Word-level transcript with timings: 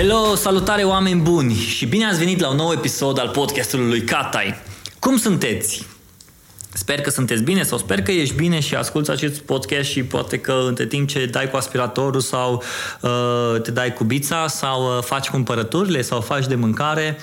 Hello, 0.00 0.34
salutare 0.34 0.82
oameni 0.82 1.20
buni 1.20 1.54
și 1.54 1.86
bine 1.86 2.04
ați 2.04 2.18
venit 2.18 2.40
la 2.40 2.50
un 2.50 2.56
nou 2.56 2.72
episod 2.72 3.18
al 3.18 3.28
podcastului 3.28 3.88
lui 3.88 4.02
Catai. 4.02 4.54
Cum 4.98 5.16
sunteți? 5.16 5.86
Sper 6.72 7.00
că 7.00 7.10
sunteți 7.10 7.42
bine 7.42 7.62
sau 7.62 7.78
sper 7.78 8.02
că 8.02 8.10
ești 8.10 8.34
bine 8.34 8.60
și 8.60 8.74
asculți 8.74 9.10
acest 9.10 9.40
podcast 9.40 9.90
și 9.90 10.02
poate 10.02 10.38
că 10.38 10.62
între 10.66 10.86
timp 10.86 11.08
ce 11.08 11.26
dai 11.26 11.50
cu 11.50 11.56
aspiratorul 11.56 12.20
sau 12.20 12.62
uh, 13.00 13.60
te 13.62 13.70
dai 13.70 13.92
cu 13.92 14.04
bița 14.04 14.46
sau 14.46 14.96
uh, 14.96 15.02
faci 15.02 15.28
cumpărăturile 15.28 16.02
sau 16.02 16.20
faci 16.20 16.46
de 16.46 16.54
mâncare, 16.54 17.18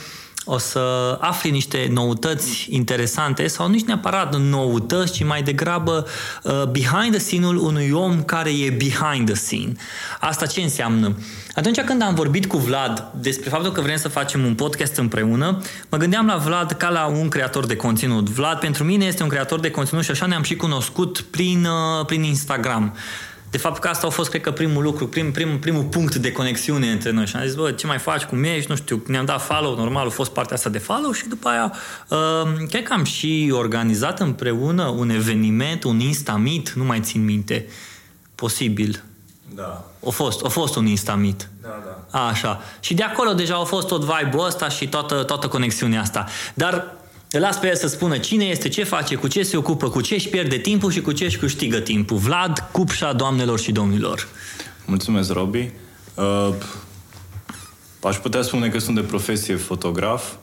o 0.50 0.58
să 0.58 1.18
afli 1.22 1.52
niște 1.52 1.88
noutăți 1.92 2.68
interesante 2.70 3.48
sau 3.48 3.68
nici 3.68 3.86
neapărat 3.86 4.40
noutăți, 4.40 5.12
ci 5.12 5.24
mai 5.24 5.44
degrabă 5.44 6.08
uh, 6.44 6.64
behind 6.64 7.12
the 7.12 7.20
scene-ul 7.20 7.58
unui 7.58 7.92
om 7.92 8.24
care 8.24 8.50
e 8.50 8.70
behind 8.70 9.26
the 9.26 9.36
scene. 9.36 9.72
Asta 10.20 10.46
ce 10.46 10.62
înseamnă? 10.62 11.16
Atunci 11.56 11.80
când 11.80 12.02
am 12.02 12.16
vorbit 12.16 12.46
cu 12.46 12.58
Vlad 12.58 13.12
despre 13.20 13.50
faptul 13.50 13.72
că 13.72 13.82
vrem 13.82 13.98
să 13.98 14.08
facem 14.08 14.46
un 14.46 14.56
podcast 14.56 14.96
împreună, 14.96 15.62
mă 15.90 15.98
gândeam 15.98 16.26
la 16.26 16.36
Vlad 16.36 16.72
ca 16.72 16.90
la 16.90 17.06
un 17.06 17.30
creator 17.30 17.66
de 17.66 17.76
conținut. 17.76 18.30
Vlad 18.30 18.60
pentru 18.60 18.84
mine 18.84 19.06
este 19.06 19.24
un 19.24 19.30
creator 19.30 19.60
de 19.60 19.72
conținut 19.72 20.04
și 20.04 20.12
așa 20.12 20.26
ne-am 20.26 20.44
și 20.44 20.56
cunoscut 20.56 21.22
prin, 21.22 21.66
uh, 21.66 22.06
prin 22.06 22.24
Instagram. 22.24 22.96
De 23.50 23.58
fapt 23.58 23.80
că 23.80 23.88
asta 23.88 24.08
a 24.08 24.10
fost, 24.10 24.30
cred 24.30 24.42
că, 24.42 24.52
primul 24.52 24.84
lucru, 24.84 25.08
prim, 25.08 25.32
prim, 25.32 25.60
primul 25.60 25.84
punct 25.84 26.16
de 26.16 26.32
conexiune 26.32 26.92
între 26.92 27.12
noi. 27.12 27.26
Și 27.26 27.36
am 27.36 27.44
zis, 27.46 27.56
bă, 27.56 27.72
ce 27.72 27.88
mai 27.88 27.98
faci, 27.98 28.24
cum 28.24 28.44
ești, 28.44 28.70
nu 28.70 28.76
știu, 28.76 29.04
ne-am 29.08 29.26
dat 29.26 29.42
follow, 29.42 29.76
normal 29.76 30.08
a 30.08 30.10
fost 30.10 30.32
partea 30.32 30.56
asta 30.56 30.70
de 30.70 30.78
follow 30.78 31.12
și 31.12 31.28
după 31.28 31.50
aia, 31.50 31.74
uh, 32.10 32.68
cred 32.70 32.84
că 32.84 32.94
am 32.94 33.04
și 33.04 33.52
organizat 33.54 34.20
împreună 34.20 34.84
un 34.84 35.10
eveniment, 35.10 35.84
un 35.84 36.00
Instamit, 36.00 36.70
nu 36.70 36.84
mai 36.84 37.00
țin 37.00 37.24
minte, 37.24 37.68
posibil. 38.36 39.04
Da. 39.56 39.86
A 40.08 40.10
fost, 40.10 40.46
a 40.46 40.48
fost 40.48 40.76
un 40.76 40.86
Instamit. 40.86 41.50
Da, 41.62 41.82
da. 41.86 42.20
A, 42.20 42.28
așa. 42.28 42.62
Și 42.80 42.94
de 42.94 43.04
acolo 43.04 43.34
deja 43.34 43.56
a 43.56 43.64
fost 43.64 43.88
tot 43.88 44.02
vibe-ul 44.02 44.46
ăsta 44.46 44.70
și 44.70 44.88
toată, 44.88 45.24
toată 45.24 45.48
conexiunea 45.48 46.02
asta. 46.02 46.26
Dar 46.54 46.96
îl 47.32 47.40
las 47.40 47.58
pe 47.58 47.68
el 47.68 47.76
să 47.76 47.88
spună 47.88 48.18
cine 48.18 48.46
este, 48.46 48.70
ce 48.70 48.84
face, 48.84 49.16
cu 49.16 49.28
ce 49.28 49.44
se 49.44 49.58
ocupă, 49.58 49.90
cu 49.90 50.02
ce 50.02 50.14
își 50.14 50.30
pierde 50.30 50.58
timpul 50.58 50.92
și 50.92 51.02
cu 51.02 51.12
ce 51.12 51.26
își 51.26 51.38
câștigă 51.38 51.80
timpul. 51.80 52.18
Vlad 52.18 52.70
Cupșa, 52.72 53.14
doamnelor 53.14 53.60
și 53.60 53.72
domnilor. 53.72 54.28
Mulțumesc, 54.86 55.32
Robi. 55.32 55.70
Uh, 56.16 56.54
aș 58.04 58.16
putea 58.16 58.42
spune 58.42 58.70
că 58.70 58.80
sunt 58.80 58.96
de 58.96 59.02
profesie 59.02 59.56
fotograf 59.56 60.34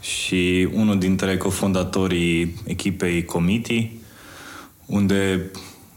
și 0.00 0.68
unul 0.72 0.98
dintre 0.98 1.36
cofondatorii 1.36 2.60
echipei 2.64 3.24
Comiti, 3.24 3.90
unde 4.86 5.50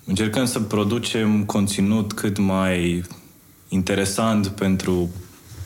încercăm 0.06 0.46
să 0.46 0.60
producem 0.60 1.44
conținut 1.44 2.14
cât 2.14 2.38
mai 2.38 3.04
interesant 3.70 4.48
pentru 4.48 5.10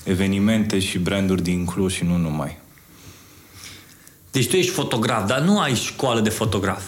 evenimente 0.03 0.79
și 0.79 0.99
branduri 0.99 1.43
din 1.43 1.65
Cluj 1.65 1.93
și 1.93 2.03
nu 2.03 2.17
numai. 2.17 2.57
Deci 4.31 4.49
tu 4.49 4.55
ești 4.55 4.71
fotograf, 4.71 5.27
dar 5.27 5.39
nu 5.39 5.59
ai 5.59 5.75
școală 5.75 6.19
de 6.19 6.29
fotograf. 6.29 6.83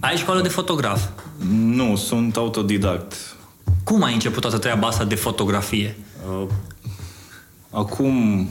Ai 0.00 0.16
școală 0.16 0.40
de 0.40 0.48
fotograf. 0.48 1.02
Nu, 1.48 1.96
sunt 1.96 2.36
autodidact. 2.36 3.36
Cum 3.84 4.02
ai 4.02 4.12
început 4.12 4.40
toată 4.40 4.58
treaba 4.58 4.86
asta 4.86 5.04
de 5.04 5.14
fotografie? 5.14 5.96
Uh, 6.28 6.46
acum 7.70 8.48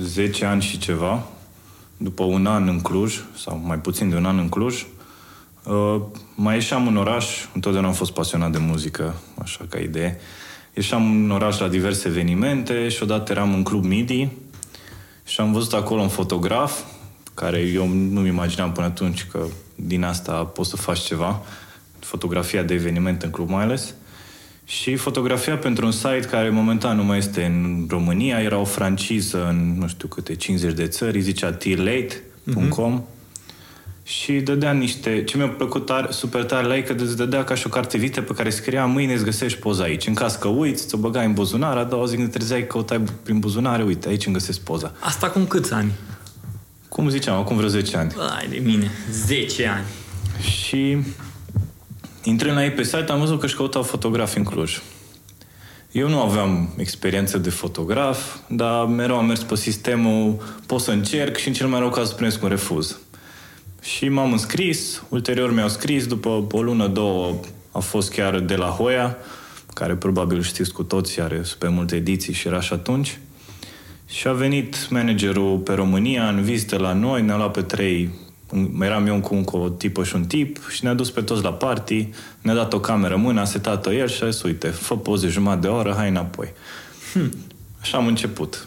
10 0.00 0.44
ani 0.44 0.62
și 0.62 0.78
ceva, 0.78 1.26
după 1.96 2.24
un 2.24 2.46
an 2.46 2.68
în 2.68 2.80
Cluj, 2.80 3.20
sau 3.36 3.60
mai 3.64 3.78
puțin 3.78 4.08
de 4.08 4.16
un 4.16 4.24
an 4.24 4.38
în 4.38 4.48
Cluj, 4.48 4.86
uh, 5.64 6.00
mai 6.34 6.54
ieșeam 6.54 6.86
în 6.86 6.96
oraș, 6.96 7.26
întotdeauna 7.54 7.88
am 7.88 7.94
fost 7.94 8.12
pasionat 8.12 8.52
de 8.52 8.58
muzică, 8.58 9.14
așa 9.42 9.64
ca 9.68 9.78
idee. 9.78 10.20
Ieșeam 10.74 11.10
în 11.10 11.30
oraș 11.30 11.58
la 11.58 11.68
diverse 11.68 12.08
evenimente 12.08 12.88
și 12.88 13.02
odată 13.02 13.32
eram 13.32 13.54
în 13.54 13.62
club 13.62 13.84
MIDI 13.84 14.28
și 15.24 15.40
am 15.40 15.52
văzut 15.52 15.72
acolo 15.72 16.00
un 16.00 16.08
fotograf 16.08 16.80
care 17.34 17.58
eu 17.58 17.88
nu-mi 17.88 18.28
imaginam 18.28 18.72
până 18.72 18.86
atunci 18.86 19.24
că 19.24 19.46
din 19.74 20.04
asta 20.04 20.32
poți 20.32 20.70
să 20.70 20.76
faci 20.76 20.98
ceva, 20.98 21.42
fotografia 21.98 22.62
de 22.62 22.74
eveniment 22.74 23.22
în 23.22 23.30
club 23.30 23.48
mai 23.48 23.62
ales. 23.62 23.94
Și 24.64 24.96
fotografia 24.96 25.56
pentru 25.56 25.84
un 25.84 25.92
site 25.92 26.26
care 26.30 26.50
momentan 26.50 26.96
nu 26.96 27.04
mai 27.04 27.18
este 27.18 27.44
în 27.44 27.86
România, 27.88 28.40
era 28.40 28.58
o 28.58 28.64
franciză 28.64 29.46
în 29.48 29.76
nu 29.78 29.88
știu 29.88 30.08
câte 30.08 30.34
50 30.34 30.74
de 30.74 30.86
țări, 30.86 31.20
zicea 31.20 31.52
tirlate.com 31.52 33.00
mm-hmm. 33.00 34.04
și 34.04 34.32
dădea 34.32 34.72
niște... 34.72 35.24
Ce 35.24 35.36
mi-a 35.36 35.48
plăcut 35.48 35.86
tare, 35.86 36.06
super 36.10 36.44
tare 36.44 36.66
la 36.66 36.76
ei, 36.76 36.82
că 36.82 36.94
îți 36.98 37.16
dădea 37.16 37.44
ca 37.44 37.54
și 37.54 37.66
o 37.66 37.70
carte 37.70 37.98
vite 37.98 38.20
pe 38.20 38.32
care 38.32 38.50
scria 38.50 38.86
mâine 38.86 39.12
îți 39.12 39.24
găsești 39.24 39.58
poza 39.58 39.82
aici. 39.82 40.06
În 40.06 40.14
caz 40.14 40.34
că 40.34 40.48
uiți, 40.48 40.86
ți-o 40.86 40.98
băgai 40.98 41.26
în 41.26 41.32
buzunar, 41.32 41.76
a 41.76 41.84
doua 41.84 42.06
zi 42.06 42.16
când 42.16 42.30
trezeai, 42.30 42.66
căutai 42.66 43.02
prin 43.22 43.38
buzunare, 43.38 43.82
uite, 43.82 44.08
aici 44.08 44.26
îmi 44.26 44.34
găsesc 44.34 44.60
poza. 44.60 44.92
Asta 45.00 45.26
acum 45.26 45.46
câți 45.46 45.72
ani? 45.72 45.92
Cum 46.92 47.08
ziceam, 47.08 47.36
acum 47.36 47.56
vreo 47.56 47.68
10 47.68 47.96
ani. 47.96 48.12
Ai 48.38 48.48
de 48.48 48.58
mine, 48.58 48.90
10 49.10 49.66
ani. 49.66 49.84
Și 50.40 50.96
intrând 52.22 52.56
la 52.56 52.64
ei 52.64 52.70
pe 52.70 52.82
site, 52.82 53.04
am 53.08 53.18
văzut 53.18 53.38
că 53.38 53.44
își 53.44 53.54
căutau 53.54 53.82
fotografi 53.82 54.38
în 54.38 54.44
Cluj. 54.44 54.82
Eu 55.92 56.08
nu 56.08 56.20
aveam 56.20 56.74
experiență 56.76 57.38
de 57.38 57.50
fotograf, 57.50 58.36
dar 58.48 58.86
mereu 58.86 59.16
am 59.16 59.26
mers 59.26 59.42
pe 59.42 59.54
sistemul 59.56 60.42
pot 60.66 60.80
să 60.80 60.90
încerc 60.90 61.36
și 61.36 61.48
în 61.48 61.54
cel 61.54 61.66
mai 61.66 61.80
rău 61.80 61.90
caz 61.90 62.08
să 62.08 62.14
cu 62.14 62.38
un 62.42 62.48
refuz. 62.48 62.98
Și 63.82 64.08
m-am 64.08 64.32
înscris, 64.32 65.02
ulterior 65.08 65.52
mi-au 65.52 65.68
scris, 65.68 66.06
după 66.06 66.46
o 66.50 66.62
lună, 66.62 66.86
două 66.86 67.40
a 67.70 67.78
fost 67.78 68.12
chiar 68.12 68.40
de 68.40 68.56
la 68.56 68.66
Hoia, 68.66 69.16
care 69.74 69.94
probabil 69.94 70.42
știți 70.42 70.72
cu 70.72 70.82
toți, 70.82 71.20
are 71.20 71.42
super 71.42 71.68
multe 71.68 71.96
ediții 71.96 72.32
și 72.32 72.46
era 72.46 72.60
și 72.60 72.72
atunci. 72.72 73.18
Și 74.12 74.28
a 74.28 74.32
venit 74.32 74.90
managerul 74.90 75.58
pe 75.58 75.72
România 75.72 76.28
în 76.28 76.42
vizită 76.42 76.76
la 76.76 76.92
noi, 76.92 77.22
ne-a 77.22 77.36
luat 77.36 77.50
pe 77.50 77.62
trei, 77.62 78.10
eram 78.80 79.06
eu 79.06 79.20
cu, 79.20 79.34
cu 79.34 79.56
o 79.56 79.68
tipă 79.68 80.04
și 80.04 80.14
un 80.14 80.24
tip 80.24 80.68
și 80.68 80.84
ne-a 80.84 80.94
dus 80.94 81.10
pe 81.10 81.20
toți 81.20 81.42
la 81.42 81.52
party, 81.52 82.08
ne-a 82.40 82.54
dat 82.54 82.72
o 82.72 82.80
cameră 82.80 83.14
în 83.14 83.20
mână, 83.20 83.40
a 83.40 83.44
setat-o 83.44 83.92
el 83.92 84.08
și 84.08 84.22
a 84.22 84.28
zis, 84.28 84.42
uite, 84.42 84.68
fă 84.68 84.96
poze 84.96 85.28
jumătate 85.28 85.60
de 85.60 85.66
oră, 85.66 85.94
hai 85.96 86.08
înapoi. 86.08 86.52
Hm. 87.12 87.32
Așa 87.80 87.98
am 87.98 88.06
început. 88.06 88.66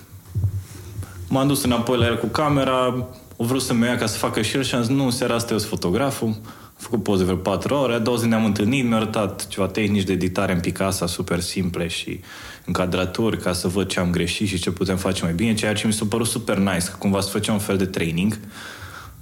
M-am 1.28 1.48
dus 1.48 1.64
înapoi 1.64 1.98
la 1.98 2.06
el 2.06 2.18
cu 2.18 2.28
camera, 2.28 3.08
o 3.36 3.46
vrut 3.46 3.62
să-mi 3.62 3.86
ia 3.86 3.98
ca 3.98 4.06
să 4.06 4.18
facă 4.18 4.42
și 4.42 4.56
el 4.56 4.64
și 4.64 4.76
am 4.76 4.82
zis, 4.82 4.96
nu, 4.96 5.10
seara 5.10 5.36
asta 5.36 5.52
eu 5.52 5.58
sunt 5.58 5.70
fotograful, 5.70 6.28
am 6.28 6.38
făcut 6.86 7.04
poze 7.04 7.24
vreo 7.24 7.36
patru 7.36 7.76
ore, 7.76 7.94
a 7.94 8.00
doua 8.00 8.18
zi 8.18 8.28
ne-am 8.28 8.46
întâlnit, 8.46 8.86
mi-a 8.86 8.96
arătat 8.96 9.48
ceva 9.48 9.68
tehnici 9.68 10.04
de 10.04 10.14
editare 10.14 10.54
în 10.54 10.60
Picasa 10.60 11.08
super 11.08 11.40
simple 11.40 11.88
și 11.88 12.20
încadraturi 12.66 13.38
ca 13.38 13.54
să 13.54 13.68
văd 13.68 13.88
ce 13.88 14.00
am 14.00 14.12
greșit 14.12 14.48
și 14.48 14.60
ce 14.60 14.72
putem 14.72 14.98
face 14.98 15.24
mai 15.24 15.34
bine, 15.34 15.54
ceea 15.54 15.74
ce 15.74 15.88
mi 15.88 15.94
s-a 15.94 16.06
părut 16.10 16.28
super 16.28 16.58
nice, 16.58 16.86
că 16.90 16.96
cumva 17.00 17.22
să 17.22 17.30
făcea 17.30 17.52
un 17.52 17.60
fel 17.60 17.78
de 17.78 17.86
training 17.86 18.40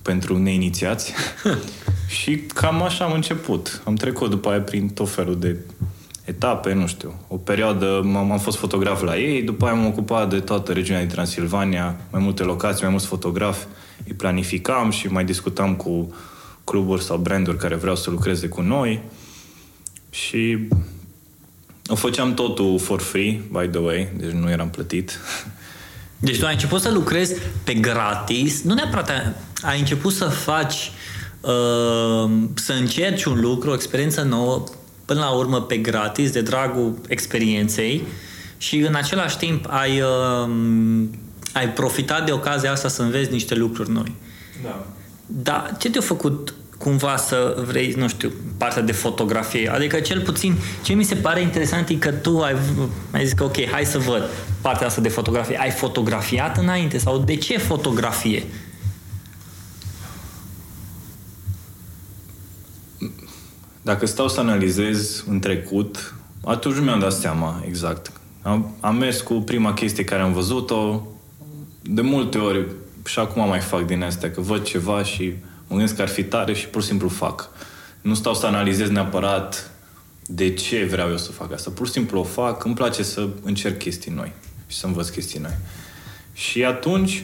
pentru 0.01 0.38
neinițiați. 0.38 1.13
și 2.22 2.35
cam 2.35 2.81
așa 2.81 3.06
am 3.06 3.12
început. 3.12 3.81
Am 3.85 3.95
trecut 3.95 4.30
după 4.30 4.50
aia 4.50 4.62
prin 4.62 4.90
tot 4.90 5.09
felul 5.09 5.40
de 5.40 5.57
etape, 6.25 6.74
nu 6.74 6.88
știu. 6.88 7.13
O 7.28 7.38
perioadă 7.38 8.01
m- 8.01 8.31
am 8.31 8.40
fost 8.40 8.57
fotograf 8.57 9.01
la 9.01 9.18
ei, 9.18 9.41
după 9.41 9.66
aia 9.66 9.74
m-am 9.74 9.85
ocupat 9.85 10.30
de 10.30 10.40
toată 10.40 10.72
regiunea 10.72 11.01
din 11.01 11.12
Transilvania, 11.12 11.95
mai 12.12 12.22
multe 12.22 12.44
locații, 12.44 12.81
mai 12.81 12.91
mulți 12.91 13.07
fotografi. 13.07 13.66
Îi 14.07 14.13
planificam 14.13 14.90
și 14.90 15.07
mai 15.07 15.25
discutam 15.25 15.75
cu 15.75 16.13
cluburi 16.63 17.03
sau 17.03 17.18
branduri 17.18 17.57
care 17.57 17.75
vreau 17.75 17.96
să 17.96 18.09
lucreze 18.09 18.47
cu 18.47 18.62
noi. 18.62 19.01
Și 20.09 20.68
o 21.88 21.96
făceam 21.96 22.34
totul 22.34 22.79
for 22.79 23.01
free, 23.01 23.41
by 23.51 23.68
the 23.68 23.79
way, 23.79 24.09
deci 24.18 24.31
nu 24.31 24.50
eram 24.50 24.69
plătit. 24.69 25.19
Deci 26.19 26.40
tu 26.40 26.46
ai 26.46 26.53
început 26.53 26.81
să 26.81 26.92
lucrezi 26.92 27.36
pe 27.63 27.74
gratis, 27.74 28.62
nu 28.62 28.74
neapărat 28.74 29.36
ai 29.62 29.80
început 29.80 30.13
să 30.13 30.25
faci, 30.25 30.92
uh, 31.42 32.31
să 32.54 32.74
încerci 32.80 33.24
un 33.24 33.39
lucru, 33.39 33.69
o 33.69 33.74
experiență 33.74 34.21
nouă, 34.21 34.63
până 35.06 35.19
la 35.19 35.30
urmă 35.30 35.62
pe 35.62 35.77
gratis, 35.77 36.31
de 36.31 36.42
dragul 36.42 36.98
experienței 37.07 38.04
și 38.57 38.77
în 38.77 38.95
același 38.95 39.38
timp 39.38 39.65
ai, 39.69 40.01
uh, 40.01 40.50
ai 41.54 41.69
profitat 41.69 42.25
de 42.25 42.31
ocazia 42.31 42.71
asta 42.71 42.88
să 42.88 43.01
înveți 43.01 43.31
niște 43.31 43.56
lucruri 43.56 43.92
noi. 43.92 44.15
Da. 44.63 44.86
Dar 45.35 45.75
ce 45.80 45.89
te-a 45.89 46.01
făcut 46.01 46.53
cumva 46.77 47.18
să 47.18 47.63
vrei, 47.68 47.94
nu 47.97 48.07
știu, 48.07 48.31
partea 48.57 48.81
de 48.81 48.91
fotografie. 48.91 49.69
Adică 49.69 50.00
cel 50.00 50.21
puțin 50.21 50.56
ce 50.83 50.94
mi 50.94 51.03
se 51.03 51.15
pare 51.15 51.41
interesant 51.41 51.89
e 51.89 51.95
că 51.95 52.12
tu 52.12 52.39
ai, 52.39 52.56
ai 53.12 53.24
zis 53.24 53.33
că 53.33 53.44
ok, 53.44 53.69
hai 53.69 53.85
să 53.85 53.97
văd 53.97 54.30
partea 54.62 54.88
asta 54.88 55.01
de 55.01 55.09
fotografie. 55.09 55.57
Ai 55.59 55.69
fotografiat 55.69 56.57
înainte 56.57 56.97
sau 56.97 57.18
de 57.18 57.35
ce 57.35 57.57
fotografie? 57.57 58.44
Dacă 63.81 64.06
stau 64.06 64.27
să 64.27 64.39
analizez 64.39 65.24
în 65.27 65.39
trecut, 65.39 66.15
atunci 66.44 66.75
nu 66.75 66.81
mi-am 66.81 67.00
dat 67.00 67.13
seama 67.13 67.63
exact. 67.68 68.12
Am, 68.41 68.75
am 68.79 68.95
mers 68.95 69.21
cu 69.21 69.33
prima 69.33 69.74
chestie 69.74 70.03
care 70.03 70.21
am 70.21 70.33
văzut-o, 70.33 71.07
de 71.81 72.01
multe 72.01 72.38
ori 72.38 72.65
și 73.05 73.19
acum 73.19 73.47
mai 73.47 73.59
fac 73.59 73.85
din 73.85 74.03
astea, 74.03 74.31
că 74.31 74.41
văd 74.41 74.63
ceva 74.63 75.03
și 75.03 75.33
Mă 75.73 75.79
gândesc 75.79 75.95
că 75.95 76.01
ar 76.01 76.07
fi 76.07 76.23
tare 76.23 76.53
și 76.53 76.67
pur 76.67 76.81
și 76.81 76.88
simplu 76.88 77.07
fac. 77.07 77.50
Nu 78.01 78.13
stau 78.13 78.33
să 78.33 78.45
analizez 78.45 78.89
neapărat 78.89 79.71
de 80.27 80.53
ce 80.53 80.85
vreau 80.85 81.09
eu 81.09 81.17
să 81.17 81.31
fac 81.31 81.53
asta. 81.53 81.71
Pur 81.71 81.85
și 81.85 81.91
simplu 81.91 82.19
o 82.19 82.23
fac, 82.23 82.63
îmi 82.63 82.75
place 82.75 83.03
să 83.03 83.29
încerc 83.44 83.77
chestii 83.77 84.11
noi. 84.11 84.31
și 84.67 84.77
să 84.77 84.85
învăț 84.85 85.07
chestii 85.07 85.39
noi. 85.39 85.55
Și 86.33 86.63
atunci 86.63 87.23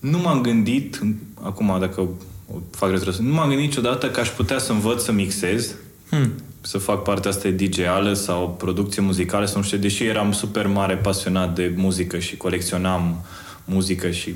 nu 0.00 0.18
m-am 0.18 0.40
gândit, 0.40 1.00
acum 1.42 1.76
dacă 1.80 2.00
o 2.00 2.58
fac 2.70 2.90
retrăs, 2.90 3.18
nu 3.18 3.34
m-am 3.34 3.48
gândit 3.48 3.66
niciodată 3.66 4.10
că 4.10 4.20
aș 4.20 4.28
putea 4.28 4.58
să 4.58 4.72
învăț 4.72 5.02
să 5.02 5.12
mixez, 5.12 5.74
hmm. 6.10 6.32
să 6.60 6.78
fac 6.78 7.02
partea 7.02 7.30
asta 7.30 7.48
DJ-ală 7.48 8.12
sau 8.12 8.54
producție 8.58 9.02
muzicală 9.02 9.46
sau 9.46 9.56
nu 9.56 9.66
știu, 9.66 9.78
deși 9.78 10.04
eram 10.04 10.32
super 10.32 10.66
mare 10.66 10.96
pasionat 10.96 11.54
de 11.54 11.72
muzică 11.76 12.18
și 12.18 12.36
colecționam 12.36 13.24
muzică 13.64 14.10
și, 14.10 14.34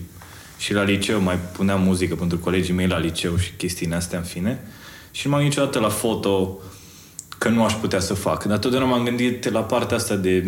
și 0.60 0.72
la 0.72 0.82
liceu 0.82 1.20
mai 1.20 1.38
puneam 1.52 1.82
muzică 1.82 2.14
pentru 2.14 2.38
colegii 2.38 2.74
mei 2.74 2.86
la 2.86 2.98
liceu 2.98 3.36
și 3.36 3.52
chestiile 3.52 3.94
astea 3.94 4.18
în 4.18 4.24
fine. 4.24 4.60
Și 5.10 5.26
nu 5.26 5.32
m-am 5.32 5.42
niciodată 5.42 5.78
la 5.78 5.88
foto 5.88 6.58
că 7.38 7.48
nu 7.48 7.64
aș 7.64 7.72
putea 7.72 8.00
să 8.00 8.14
fac. 8.14 8.44
Dar 8.44 8.58
totdeauna 8.58 8.88
m-am 8.88 9.04
gândit 9.04 9.50
la 9.50 9.60
partea 9.62 9.96
asta 9.96 10.16
de 10.16 10.44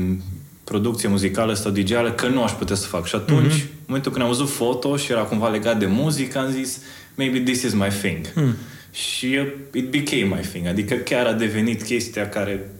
producție 0.64 1.08
muzicală 1.08 1.54
sau 1.54 1.70
dj 1.70 1.92
că 2.14 2.28
nu 2.28 2.42
aș 2.42 2.50
putea 2.52 2.76
să 2.76 2.86
fac. 2.86 3.06
Și 3.06 3.14
atunci, 3.14 3.52
mm-hmm. 3.52 3.70
în 3.70 3.84
momentul 3.86 4.12
când 4.12 4.24
am 4.24 4.30
văzut 4.30 4.50
foto 4.50 4.96
și 4.96 5.12
era 5.12 5.22
cumva 5.22 5.48
legat 5.48 5.78
de 5.78 5.86
muzică, 5.86 6.38
am 6.38 6.50
zis, 6.50 6.80
maybe 7.14 7.40
this 7.40 7.62
is 7.62 7.72
my 7.72 7.88
thing. 7.88 8.32
Mm. 8.34 8.54
Și 8.92 9.38
it 9.72 9.90
became 9.90 10.34
my 10.36 10.46
thing. 10.48 10.66
Adică 10.66 10.94
chiar 10.94 11.26
a 11.26 11.32
devenit 11.32 11.82
chestia 11.82 12.28
care, 12.28 12.70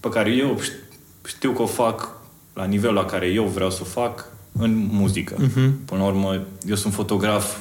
pe 0.00 0.08
care 0.08 0.30
eu 0.30 0.60
știu 1.26 1.52
că 1.52 1.62
o 1.62 1.66
fac 1.66 2.08
la 2.54 2.64
nivelul 2.64 2.94
la 2.94 3.04
care 3.04 3.26
eu 3.26 3.44
vreau 3.44 3.70
să 3.70 3.78
o 3.82 3.84
fac 3.84 4.30
în 4.58 4.88
muzică. 4.90 5.36
Mm-hmm. 5.36 5.70
Până 5.84 6.00
la 6.00 6.06
urmă, 6.06 6.42
eu 6.66 6.74
sunt 6.74 6.94
fotograf 6.94 7.56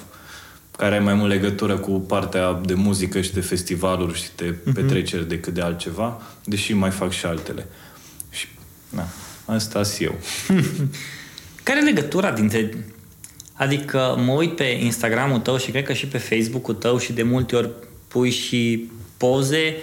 care 0.77 0.95
are 0.95 1.03
mai 1.03 1.13
mult 1.13 1.29
legătură 1.29 1.77
cu 1.77 1.91
partea 1.91 2.61
de 2.65 2.73
muzică 2.73 3.21
și 3.21 3.33
de 3.33 3.41
festivaluri 3.41 4.21
și 4.21 4.29
de 4.35 4.55
mm-hmm. 4.55 4.73
petreceri 4.73 5.27
decât 5.27 5.53
de 5.53 5.61
altceva, 5.61 6.21
deși 6.43 6.73
mai 6.73 6.89
fac 6.89 7.11
și 7.11 7.25
altele. 7.25 7.67
Și, 8.29 8.47
na, 8.89 9.07
asta 9.45 9.83
sunt 9.83 10.07
eu. 10.07 10.19
care 11.63 11.79
e 11.79 11.83
legătura 11.83 12.31
dintre... 12.31 12.85
Adică 13.53 14.15
mă 14.25 14.31
uit 14.31 14.55
pe 14.55 14.63
Instagramul 14.63 15.39
tău 15.39 15.57
și 15.57 15.71
cred 15.71 15.83
că 15.83 15.93
și 15.93 16.05
pe 16.05 16.17
Facebook-ul 16.17 16.73
tău 16.73 16.97
și 16.97 17.13
de 17.13 17.23
multe 17.23 17.55
ori 17.55 17.69
pui 18.07 18.29
și 18.29 18.89
poze 19.17 19.75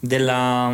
de 0.00 0.18
la 0.18 0.72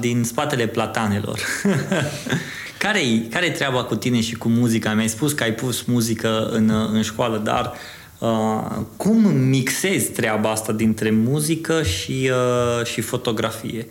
din 0.00 0.24
spatele 0.24 0.66
platanelor. 0.66 1.40
care-i, 2.78 3.28
care 3.30 3.50
treaba 3.50 3.84
cu 3.84 3.96
tine 3.96 4.20
și 4.20 4.34
cu 4.34 4.48
muzica? 4.48 4.92
Mi-ai 4.92 5.08
spus 5.08 5.32
că 5.32 5.42
ai 5.42 5.52
pus 5.52 5.82
muzică 5.82 6.48
în, 6.52 6.70
în 6.92 7.02
școală, 7.02 7.38
dar 7.38 7.72
uh, 8.18 8.82
cum 8.96 9.16
mixezi 9.34 10.10
treaba 10.10 10.50
asta 10.50 10.72
dintre 10.72 11.10
muzică 11.10 11.82
și, 11.82 12.30
uh, 12.30 12.86
și 12.86 13.00
fotografie? 13.00 13.86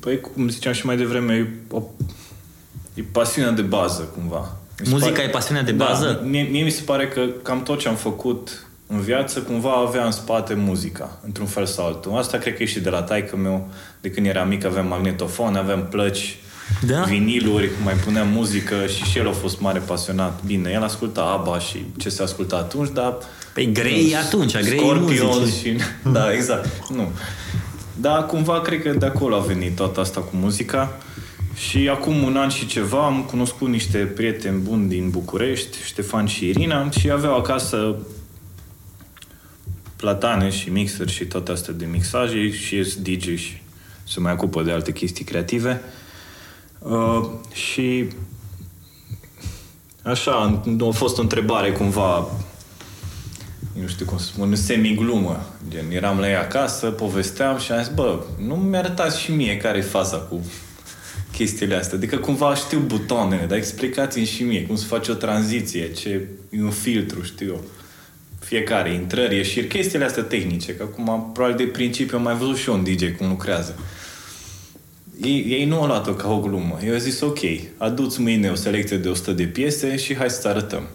Păi, 0.00 0.20
cum 0.20 0.48
ziceam 0.48 0.72
și 0.72 0.86
mai 0.86 0.96
devreme, 0.96 1.34
e, 1.34 1.46
o, 1.70 1.82
e 2.94 3.02
pasiunea 3.12 3.50
de 3.50 3.62
bază, 3.62 4.02
cumva. 4.02 4.56
Muzica 4.84 5.10
pare, 5.10 5.22
e 5.22 5.28
pasiunea 5.28 5.62
de 5.62 5.72
bază? 5.72 6.18
Da, 6.20 6.26
mie, 6.26 6.42
mie 6.42 6.62
mi 6.62 6.70
se 6.70 6.82
pare 6.82 7.08
că 7.08 7.24
cam 7.42 7.62
tot 7.62 7.78
ce 7.78 7.88
am 7.88 7.94
făcut 7.94 8.68
în 8.86 9.00
viață 9.00 9.40
cumva 9.40 9.72
avea 9.72 10.04
în 10.04 10.10
spate 10.10 10.54
muzica, 10.54 11.20
într-un 11.24 11.46
fel 11.46 11.66
sau 11.66 11.86
altul. 11.86 12.16
Asta 12.16 12.38
cred 12.38 12.56
că 12.56 12.62
e 12.62 12.66
și 12.66 12.80
de 12.80 12.90
la 12.90 13.02
taică 13.02 13.36
meu, 13.36 13.68
de 14.00 14.10
când 14.10 14.26
era 14.26 14.44
mic 14.44 14.64
aveam 14.64 14.86
magnetofon, 14.86 15.56
aveam 15.56 15.86
plăci, 15.90 16.38
da? 16.86 17.02
viniluri, 17.02 17.70
mai 17.84 17.94
puneam 17.94 18.28
muzică 18.28 18.86
și 18.86 19.02
și 19.02 19.18
el 19.18 19.28
a 19.28 19.32
fost 19.32 19.60
mare 19.60 19.78
pasionat. 19.78 20.44
Bine, 20.44 20.70
el 20.70 20.82
asculta 20.82 21.22
ABBA 21.22 21.58
și 21.58 21.84
ce 21.96 22.08
se 22.08 22.22
asculta 22.22 22.56
atunci, 22.56 22.90
dar... 22.92 23.16
Păi 23.54 23.72
grei 23.72 24.16
atunci, 24.16 24.52
grei 24.52 24.78
Scorpions 24.78 25.58
și... 25.58 25.76
Da, 26.12 26.32
exact. 26.32 26.88
Nu. 26.88 27.08
Dar 28.00 28.26
cumva 28.26 28.60
cred 28.60 28.82
că 28.82 28.90
de 28.90 29.06
acolo 29.06 29.36
a 29.36 29.38
venit 29.38 29.76
toată 29.76 30.00
asta 30.00 30.20
cu 30.20 30.36
muzica. 30.36 30.98
Și 31.54 31.88
acum 31.88 32.22
un 32.22 32.36
an 32.36 32.48
și 32.48 32.66
ceva 32.66 33.04
am 33.04 33.22
cunoscut 33.30 33.68
niște 33.68 33.98
prieteni 33.98 34.60
buni 34.60 34.88
din 34.88 35.10
București, 35.10 35.76
Ștefan 35.84 36.26
și 36.26 36.48
Irina, 36.48 36.90
și 36.90 37.10
aveau 37.10 37.36
acasă 37.36 37.96
platane 39.96 40.50
și 40.50 40.70
mixeri 40.70 41.12
și 41.12 41.24
toate 41.24 41.52
astea 41.52 41.74
de 41.74 41.86
mixaje 41.90 42.50
și 42.50 42.76
e 42.76 42.94
DJ 43.02 43.24
și 43.24 43.62
se 44.08 44.20
mai 44.20 44.32
ocupă 44.32 44.62
de 44.62 44.70
alte 44.70 44.92
chestii 44.92 45.24
creative. 45.24 45.80
Uh, 45.84 46.07
și 47.52 48.08
așa, 50.02 50.62
a 50.80 50.90
fost 50.90 51.18
o 51.18 51.20
întrebare 51.20 51.72
cumva 51.72 52.28
nu 53.80 53.86
știu 53.86 54.04
cum 54.04 54.18
să 54.18 54.24
spun, 54.24 54.54
semi-glumă. 54.54 55.46
Gen, 55.68 55.90
eram 55.90 56.18
la 56.18 56.28
ea 56.28 56.40
acasă, 56.40 56.86
povesteam 56.86 57.58
și 57.58 57.72
am 57.72 57.82
zis, 57.82 57.92
bă, 57.94 58.22
nu 58.46 58.54
mi-arătați 58.54 59.20
și 59.20 59.32
mie 59.32 59.56
care 59.56 59.78
e 59.78 59.82
faza 59.82 60.16
cu 60.16 60.46
chestiile 61.32 61.74
astea. 61.74 61.96
Adică 61.96 62.16
cumva 62.16 62.54
știu 62.54 62.78
butoanele, 62.78 63.44
dar 63.46 63.56
explicați-mi 63.56 64.24
și 64.24 64.42
mie 64.42 64.66
cum 64.66 64.76
să 64.76 64.86
faci 64.86 65.08
o 65.08 65.14
tranziție, 65.14 65.92
ce 65.92 66.28
e 66.50 66.62
un 66.62 66.70
filtru, 66.70 67.22
știu 67.22 67.46
eu. 67.46 67.64
Fiecare, 68.38 68.92
intrări, 68.92 69.36
ieșiri, 69.36 69.66
chestiile 69.66 70.04
astea 70.04 70.22
tehnice, 70.22 70.74
că 70.74 70.82
acum, 70.82 71.30
probabil 71.32 71.56
de 71.56 71.70
principiu, 71.72 72.16
am 72.16 72.22
mai 72.22 72.34
văzut 72.34 72.56
și 72.56 72.68
eu 72.68 72.74
un 72.74 72.84
DJ 72.84 73.16
cum 73.16 73.28
lucrează. 73.28 73.78
Ei, 75.22 75.44
ei 75.48 75.64
nu 75.64 75.80
au 75.80 75.86
luat-o 75.86 76.14
ca 76.14 76.30
o 76.30 76.40
glumă. 76.40 76.78
Eu 76.84 76.92
au 76.92 76.98
zis, 76.98 77.20
ok, 77.20 77.38
aduți 77.76 78.20
mâine 78.20 78.50
o 78.50 78.54
selecție 78.54 78.96
de 78.96 79.08
100 79.08 79.32
de 79.32 79.44
piese 79.44 79.96
și 79.96 80.16
hai 80.16 80.30
să 80.30 80.48
arătăm. 80.48 80.88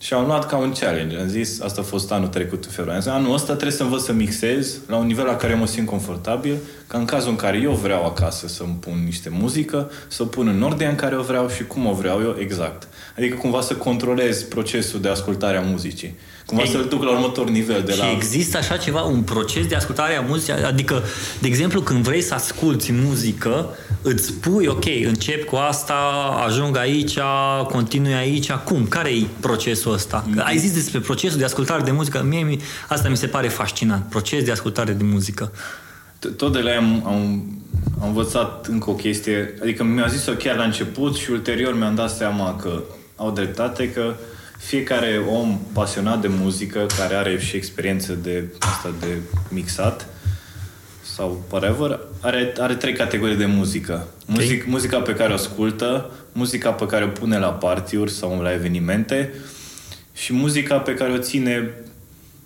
Și 0.00 0.14
am 0.14 0.26
luat 0.26 0.46
ca 0.46 0.56
un 0.56 0.72
challenge. 0.72 1.16
Am 1.18 1.28
zis, 1.28 1.60
asta 1.60 1.80
a 1.80 1.84
fost 1.84 2.12
anul 2.12 2.28
trecut 2.28 2.64
în 2.64 2.70
februarie. 2.70 2.94
Am 2.94 3.00
zis, 3.00 3.10
anul 3.12 3.34
ăsta 3.34 3.52
trebuie 3.52 3.76
să 3.76 3.82
învăț 3.82 4.02
să 4.02 4.12
mixez 4.12 4.76
la 4.86 4.96
un 4.96 5.06
nivel 5.06 5.24
la 5.24 5.36
care 5.36 5.54
mă 5.54 5.66
simt 5.66 5.86
confortabil, 5.86 6.56
ca 6.86 6.98
în 6.98 7.04
cazul 7.04 7.30
în 7.30 7.36
care 7.36 7.60
eu 7.62 7.72
vreau 7.72 8.04
acasă 8.04 8.48
să-mi 8.48 8.76
pun 8.80 9.02
niște 9.04 9.28
muzică, 9.32 9.90
să 10.08 10.22
o 10.22 10.26
pun 10.26 10.48
în 10.48 10.62
ordine 10.62 10.88
în 10.88 10.94
care 10.94 11.16
o 11.16 11.22
vreau 11.22 11.48
și 11.48 11.64
cum 11.64 11.86
o 11.86 11.92
vreau 11.92 12.20
eu 12.20 12.36
exact. 12.38 12.88
Adică 13.16 13.36
cumva 13.36 13.60
să 13.60 13.74
controlez 13.74 14.42
procesul 14.42 15.00
de 15.00 15.08
ascultare 15.08 15.56
a 15.56 15.60
muzicii. 15.60 16.16
Cumva 16.46 16.62
Ei, 16.62 16.70
să-l 16.70 16.84
duc 16.88 17.02
la 17.02 17.10
următor 17.10 17.48
nivel 17.50 17.82
de 17.86 17.92
și 17.92 17.98
la... 17.98 18.10
există 18.10 18.56
așa 18.56 18.76
ceva, 18.76 19.02
un 19.02 19.22
proces 19.22 19.66
de 19.66 19.74
ascultare 19.74 20.16
a 20.16 20.20
muzicii? 20.20 20.52
Adică, 20.52 21.02
de 21.40 21.46
exemplu, 21.46 21.80
când 21.80 22.02
vrei 22.02 22.22
să 22.22 22.34
asculti 22.34 22.92
muzică, 22.92 23.76
îți 24.02 24.24
spui, 24.24 24.66
ok, 24.66 24.84
încep 25.04 25.44
cu 25.44 25.56
asta, 25.56 25.94
ajung 26.46 26.76
aici, 26.76 27.18
continui 27.68 28.14
aici, 28.14 28.52
cum? 28.52 28.86
Care 28.86 29.10
e 29.10 29.26
procesul 29.40 29.87
ăsta? 29.92 30.26
Că 30.34 30.40
ai 30.40 30.58
zis 30.58 30.72
despre 30.72 30.98
procesul 30.98 31.38
de 31.38 31.44
ascultare 31.44 31.82
de 31.82 31.90
muzică, 31.90 32.22
mie 32.22 32.58
asta 32.88 33.08
mi 33.08 33.16
se 33.16 33.26
pare 33.26 33.48
fascinant, 33.48 34.04
proces 34.04 34.44
de 34.44 34.50
ascultare 34.50 34.92
de 34.92 35.04
muzică. 35.04 35.52
Tot 36.36 36.52
de 36.52 36.58
la 36.58 36.70
am, 36.70 37.02
am, 37.06 37.14
am 38.00 38.06
învățat 38.06 38.66
încă 38.66 38.90
o 38.90 38.94
chestie, 38.94 39.54
adică 39.62 39.84
mi-a 39.84 40.06
zis-o 40.06 40.32
chiar 40.32 40.56
la 40.56 40.64
început 40.64 41.16
și 41.16 41.30
ulterior 41.30 41.76
mi-am 41.76 41.94
dat 41.94 42.10
seama 42.10 42.56
că 42.56 42.82
au 43.16 43.30
dreptate, 43.30 43.90
că 43.90 44.14
fiecare 44.58 45.24
om 45.30 45.58
pasionat 45.72 46.20
de 46.20 46.28
muzică, 46.28 46.86
care 46.98 47.14
are 47.14 47.38
și 47.38 47.56
experiență 47.56 48.12
de 48.12 48.44
asta 48.58 48.94
de 49.00 49.16
mixat, 49.48 50.06
sau 51.18 51.44
whatever, 51.50 51.98
are, 52.20 52.52
are 52.58 52.74
trei 52.74 52.92
categorii 52.92 53.36
de 53.36 53.46
muzică. 53.46 54.06
Muzic, 54.26 54.60
okay. 54.60 54.70
Muzica 54.70 55.00
pe 55.00 55.14
care 55.14 55.30
o 55.30 55.34
ascultă, 55.34 56.10
muzica 56.32 56.70
pe 56.70 56.86
care 56.86 57.04
o 57.04 57.08
pune 57.08 57.38
la 57.38 57.48
partiuri 57.48 58.10
sau 58.10 58.40
la 58.40 58.52
evenimente 58.52 59.34
și 60.22 60.32
muzica 60.32 60.78
pe 60.78 60.94
care 60.94 61.12
o 61.12 61.18
ține 61.18 61.70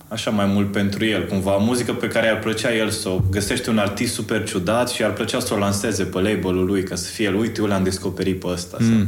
așa 0.08 0.30
mai 0.30 0.46
mult 0.46 0.72
pentru 0.72 1.04
el, 1.04 1.26
cumva, 1.26 1.56
muzică 1.56 1.92
pe 1.92 2.08
care 2.08 2.28
ar 2.28 2.38
plăcea 2.38 2.74
el 2.74 2.90
să 2.90 3.08
o 3.08 3.20
găsește 3.30 3.70
un 3.70 3.78
artist 3.78 4.14
super 4.14 4.44
ciudat 4.44 4.90
și 4.90 5.04
ar 5.04 5.12
plăcea 5.12 5.40
să 5.40 5.54
o 5.54 5.58
lanseze 5.58 6.04
pe 6.04 6.20
label-ul 6.20 6.64
lui, 6.64 6.82
ca 6.82 6.94
să 6.94 7.10
fie 7.10 7.24
el, 7.24 7.34
uite, 7.34 7.60
eu 7.60 7.66
l-am 7.66 7.82
descoperit 7.82 8.40
pe 8.40 8.46
ăsta. 8.46 8.76
Mm. 8.80 8.88
Sau... 8.88 9.06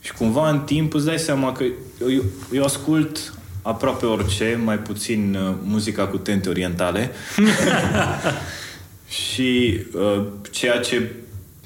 Și 0.00 0.12
cumva 0.12 0.50
în 0.50 0.60
timp 0.60 0.94
îți 0.94 1.04
dai 1.04 1.18
seama 1.18 1.52
că 1.52 1.64
eu, 2.00 2.24
eu 2.52 2.64
ascult 2.64 3.34
aproape 3.62 4.06
orice, 4.06 4.60
mai 4.64 4.78
puțin 4.78 5.38
uh, 5.40 5.54
muzica 5.62 6.06
cu 6.06 6.16
tente 6.18 6.48
orientale. 6.48 7.10
și 9.24 9.80
uh, 9.94 10.26
ceea 10.50 10.80
ce 10.80 11.10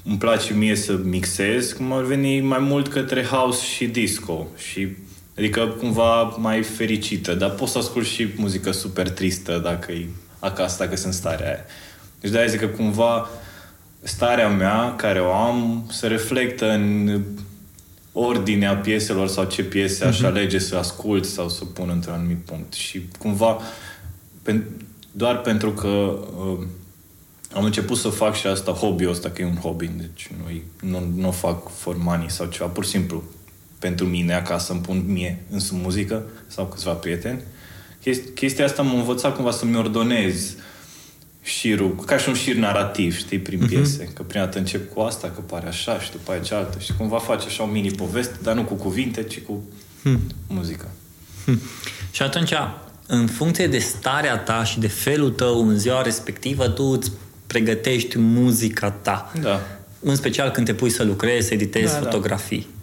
îmi 0.03 0.17
place 0.17 0.53
mie 0.53 0.75
să 0.75 0.99
mixez, 1.03 1.71
cum 1.71 1.91
ar 1.91 2.03
veni 2.03 2.41
mai 2.41 2.59
mult 2.59 2.87
către 2.87 3.23
house 3.23 3.65
și 3.65 3.85
disco. 3.85 4.47
Și, 4.57 4.87
adică 5.41 5.67
cumva 5.67 6.21
mai 6.21 6.63
fericită, 6.63 7.33
dar 7.33 7.49
pot 7.49 7.67
să 7.67 7.77
ascult 7.77 8.05
și 8.05 8.27
muzică 8.35 8.71
super 8.71 9.09
tristă 9.09 9.61
dacă 9.63 9.91
e 9.91 10.07
acasă, 10.39 10.75
dacă 10.83 10.95
sunt 10.95 11.13
starea 11.13 11.47
aia. 11.47 11.65
Deci 12.19 12.31
de-aia 12.31 12.47
zic 12.47 12.59
că 12.59 12.67
cumva 12.67 13.29
starea 14.01 14.49
mea, 14.49 14.95
care 14.95 15.19
o 15.19 15.33
am, 15.33 15.87
se 15.91 16.07
reflectă 16.07 16.71
în 16.71 17.21
ordinea 18.11 18.75
pieselor 18.75 19.27
sau 19.27 19.43
ce 19.43 19.63
piese 19.63 20.05
aș 20.05 20.17
mhm. 20.17 20.27
alege 20.27 20.59
să 20.59 20.75
ascult 20.75 21.25
sau 21.25 21.49
să 21.49 21.65
pun 21.65 21.89
într-un 21.89 22.13
anumit 22.13 22.37
punct. 22.37 22.73
Și 22.73 23.01
cumva, 23.19 23.59
pen, 24.41 24.63
doar 25.11 25.41
pentru 25.41 25.71
că 25.71 25.87
uh, 25.87 26.67
am 27.53 27.63
început 27.63 27.97
să 27.97 28.09
fac 28.09 28.35
și 28.35 28.47
asta, 28.47 28.71
hobby-ul 28.71 29.11
ăsta, 29.11 29.29
că 29.29 29.41
e 29.41 29.45
un 29.45 29.57
hobby, 29.61 29.87
deci 29.87 30.29
nu, 30.37 30.61
nu, 30.89 31.11
nu 31.15 31.27
o 31.27 31.31
fac 31.31 31.69
for 31.69 31.97
money 31.97 32.29
sau 32.29 32.45
ceva, 32.45 32.69
pur 32.69 32.83
și 32.83 32.89
simplu 32.89 33.23
pentru 33.81 34.05
mine 34.05 34.33
acasă 34.33 34.71
îmi 34.71 34.81
pun 34.81 35.03
mie 35.07 35.43
însă 35.49 35.73
muzică 35.75 36.23
sau 36.47 36.65
câțiva 36.65 36.91
prieteni. 36.91 37.41
Chestia 38.33 38.65
asta 38.65 38.81
m-a 38.81 38.93
învățat 38.93 39.35
cumva 39.35 39.51
să-mi 39.51 39.77
ordonez 39.77 40.55
șirul, 41.41 41.95
ca 41.95 42.17
și 42.17 42.29
un 42.29 42.35
șir 42.35 42.55
narrativ, 42.55 43.17
știi, 43.17 43.39
prin 43.39 43.65
piese. 43.67 44.03
Uh-huh. 44.03 44.13
Că 44.13 44.23
prima 44.23 44.43
dată 44.43 44.57
încep 44.57 44.93
cu 44.93 44.99
asta, 44.99 45.31
că 45.35 45.41
pare 45.41 45.67
așa 45.67 45.99
și 45.99 46.11
după 46.11 46.31
aia 46.31 46.41
cealaltă. 46.41 46.79
Și 46.79 46.93
cumva 46.97 47.17
face 47.17 47.47
așa 47.47 47.63
o 47.63 47.65
mini-poveste, 47.65 48.35
dar 48.43 48.55
nu 48.55 48.63
cu 48.63 48.73
cuvinte, 48.73 49.23
ci 49.23 49.39
cu 49.39 49.63
hmm. 50.01 50.21
muzică. 50.47 50.87
Hmm. 51.45 51.59
Și 52.11 52.21
atunci, 52.21 52.53
în 53.07 53.27
funcție 53.27 53.67
de 53.67 53.79
starea 53.79 54.37
ta 54.37 54.63
și 54.63 54.79
de 54.79 54.87
felul 54.87 55.29
tău 55.29 55.67
în 55.67 55.77
ziua 55.77 56.01
respectivă, 56.01 56.67
tu 56.67 56.83
îți 56.83 57.11
pregătești 57.47 58.19
muzica 58.19 58.91
ta. 58.91 59.31
Da. 59.41 59.61
În 59.99 60.15
special 60.15 60.49
când 60.49 60.65
te 60.65 60.73
pui 60.73 60.89
să 60.89 61.03
lucrezi, 61.03 61.47
să 61.47 61.53
editezi 61.53 61.93
da, 61.93 61.99
da. 61.99 62.05
fotografii. 62.05 62.67
Da. 62.69 62.80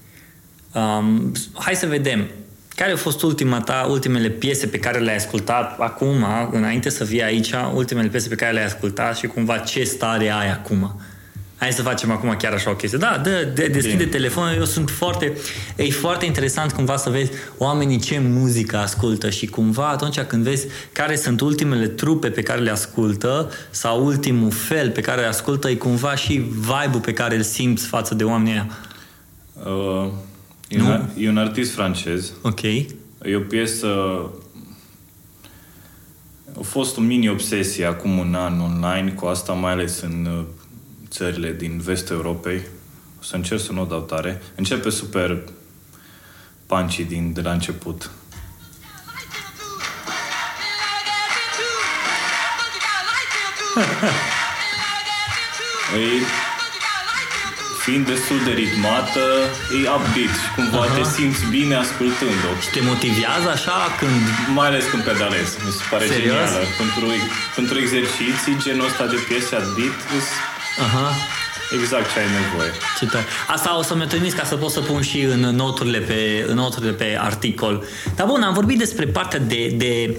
Um, 0.72 1.32
hai 1.52 1.75
să 1.75 1.87
vedem. 1.87 2.26
Care 2.75 2.90
au 2.90 2.96
fost 2.96 3.22
ultima 3.22 3.60
ta, 3.60 3.87
ultimele 3.90 4.28
piese 4.28 4.66
pe 4.66 4.78
care 4.78 4.98
le-ai 4.98 5.16
ascultat 5.16 5.78
acum, 5.78 6.25
înainte 6.50 6.88
să 6.88 7.04
vii 7.04 7.22
aici, 7.22 7.50
ultimele 7.75 8.08
piese 8.08 8.28
pe 8.28 8.34
care 8.34 8.52
le-ai 8.52 8.64
ascultat 8.64 9.16
și 9.16 9.26
cumva 9.26 9.58
ce 9.58 9.84
stare 9.84 10.30
ai 10.30 10.50
acum? 10.50 11.00
Hai 11.58 11.72
să 11.72 11.82
facem 11.82 12.10
acum 12.10 12.34
chiar 12.38 12.52
așa 12.52 12.70
o 12.70 12.75
chestie. 12.75 12.98
Da, 12.98 13.20
dă, 13.22 13.48
de, 13.54 13.66
deschide 13.66 13.96
Bine. 13.96 14.10
telefonul. 14.10 14.54
Eu 14.54 14.64
sunt 14.64 14.90
foarte... 14.90 15.32
E 15.76 15.90
foarte 15.90 16.25
interesant 16.25 16.72
cumva 16.72 16.96
să 16.96 17.10
vezi 17.10 17.30
oamenii 17.56 17.98
ce 17.98 18.18
muzică 18.18 18.76
ascultă 18.76 19.30
și 19.30 19.46
cumva 19.46 19.88
atunci 19.88 20.20
când 20.20 20.42
vezi 20.42 20.66
care 20.92 21.16
sunt 21.16 21.40
ultimele 21.40 21.87
trupe 21.87 22.30
pe 22.30 22.42
care 22.42 22.60
le 22.60 22.70
ascultă 22.70 23.50
sau 23.70 24.04
ultimul 24.04 24.50
fel 24.50 24.90
pe 24.90 25.00
care 25.00 25.20
le 25.20 25.26
ascultă, 25.26 25.68
e 25.68 25.75
cumva 25.75 26.14
și 26.14 26.32
vibe-ul 26.58 27.00
pe 27.00 27.12
care 27.12 27.37
îl 27.37 27.42
simți 27.42 27.87
față 27.87 28.14
de 28.14 28.25
oamenii 28.25 28.52
ăia. 28.52 28.66
Uh, 29.64 30.10
e, 30.68 30.82
un, 30.82 31.08
e 31.16 31.28
un 31.28 31.38
artist 31.38 31.72
francez. 31.72 32.32
Ok. 32.42 32.62
E 32.62 33.37
o 33.37 33.40
piesă... 33.40 33.88
A 36.58 36.62
fost 36.62 36.96
o 36.96 37.00
mini-obsesie 37.00 37.84
acum 37.84 38.18
un 38.18 38.34
an 38.34 38.60
online 38.60 39.10
cu 39.10 39.26
asta, 39.26 39.52
mai 39.52 39.72
ales 39.72 40.00
în 40.00 40.28
uh, 40.38 40.44
țările 41.08 41.52
din 41.52 41.78
vestul 41.78 42.16
Europei. 42.16 42.60
O 43.20 43.22
să 43.22 43.37
încerc 43.37 43.60
să 43.60 43.72
nu 43.72 43.80
o 43.80 43.84
dau 43.84 44.00
tare. 44.00 44.42
Începe 44.54 44.90
super 44.90 45.42
punchy 46.66 47.04
din, 47.04 47.32
de 47.32 47.40
la 47.40 47.52
început. 47.52 48.10
e, 55.94 55.96
fiind 57.85 58.04
destul 58.12 58.38
de 58.49 58.52
ritmată, 58.62 59.25
e 59.78 59.80
upbeat 59.97 60.35
și 60.42 60.49
cumva 60.56 60.82
uh-huh. 60.85 60.97
te 60.97 61.04
simți 61.16 61.42
bine 61.56 61.75
ascultând-o. 61.85 62.52
Și 62.64 62.68
te 62.75 62.80
motivează 62.90 63.49
așa 63.56 63.78
când... 63.99 64.23
Mai 64.58 64.68
ales 64.70 64.85
când 64.92 65.02
pedalezi. 65.11 65.52
Mi 65.66 65.73
se 65.78 65.85
pare 65.90 66.04
Serios? 66.06 66.23
genială. 66.25 66.61
Pentru, 66.80 67.06
pentru 67.58 67.75
exerciții, 67.85 68.54
genul 68.64 68.88
ăsta 68.90 69.04
de 69.12 69.18
piese 69.26 69.54
upbeat, 69.62 69.99
Aha. 70.87 71.08
Exact 71.80 72.12
ce 72.12 72.18
ai 72.18 72.28
nevoie. 72.40 72.70
Ce 72.99 73.06
tare. 73.06 73.25
Asta 73.47 73.78
o 73.78 73.82
să-mi 73.82 74.06
trimis 74.06 74.32
ca 74.32 74.44
să 74.44 74.56
pot 74.56 74.70
să 74.70 74.80
pun 74.80 75.02
și 75.02 75.20
în 75.20 75.40
noturile 75.40 75.99
pe, 75.99 76.44
în 76.47 76.54
noturile 76.54 76.92
pe 76.92 77.18
articol. 77.20 77.85
Dar 78.16 78.26
bun, 78.26 78.42
am 78.42 78.54
vorbit 78.54 78.78
despre 78.78 79.06
partea 79.06 79.38
de, 79.38 79.73
de, 79.75 80.16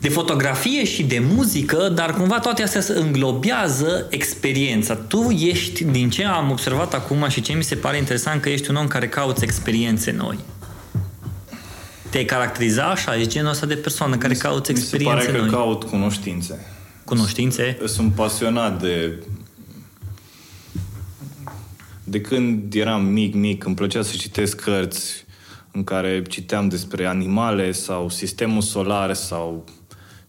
de 0.00 0.08
fotografie 0.08 0.84
și 0.84 1.02
de 1.02 1.22
muzică, 1.34 1.88
dar 1.94 2.14
cumva 2.14 2.38
toate 2.38 2.62
astea 2.62 2.80
se 2.80 2.92
înglobează 2.92 4.06
experiența. 4.10 4.94
Tu 4.94 5.30
ești, 5.30 5.84
din 5.84 6.10
ce 6.10 6.24
am 6.24 6.50
observat 6.50 6.94
acum 6.94 7.28
și 7.28 7.40
ce 7.40 7.52
mi 7.52 7.64
se 7.64 7.74
pare 7.74 7.96
interesant, 7.96 8.40
că 8.40 8.48
ești 8.48 8.70
un 8.70 8.76
om 8.76 8.86
care 8.86 9.08
cauți 9.08 9.44
experiențe 9.44 10.10
noi. 10.10 10.38
Te 12.10 12.24
caracteriza 12.24 12.84
așa? 12.84 13.16
Ești 13.16 13.28
genul 13.28 13.50
ăsta 13.50 13.66
de 13.66 13.74
persoană 13.74 14.16
care 14.16 14.34
cauți 14.34 14.70
experiențe 14.70 15.14
noi? 15.14 15.24
Mi 15.24 15.26
se 15.26 15.32
pare 15.32 15.42
noi. 15.42 15.50
că 15.50 15.56
caut 15.56 15.84
cunoștințe 15.84 16.58
cunoștințe? 17.10 17.78
Sunt 17.84 18.12
pasionat 18.12 18.80
de... 18.80 19.22
De 22.04 22.20
când 22.20 22.74
eram 22.74 23.04
mic, 23.04 23.34
mic, 23.34 23.64
îmi 23.64 23.74
plăcea 23.74 24.02
să 24.02 24.16
citesc 24.16 24.60
cărți 24.60 25.24
în 25.72 25.84
care 25.84 26.22
citeam 26.28 26.68
despre 26.68 27.06
animale 27.06 27.72
sau 27.72 28.08
sistemul 28.08 28.62
solar 28.62 29.14
sau 29.14 29.64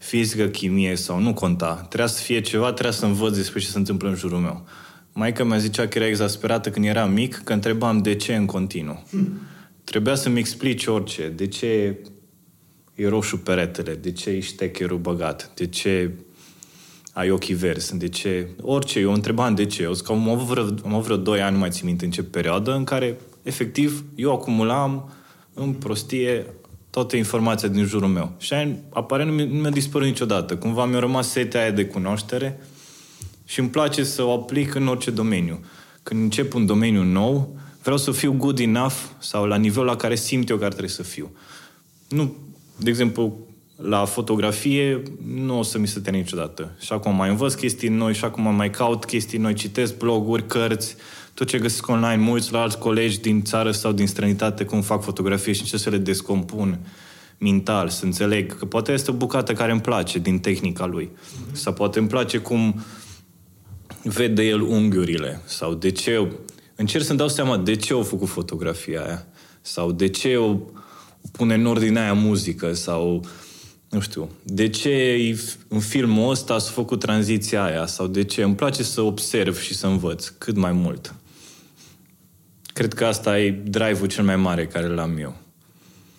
fizică, 0.01 0.47
chimie 0.47 0.95
sau 0.95 1.19
nu 1.19 1.33
conta. 1.33 1.73
Trebuia 1.73 2.07
să 2.07 2.21
fie 2.21 2.41
ceva, 2.41 2.71
trebuia 2.71 2.93
să 2.93 3.05
învăț 3.05 3.35
despre 3.35 3.59
ce 3.59 3.67
se 3.67 3.77
întâmplă 3.77 4.09
în 4.09 4.15
jurul 4.15 4.39
meu. 4.39 4.65
Maica 5.13 5.43
mi-a 5.43 5.57
zicea 5.57 5.87
că 5.87 5.97
era 5.97 6.07
exasperată 6.07 6.69
când 6.69 6.85
eram 6.85 7.11
mic, 7.11 7.41
că 7.43 7.53
întrebam 7.53 8.01
de 8.01 8.15
ce 8.15 8.35
în 8.35 8.45
continuu. 8.45 9.03
Hmm. 9.09 9.39
Trebuia 9.83 10.15
să-mi 10.15 10.39
explici 10.39 10.85
orice. 10.85 11.27
De 11.27 11.47
ce 11.47 11.97
e 12.95 13.07
roșu 13.07 13.37
peretele? 13.37 13.93
De 13.93 14.11
ce 14.11 14.29
e 14.29 14.39
ștecherul 14.39 14.97
băgat? 14.97 15.51
De 15.55 15.67
ce 15.67 16.11
ai 17.13 17.29
ochii 17.29 17.53
verzi, 17.53 17.97
de 17.97 18.09
ce, 18.09 18.47
orice, 18.61 18.99
eu 18.99 19.13
întrebam 19.13 19.55
de 19.55 19.65
ce. 19.65 19.83
Eu 19.83 19.93
zic 19.93 20.05
că 20.05 20.11
am 20.11 20.29
avut 20.29 20.45
vreo, 20.45 20.63
am 20.63 20.93
avut 20.93 21.03
vreo 21.03 21.17
2 21.17 21.41
ani, 21.41 21.53
nu 21.53 21.59
mai 21.59 21.69
țin 21.69 21.85
minte 21.85 22.05
în 22.05 22.11
ce 22.11 22.23
perioadă, 22.23 22.73
în 22.73 22.83
care, 22.83 23.17
efectiv, 23.43 24.03
eu 24.15 24.31
acumulam 24.31 25.11
în 25.53 25.73
prostie 25.73 26.45
toată 26.91 27.15
informația 27.15 27.67
din 27.67 27.85
jurul 27.85 28.07
meu. 28.07 28.31
Și 28.37 28.53
aia, 28.53 28.75
apare, 28.89 29.25
nu, 29.25 29.31
mi- 29.31 29.47
nu 29.47 29.59
mi-a 29.61 29.69
dispărut 29.69 30.07
niciodată. 30.07 30.55
Cumva 30.55 30.85
mi-a 30.85 30.99
rămas 30.99 31.29
setea 31.29 31.61
aia 31.61 31.71
de 31.71 31.85
cunoaștere 31.85 32.59
și 33.45 33.59
îmi 33.59 33.69
place 33.69 34.03
să 34.03 34.23
o 34.23 34.31
aplic 34.31 34.73
în 34.75 34.87
orice 34.87 35.11
domeniu. 35.11 35.59
Când 36.03 36.21
încep 36.21 36.53
un 36.53 36.65
domeniu 36.65 37.03
nou, 37.03 37.55
vreau 37.81 37.97
să 37.97 38.11
fiu 38.11 38.33
good 38.33 38.59
enough 38.59 38.95
sau 39.19 39.45
la 39.45 39.55
nivelul 39.55 39.85
la 39.85 39.95
care 39.95 40.15
simt 40.15 40.49
eu 40.49 40.57
că 40.57 40.65
ar 40.65 40.71
trebui 40.71 40.91
să 40.91 41.03
fiu. 41.03 41.31
Nu, 42.09 42.35
de 42.77 42.89
exemplu, 42.89 43.37
la 43.75 44.05
fotografie 44.05 45.01
nu 45.25 45.57
o 45.57 45.61
să 45.63 45.77
mi 45.77 45.87
se 45.87 45.99
termine 45.99 46.23
niciodată. 46.23 46.75
Și 46.79 46.93
acum 46.93 47.15
mai 47.15 47.29
învăț 47.29 47.53
chestii 47.53 47.89
noi 47.89 48.13
și 48.13 48.25
acum 48.25 48.55
mai 48.55 48.69
caut 48.69 49.05
chestii 49.05 49.37
noi, 49.37 49.53
citesc 49.53 49.97
bloguri, 49.97 50.45
cărți, 50.47 50.95
tot 51.41 51.49
ce 51.49 51.59
găsesc 51.59 51.87
online, 51.87 52.15
mă 52.15 52.29
uit 52.29 52.49
la 52.49 52.61
alți 52.61 52.77
colegi 52.77 53.19
din 53.19 53.43
țară 53.43 53.71
sau 53.71 53.91
din 53.91 54.07
străinitate 54.07 54.65
cum 54.65 54.81
fac 54.81 55.03
fotografie 55.03 55.53
și 55.53 55.63
ce 55.63 55.77
să 55.77 55.89
le 55.89 55.97
descompun 55.97 56.79
mental, 57.37 57.89
să 57.89 58.05
înțeleg 58.05 58.57
că 58.57 58.65
poate 58.65 58.91
este 58.91 59.11
o 59.11 59.13
bucată 59.13 59.53
care 59.53 59.71
îmi 59.71 59.81
place 59.81 60.19
din 60.19 60.39
tehnica 60.39 60.85
lui. 60.85 61.09
Sau 61.51 61.73
poate 61.73 61.99
îmi 61.99 62.07
place 62.07 62.37
cum 62.37 62.83
vede 64.03 64.43
el 64.43 64.61
unghiurile 64.61 65.41
sau 65.45 65.73
de 65.73 65.91
ce 65.91 66.31
încerc 66.75 67.03
să-mi 67.03 67.17
dau 67.17 67.27
seama 67.27 67.57
de 67.57 67.75
ce 67.75 67.93
au 67.93 68.03
făcut 68.03 68.27
fotografia 68.27 69.03
aia 69.05 69.25
sau 69.61 69.91
de 69.91 70.07
ce 70.09 70.35
o 70.35 70.57
pune 71.31 71.53
în 71.53 71.65
ordine 71.65 71.99
aia 71.99 72.13
muzică 72.13 72.73
sau 72.73 73.15
uh, 73.15 73.29
nu 73.91 73.99
știu, 73.99 74.29
de 74.43 74.69
ce 74.69 75.35
în 75.67 75.79
filmul 75.79 76.29
ăsta 76.29 76.57
s-a 76.57 76.71
făcut 76.71 76.99
tranziția 76.99 77.63
aia 77.63 77.85
sau 77.85 78.07
de 78.07 78.23
ce 78.23 78.43
îmi 78.43 78.55
place 78.55 78.83
să 78.83 79.01
observ 79.01 79.59
și 79.59 79.73
să 79.73 79.87
învăț 79.87 80.27
cât 80.27 80.55
mai 80.55 80.71
mult. 80.71 81.15
Cred 82.73 82.93
că 82.93 83.05
asta 83.05 83.39
e 83.39 83.51
drive-ul 83.51 84.07
cel 84.07 84.23
mai 84.23 84.35
mare 84.35 84.67
care 84.67 84.87
l-am 84.87 85.17
eu. 85.17 85.35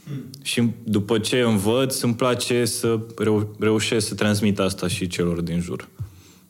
Hmm. 0.04 0.30
Și 0.42 0.71
după 0.85 1.18
ce 1.18 1.40
învăț, 1.40 2.00
îmi 2.00 2.14
place 2.14 2.64
să 2.64 2.99
reu- 3.18 3.56
reușesc 3.59 4.06
să 4.06 4.14
transmit 4.14 4.59
asta 4.59 4.88
și 4.88 5.06
celor 5.06 5.40
din 5.40 5.61
jur. 5.61 5.88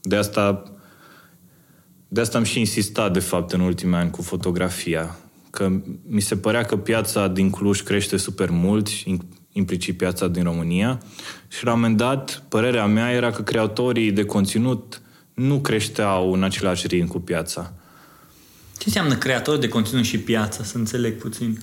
De 0.02 0.16
asta, 0.16 0.72
de 2.08 2.20
asta 2.20 2.38
am 2.38 2.44
și 2.44 2.58
insistat, 2.58 3.12
de 3.12 3.18
fapt, 3.18 3.52
în 3.52 3.60
ultimii 3.60 3.94
ani 3.94 4.10
cu 4.10 4.22
fotografia. 4.22 5.18
Că 5.50 5.70
mi 6.06 6.20
se 6.20 6.36
părea 6.36 6.62
că 6.62 6.76
piața 6.76 7.28
din 7.28 7.50
Cluj 7.50 7.80
crește 7.80 8.16
super 8.16 8.50
mult, 8.50 8.88
implicit 9.52 9.96
piața 9.96 10.28
din 10.28 10.42
România 10.42 11.00
și 11.48 11.64
la 11.64 11.72
un 11.72 11.80
moment 11.80 11.96
dat, 11.96 12.44
părerea 12.48 12.86
mea 12.86 13.10
era 13.10 13.30
că 13.30 13.42
creatorii 13.42 14.12
de 14.12 14.24
conținut 14.24 15.02
nu 15.34 15.60
creșteau 15.60 16.32
în 16.32 16.42
același 16.42 16.86
ritm 16.86 17.06
cu 17.06 17.20
piața. 17.20 17.72
Ce 18.78 18.84
înseamnă 18.84 19.14
creator 19.14 19.56
de 19.56 19.68
conținut 19.68 20.04
și 20.04 20.18
piață? 20.18 20.62
Să 20.62 20.76
înțeleg 20.76 21.16
puțin. 21.16 21.58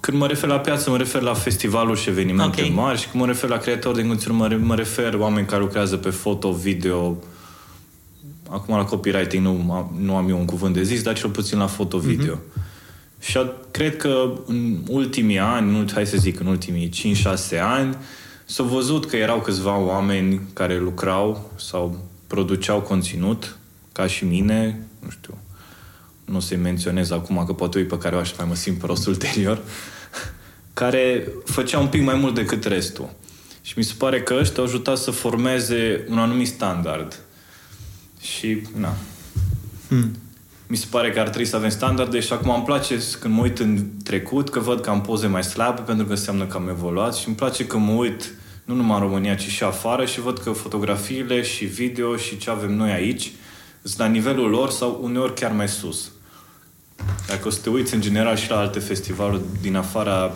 Când 0.00 0.18
mă 0.18 0.26
refer 0.26 0.48
la 0.48 0.58
piață, 0.58 0.90
mă 0.90 0.96
refer 0.96 1.22
la 1.22 1.34
festivaluri 1.34 2.00
și 2.00 2.08
evenimente 2.08 2.60
okay. 2.60 2.72
mari 2.74 2.98
și 2.98 3.08
când 3.08 3.22
mă 3.22 3.28
refer 3.28 3.48
la 3.48 3.56
creator 3.56 3.94
de 3.94 4.06
conținut, 4.06 4.36
mă, 4.36 4.58
mă 4.62 4.74
refer 4.74 5.14
oameni 5.14 5.46
care 5.46 5.60
lucrează 5.60 5.96
pe 5.96 6.10
foto, 6.10 6.52
video, 6.52 7.22
acum 8.48 8.76
la 8.76 8.84
copywriting 8.84 9.44
nu, 9.44 9.92
nu 9.98 10.16
am 10.16 10.28
eu 10.28 10.38
un 10.38 10.44
cuvânt 10.44 10.74
de 10.74 10.82
zis, 10.82 11.02
dar 11.02 11.14
cel 11.14 11.30
puțin 11.30 11.58
la 11.58 11.66
foto-video. 11.66 12.34
Mm-hmm. 12.34 12.64
Și 13.20 13.38
cred 13.70 13.96
că 13.96 14.32
în 14.46 14.78
ultimii 14.88 15.38
ani, 15.38 15.92
hai 15.92 16.06
să 16.06 16.16
zic 16.16 16.40
în 16.40 16.46
ultimii 16.46 16.90
5-6 17.56 17.60
ani, 17.60 17.96
s-a 18.44 18.62
văzut 18.62 19.06
că 19.06 19.16
erau 19.16 19.40
câțiva 19.40 19.78
oameni 19.78 20.40
care 20.52 20.78
lucrau 20.78 21.52
sau 21.56 22.04
produceau 22.26 22.80
conținut, 22.80 23.58
ca 23.92 24.06
și 24.06 24.24
mine, 24.24 24.86
nu 25.02 25.10
știu, 25.10 25.38
nu 26.26 26.36
o 26.36 26.40
să-i 26.40 26.56
menționez 26.56 27.10
acum, 27.10 27.44
că 27.46 27.52
poate 27.52 27.78
pe 27.78 27.98
care 27.98 28.16
o 28.16 28.18
aș 28.18 28.36
mai 28.36 28.46
mă 28.48 28.54
simt 28.54 28.78
prost 28.78 29.06
ulterior, 29.06 29.62
care 30.74 31.28
făceau 31.44 31.82
un 31.82 31.88
pic 31.88 32.02
mai 32.02 32.16
mult 32.16 32.34
decât 32.34 32.64
restul. 32.64 33.10
Și 33.62 33.74
mi 33.76 33.84
se 33.84 33.94
pare 33.98 34.22
că 34.22 34.36
ăștia 34.40 34.58
au 34.58 34.64
ajutat 34.64 34.98
să 34.98 35.10
formeze 35.10 36.04
un 36.08 36.18
anumit 36.18 36.46
standard. 36.48 37.20
Și, 38.20 38.62
na. 38.76 38.96
Hmm 39.88 40.16
mi 40.68 40.76
se 40.76 40.86
pare 40.90 41.10
că 41.10 41.20
ar 41.20 41.28
trebui 41.28 41.46
să 41.46 41.56
avem 41.56 41.68
standarde 41.68 42.20
și 42.20 42.32
acum 42.32 42.54
îmi 42.54 42.64
place 42.64 42.98
când 43.20 43.34
mă 43.34 43.42
uit 43.42 43.58
în 43.58 43.86
trecut 44.04 44.48
că 44.48 44.60
văd 44.60 44.80
că 44.80 44.90
am 44.90 45.00
poze 45.00 45.26
mai 45.26 45.44
slabe 45.44 45.80
pentru 45.80 46.04
că 46.04 46.12
înseamnă 46.12 46.44
că 46.44 46.56
am 46.56 46.68
evoluat 46.68 47.14
și 47.14 47.26
îmi 47.26 47.36
place 47.36 47.66
că 47.66 47.76
mă 47.76 47.92
uit 47.92 48.34
nu 48.64 48.74
numai 48.74 49.00
în 49.00 49.02
România, 49.02 49.34
ci 49.34 49.48
și 49.48 49.62
afară 49.62 50.04
și 50.04 50.20
văd 50.20 50.38
că 50.38 50.50
fotografiile 50.50 51.42
și 51.42 51.64
video 51.64 52.16
și 52.16 52.36
ce 52.36 52.50
avem 52.50 52.74
noi 52.74 52.90
aici 52.90 53.32
sunt 53.82 53.98
la 53.98 54.06
nivelul 54.06 54.50
lor 54.50 54.70
sau 54.70 55.00
uneori 55.02 55.34
chiar 55.34 55.52
mai 55.52 55.68
sus. 55.68 56.10
Dacă 57.28 57.46
o 57.46 57.50
să 57.50 57.60
te 57.62 57.70
uiți 57.70 57.94
în 57.94 58.00
general 58.00 58.36
și 58.36 58.50
la 58.50 58.58
alte 58.58 58.78
festivaluri 58.78 59.42
din 59.60 59.76
afara 59.76 60.32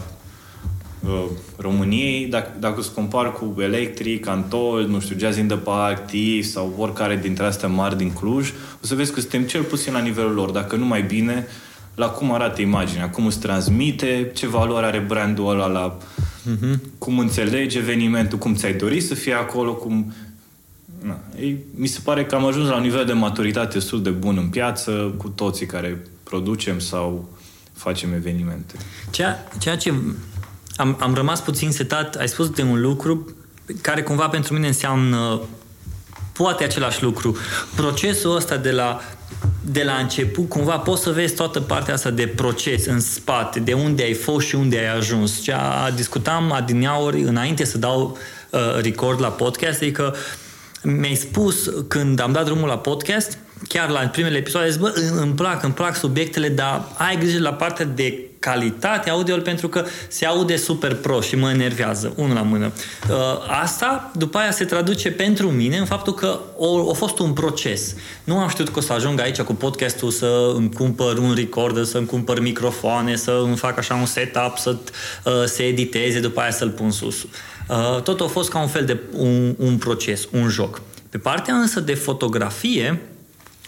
uh, 1.05 1.25
României, 1.57 2.27
dacă, 2.27 2.57
dacă 2.59 2.79
o 2.79 2.83
să 2.83 2.91
compar 2.95 3.33
cu 3.33 3.55
Electric, 3.59 4.27
Antol, 4.27 4.87
nu 4.87 5.01
știu, 5.01 5.19
Jazz 5.19 5.37
in 5.37 5.47
the 5.47 5.57
Park, 5.57 6.07
TIF 6.07 6.47
sau 6.47 6.75
oricare 6.79 7.17
dintre 7.17 7.45
astea 7.45 7.69
mari 7.69 7.97
din 7.97 8.13
Cluj, 8.13 8.53
o 8.83 8.87
să 8.87 8.95
vezi 8.95 9.13
că 9.13 9.21
suntem 9.21 9.43
cel 9.43 9.63
puțin 9.63 9.93
la 9.93 10.01
nivelul 10.01 10.35
lor, 10.35 10.51
dacă 10.51 10.77
nu 10.77 10.85
mai 10.85 11.03
bine, 11.03 11.47
la 11.95 12.09
cum 12.09 12.33
arată 12.33 12.61
imaginea, 12.61 13.11
cum 13.11 13.27
îți 13.27 13.39
transmite, 13.39 14.31
ce 14.35 14.47
valoare 14.47 14.87
are 14.87 14.99
brandul 14.99 15.51
ăla, 15.51 15.67
la 15.67 15.97
uh-huh. 15.97 16.79
cum 16.99 17.19
înțelegi 17.19 17.79
evenimentul, 17.79 18.39
cum 18.39 18.55
ți-ai 18.55 18.75
dori 18.75 19.01
să 19.01 19.15
fie 19.15 19.35
acolo, 19.35 19.75
cum... 19.75 20.13
Na, 21.03 21.19
ei, 21.41 21.59
mi 21.75 21.87
se 21.87 22.01
pare 22.05 22.25
că 22.25 22.35
am 22.35 22.47
ajuns 22.47 22.69
la 22.69 22.77
un 22.77 22.83
nivel 22.83 23.05
de 23.05 23.13
maturitate 23.13 23.73
destul 23.73 24.03
de 24.03 24.11
bun 24.11 24.37
în 24.37 24.49
piață, 24.49 25.15
cu 25.17 25.29
toții 25.29 25.67
care 25.67 26.03
producem 26.31 26.79
sau 26.79 27.29
facem 27.73 28.13
evenimente. 28.13 28.75
Ceea, 29.11 29.49
ceea 29.59 29.77
ce 29.77 29.95
am, 30.77 30.97
am 31.01 31.15
rămas 31.15 31.41
puțin 31.41 31.71
setat, 31.71 32.15
ai 32.15 32.29
spus 32.29 32.51
de 32.51 32.63
un 32.63 32.81
lucru 32.81 33.35
care 33.81 34.03
cumva 34.03 34.29
pentru 34.29 34.55
mine 34.55 34.67
înseamnă 34.67 35.41
poate 36.33 36.65
același 36.65 37.03
lucru. 37.03 37.37
Procesul 37.75 38.37
ăsta 38.37 38.57
de 38.57 38.71
la 38.71 39.01
de 39.65 39.83
la 39.83 39.95
început, 39.95 40.49
cumva 40.49 40.79
poți 40.79 41.03
să 41.03 41.11
vezi 41.11 41.35
toată 41.35 41.61
partea 41.61 41.95
asta 41.95 42.11
de 42.11 42.27
proces 42.27 42.87
în 42.87 43.01
spate, 43.01 43.61
de 43.61 43.73
unde 43.73 44.03
ai 44.03 44.13
fost 44.13 44.47
și 44.47 44.55
unde 44.55 44.79
ai 44.79 44.97
ajuns. 44.97 45.41
Cea, 45.41 45.91
discutam 45.91 46.53
adineauri 46.53 47.21
înainte 47.21 47.65
să 47.65 47.79
dau 47.79 48.19
uh, 48.51 48.61
record 48.83 49.21
la 49.21 49.29
podcast, 49.29 49.83
adică 49.83 50.15
mi-ai 50.83 51.15
spus 51.15 51.71
când 51.89 52.21
am 52.21 52.33
dat 52.33 52.45
drumul 52.45 52.69
la 52.69 52.79
podcast, 52.79 53.39
chiar 53.69 53.89
la 53.89 53.99
primele 53.99 54.37
episoade, 54.37 54.71
zic, 54.71 54.81
bă, 54.81 54.93
îmi 55.21 55.33
plac, 55.33 55.63
îmi 55.63 55.73
plac 55.73 55.97
subiectele, 55.97 56.49
dar 56.49 56.85
ai 56.99 57.19
grijă 57.19 57.41
la 57.41 57.53
partea 57.53 57.85
de 57.85 58.25
calitate 58.39 59.11
audio 59.11 59.37
pentru 59.37 59.69
că 59.69 59.85
se 60.09 60.27
aude 60.27 60.57
super 60.57 60.95
pro 60.95 61.21
și 61.21 61.37
mă 61.37 61.51
enervează, 61.51 62.13
unul 62.17 62.35
la 62.35 62.43
mână. 62.43 62.73
Uh, 63.11 63.17
asta 63.63 64.11
după 64.17 64.39
aia 64.39 64.51
se 64.51 64.65
traduce 64.65 65.11
pentru 65.11 65.51
mine 65.51 65.77
în 65.77 65.85
faptul 65.85 66.15
că 66.15 66.41
a 66.91 66.93
fost 66.93 67.19
un 67.19 67.33
proces. 67.33 67.95
Nu 68.25 68.39
am 68.39 68.49
știut 68.49 68.69
că 68.69 68.79
o 68.79 68.83
să 68.83 68.93
ajung 68.93 69.21
aici 69.21 69.41
cu 69.41 69.55
podcastul 69.55 70.11
să 70.11 70.53
îmi 70.55 70.73
cumpăr 70.73 71.19
un 71.19 71.35
recorder, 71.35 71.85
să 71.85 71.99
îmi 71.99 72.07
cumpăr 72.07 72.41
microfoane, 72.41 73.17
să 73.17 73.41
îmi 73.45 73.57
fac 73.57 73.79
așa 73.79 73.95
un 73.95 74.07
setup, 74.07 74.57
să 74.57 74.77
uh, 75.25 75.33
se 75.45 75.63
editeze, 75.63 76.21
după 76.21 76.41
aia 76.41 76.51
să-l 76.51 76.71
pun 76.71 76.91
sus. 76.91 77.27
Uh, 77.69 78.03
tot 78.03 78.21
a 78.21 78.27
fost 78.27 78.51
ca 78.51 78.61
un 78.61 78.69
fel 78.69 78.85
de 78.85 79.01
un, 79.13 79.55
un 79.59 79.77
proces, 79.77 80.29
un 80.33 80.49
joc. 80.49 80.81
Pe 81.11 81.19
partea 81.19 81.55
însă 81.55 81.81
de 81.81 81.95
fotografie, 81.95 83.01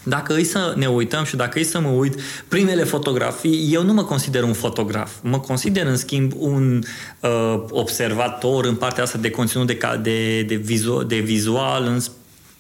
dacă 0.03 0.35
îi 0.35 0.45
să 0.45 0.75
ne 0.77 0.87
uităm 0.87 1.25
și 1.25 1.37
dacă 1.37 1.59
îi 1.59 1.65
să 1.65 1.81
mă 1.81 1.89
uit, 1.89 2.21
primele 2.49 2.85
fotografii, 2.85 3.69
eu 3.73 3.83
nu 3.83 3.93
mă 3.93 4.05
consider 4.05 4.43
un 4.43 4.53
fotograf. 4.53 5.11
Mă 5.23 5.41
consider, 5.41 5.87
în 5.87 5.97
schimb, 5.97 6.33
un 6.37 6.83
uh, 7.21 7.65
observator 7.71 8.65
în 8.65 8.75
partea 8.75 9.03
asta 9.03 9.19
de 9.19 9.31
conținut 9.31 9.67
de, 9.67 9.79
de, 10.03 10.43
de, 10.43 10.55
vizu, 10.55 11.03
de 11.03 11.19
vizual 11.19 11.85
în, 11.85 12.01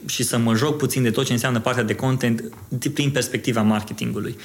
și 0.06 0.22
să 0.22 0.38
mă 0.38 0.54
joc 0.54 0.76
puțin 0.76 1.02
de 1.02 1.11
tot 1.11 1.25
ce 1.25 1.32
înseamnă 1.32 1.61
partea 1.61 1.82
de 1.82 1.94
content 1.94 2.42
prin 2.94 3.11
perspectiva 3.11 3.62
marketingului. 3.62 4.37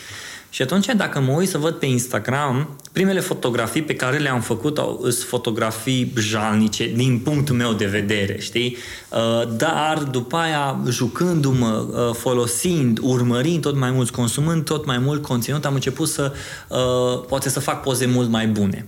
Și 0.50 0.62
atunci, 0.62 0.86
dacă 0.86 1.20
mă 1.20 1.32
uit 1.32 1.50
să 1.50 1.58
văd 1.58 1.74
pe 1.74 1.86
Instagram, 1.86 2.80
primele 2.92 3.20
fotografii 3.20 3.82
pe 3.82 3.96
care 3.96 4.18
le-am 4.18 4.42
făcut 4.42 4.78
au, 4.78 5.00
sunt 5.02 5.28
fotografii 5.28 6.14
jalnice, 6.18 6.92
din 6.96 7.20
punctul 7.20 7.56
meu 7.56 7.74
de 7.74 7.86
vedere, 7.86 8.40
știi? 8.40 8.78
Uh, 9.10 9.56
dar, 9.58 9.98
după 10.12 10.36
aia, 10.36 10.80
jucându-mă, 10.90 11.88
uh, 11.90 12.16
folosind, 12.16 13.00
urmărind 13.02 13.62
tot 13.62 13.78
mai 13.78 13.92
mult, 13.92 14.10
consumând 14.10 14.66
tot 14.66 14.86
mai 14.86 14.98
mult 14.98 15.22
conținut, 15.22 15.66
am 15.66 15.74
început 15.74 16.08
să, 16.08 16.34
uh, 16.68 17.26
poate 17.28 17.50
să 17.50 17.60
fac 17.60 17.82
poze 17.82 18.06
mult 18.06 18.30
mai 18.30 18.48
bune. 18.48 18.88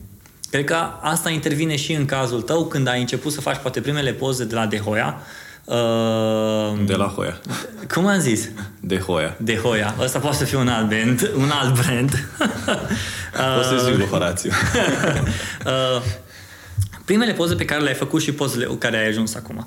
Cred 0.49 0.63
că 0.63 0.75
asta 1.01 1.29
intervine 1.29 1.75
și 1.75 1.93
în 1.93 2.05
cazul 2.05 2.41
tău, 2.41 2.65
când 2.65 2.87
ai 2.87 2.99
început 2.99 3.31
să 3.31 3.41
faci 3.41 3.57
poate 3.57 3.81
primele 3.81 4.13
poze 4.13 4.45
de 4.45 4.55
la 4.55 4.65
De 4.65 4.77
Hoia, 4.77 5.21
Uh, 5.69 6.85
de 6.85 6.93
la 6.95 7.05
Hoia. 7.05 7.39
Cum 7.93 8.07
am 8.07 8.19
zis? 8.19 8.49
De 8.79 8.97
Hoia. 8.97 9.35
De 9.39 9.55
Hoia. 9.55 9.95
Ăsta 9.99 10.19
poate 10.19 10.37
să 10.37 10.43
fie 10.45 10.57
un 10.57 10.67
alt 10.67 10.87
brand. 10.87 11.31
Un 11.35 11.49
alt 11.61 11.81
brand. 11.81 12.27
Poți 13.55 13.67
să 13.67 13.81
zic 13.85 13.95
lui 13.95 14.07
Horațiu. 14.07 14.51
uh, 15.65 16.01
primele 17.05 17.33
poze 17.33 17.55
pe 17.55 17.65
care 17.65 17.81
le-ai 17.81 17.93
făcut 17.95 18.21
și 18.21 18.31
pozele 18.31 18.65
cu 18.65 18.73
care 18.73 18.97
ai 18.97 19.07
ajuns 19.07 19.35
acum 19.35 19.65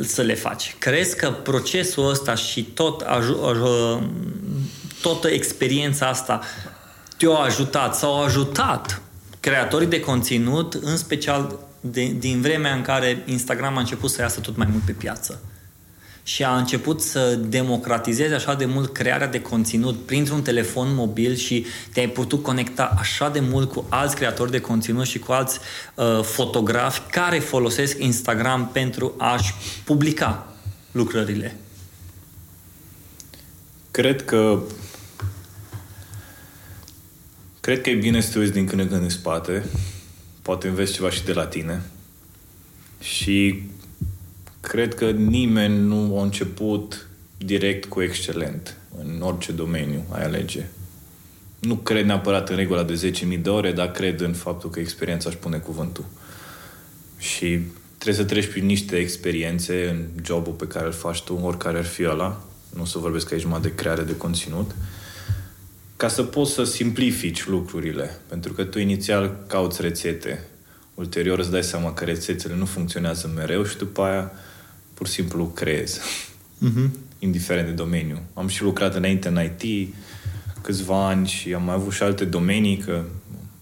să 0.00 0.22
le 0.22 0.34
faci. 0.34 0.74
Crezi 0.78 1.16
că 1.16 1.30
procesul 1.30 2.08
ăsta 2.10 2.34
și 2.34 2.62
tot 2.62 3.00
aju- 3.00 3.42
aju- 3.44 4.12
toată 5.02 5.28
experiența 5.28 6.06
asta 6.06 6.40
te-a 7.16 7.30
ajutat 7.30 7.96
sau 7.96 8.20
a 8.20 8.24
ajutat 8.24 9.00
creatorii 9.40 9.86
de 9.86 10.00
conținut, 10.00 10.74
în 10.74 10.96
special 10.96 11.58
de, 11.80 12.16
din 12.18 12.40
vremea 12.40 12.74
în 12.74 12.82
care 12.82 13.22
Instagram 13.26 13.76
a 13.76 13.80
început 13.80 14.10
să 14.10 14.22
iasă 14.22 14.40
tot 14.40 14.56
mai 14.56 14.68
mult 14.70 14.82
pe 14.82 14.92
piață 14.92 15.40
și 16.22 16.44
a 16.44 16.56
început 16.56 17.00
să 17.00 17.34
democratizeze 17.34 18.34
așa 18.34 18.54
de 18.54 18.64
mult 18.64 18.92
crearea 18.92 19.26
de 19.26 19.40
conținut 19.40 20.06
printr-un 20.06 20.42
telefon 20.42 20.94
mobil 20.94 21.34
și 21.34 21.66
te-ai 21.92 22.08
putut 22.08 22.42
conecta 22.42 22.94
așa 22.98 23.28
de 23.28 23.40
mult 23.40 23.72
cu 23.72 23.86
alți 23.88 24.14
creatori 24.14 24.50
de 24.50 24.60
conținut 24.60 25.06
și 25.06 25.18
cu 25.18 25.32
alți 25.32 25.58
uh, 25.94 26.20
fotografi 26.22 27.00
care 27.10 27.38
folosesc 27.38 28.02
Instagram 28.02 28.70
pentru 28.72 29.14
a-și 29.18 29.54
publica 29.84 30.54
lucrările. 30.92 31.56
Cred 33.90 34.24
că 34.24 34.62
cred 37.60 37.80
că 37.80 37.90
e 37.90 37.94
bine 37.94 38.20
să 38.20 38.32
te 38.32 38.38
uiți 38.38 38.52
din 38.52 38.66
când 38.66 38.80
în 38.80 38.88
când 38.88 39.02
în 39.02 39.08
spate 39.08 39.64
poate 40.42 40.68
înveți 40.68 40.92
ceva 40.92 41.10
și 41.10 41.24
de 41.24 41.32
la 41.32 41.46
tine. 41.46 41.82
Și 43.00 43.62
cred 44.60 44.94
că 44.94 45.10
nimeni 45.10 45.78
nu 45.78 46.18
a 46.18 46.22
început 46.22 47.08
direct 47.38 47.84
cu 47.84 48.02
excelent 48.02 48.76
în 48.98 49.20
orice 49.20 49.52
domeniu 49.52 50.04
ai 50.10 50.24
alege. 50.24 50.64
Nu 51.58 51.74
cred 51.74 52.04
neapărat 52.04 52.48
în 52.48 52.56
regula 52.56 52.82
de 52.82 53.12
10.000 53.34 53.42
de 53.42 53.50
ore, 53.50 53.72
dar 53.72 53.90
cred 53.90 54.20
în 54.20 54.32
faptul 54.32 54.70
că 54.70 54.80
experiența 54.80 55.28
își 55.28 55.38
pune 55.38 55.56
cuvântul. 55.56 56.04
Și 57.18 57.60
trebuie 57.98 58.24
să 58.24 58.30
treci 58.30 58.46
prin 58.46 58.66
niște 58.66 58.96
experiențe 58.96 59.88
în 59.88 60.24
jobul 60.24 60.52
pe 60.52 60.66
care 60.66 60.86
îl 60.86 60.92
faci 60.92 61.22
tu, 61.22 61.40
oricare 61.42 61.78
ar 61.78 61.84
fi 61.84 62.04
ăla. 62.04 62.44
Nu 62.74 62.82
o 62.82 62.84
să 62.84 62.98
vorbesc 62.98 63.32
aici 63.32 63.42
numai 63.42 63.60
de 63.60 63.74
creare 63.74 64.02
de 64.02 64.16
conținut 64.16 64.70
ca 66.00 66.08
să 66.08 66.22
poți 66.22 66.52
să 66.52 66.64
simplifici 66.64 67.46
lucrurile. 67.46 68.20
Pentru 68.28 68.52
că 68.52 68.64
tu 68.64 68.78
inițial 68.78 69.44
cauți 69.46 69.82
rețete, 69.82 70.44
ulterior 70.94 71.38
îți 71.38 71.50
dai 71.50 71.62
seama 71.62 71.92
că 71.92 72.04
rețetele 72.04 72.54
nu 72.54 72.64
funcționează 72.64 73.32
mereu 73.34 73.64
și 73.64 73.76
după 73.76 74.02
aia 74.02 74.32
pur 74.94 75.06
și 75.06 75.12
simplu 75.12 75.46
creezi. 75.46 76.00
Uh-huh. 76.00 76.88
Indiferent 77.18 77.66
de 77.66 77.72
domeniu. 77.72 78.22
Am 78.34 78.48
și 78.48 78.62
lucrat 78.62 78.94
înainte 78.94 79.28
în 79.28 79.40
IT 79.58 79.94
câțiva 80.60 81.06
ani 81.06 81.28
și 81.28 81.54
am 81.54 81.62
mai 81.62 81.74
avut 81.74 81.92
și 81.92 82.02
alte 82.02 82.24
domenii, 82.24 82.76
că 82.76 83.04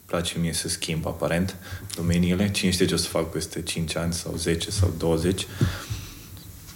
place 0.07 0.39
mie 0.39 0.53
să 0.53 0.69
schimb 0.69 1.07
aparent 1.07 1.57
domeniile. 1.97 2.51
Cine 2.51 2.71
știe 2.71 2.87
ce 2.87 2.95
o 2.95 2.97
să 2.97 3.09
fac 3.09 3.31
peste 3.31 3.63
5 3.63 3.97
ani 3.97 4.13
sau 4.13 4.37
10 4.37 4.71
sau 4.71 4.95
20. 4.99 5.47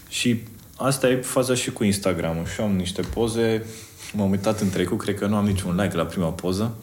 Și 0.08 0.42
asta 0.76 1.08
e 1.08 1.16
faza 1.16 1.54
și 1.54 1.70
cu 1.70 1.84
Instagram-ul. 1.84 2.46
Și 2.46 2.60
am 2.60 2.76
niște 2.76 3.02
poze 3.02 3.64
M-am 4.12 4.30
uitat 4.30 4.60
în 4.60 4.70
trecut, 4.70 4.98
cred 4.98 5.18
că 5.18 5.26
nu 5.26 5.36
am 5.36 5.46
niciun 5.46 5.76
like 5.76 5.96
la 5.96 6.04
prima 6.04 6.28
poză. 6.28 6.74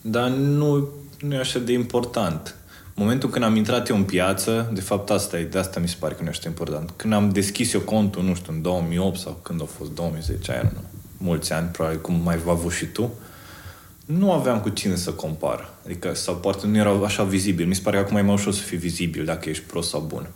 Dar 0.00 0.28
nu, 0.28 0.88
nu 1.20 1.34
e 1.34 1.38
așa 1.38 1.58
de 1.58 1.72
important. 1.72 2.56
Momentul 2.94 3.28
când 3.28 3.44
am 3.44 3.56
intrat 3.56 3.88
eu 3.88 3.96
în 3.96 4.04
piață, 4.04 4.70
de 4.74 4.80
fapt 4.80 5.10
asta 5.10 5.38
e, 5.38 5.44
de 5.44 5.58
asta 5.58 5.80
mi 5.80 5.88
se 5.88 5.96
pare 5.98 6.14
că 6.14 6.20
nu 6.22 6.26
e 6.26 6.30
așa 6.30 6.48
important. 6.48 6.92
Când 6.96 7.12
am 7.12 7.30
deschis 7.30 7.72
eu 7.72 7.80
contul, 7.80 8.22
nu 8.22 8.34
știu, 8.34 8.52
în 8.52 8.62
2008 8.62 9.18
sau 9.18 9.38
când 9.42 9.62
a 9.62 9.64
fost 9.64 9.90
2010, 9.90 10.52
aia 10.52 10.70
nu, 10.74 10.80
mulți 11.16 11.52
ani, 11.52 11.68
probabil 11.68 12.00
cum 12.00 12.14
mai 12.14 12.36
v-a 12.36 12.52
avut 12.52 12.72
și 12.72 12.84
tu, 12.84 13.12
nu 14.06 14.32
aveam 14.32 14.60
cu 14.60 14.68
cine 14.68 14.96
să 14.96 15.12
compar. 15.12 15.70
Adică, 15.84 16.14
sau 16.14 16.36
poate 16.36 16.66
nu 16.66 16.76
era 16.76 16.90
așa 17.04 17.24
vizibil. 17.24 17.66
Mi 17.66 17.74
se 17.74 17.80
pare 17.82 17.96
că 17.96 18.02
acum 18.02 18.16
e 18.16 18.20
mai 18.20 18.34
ușor 18.34 18.52
să 18.52 18.62
fii 18.62 18.76
vizibil 18.76 19.24
dacă 19.24 19.48
ești 19.48 19.64
prost 19.64 19.88
sau 19.88 20.00
bun. 20.00 20.28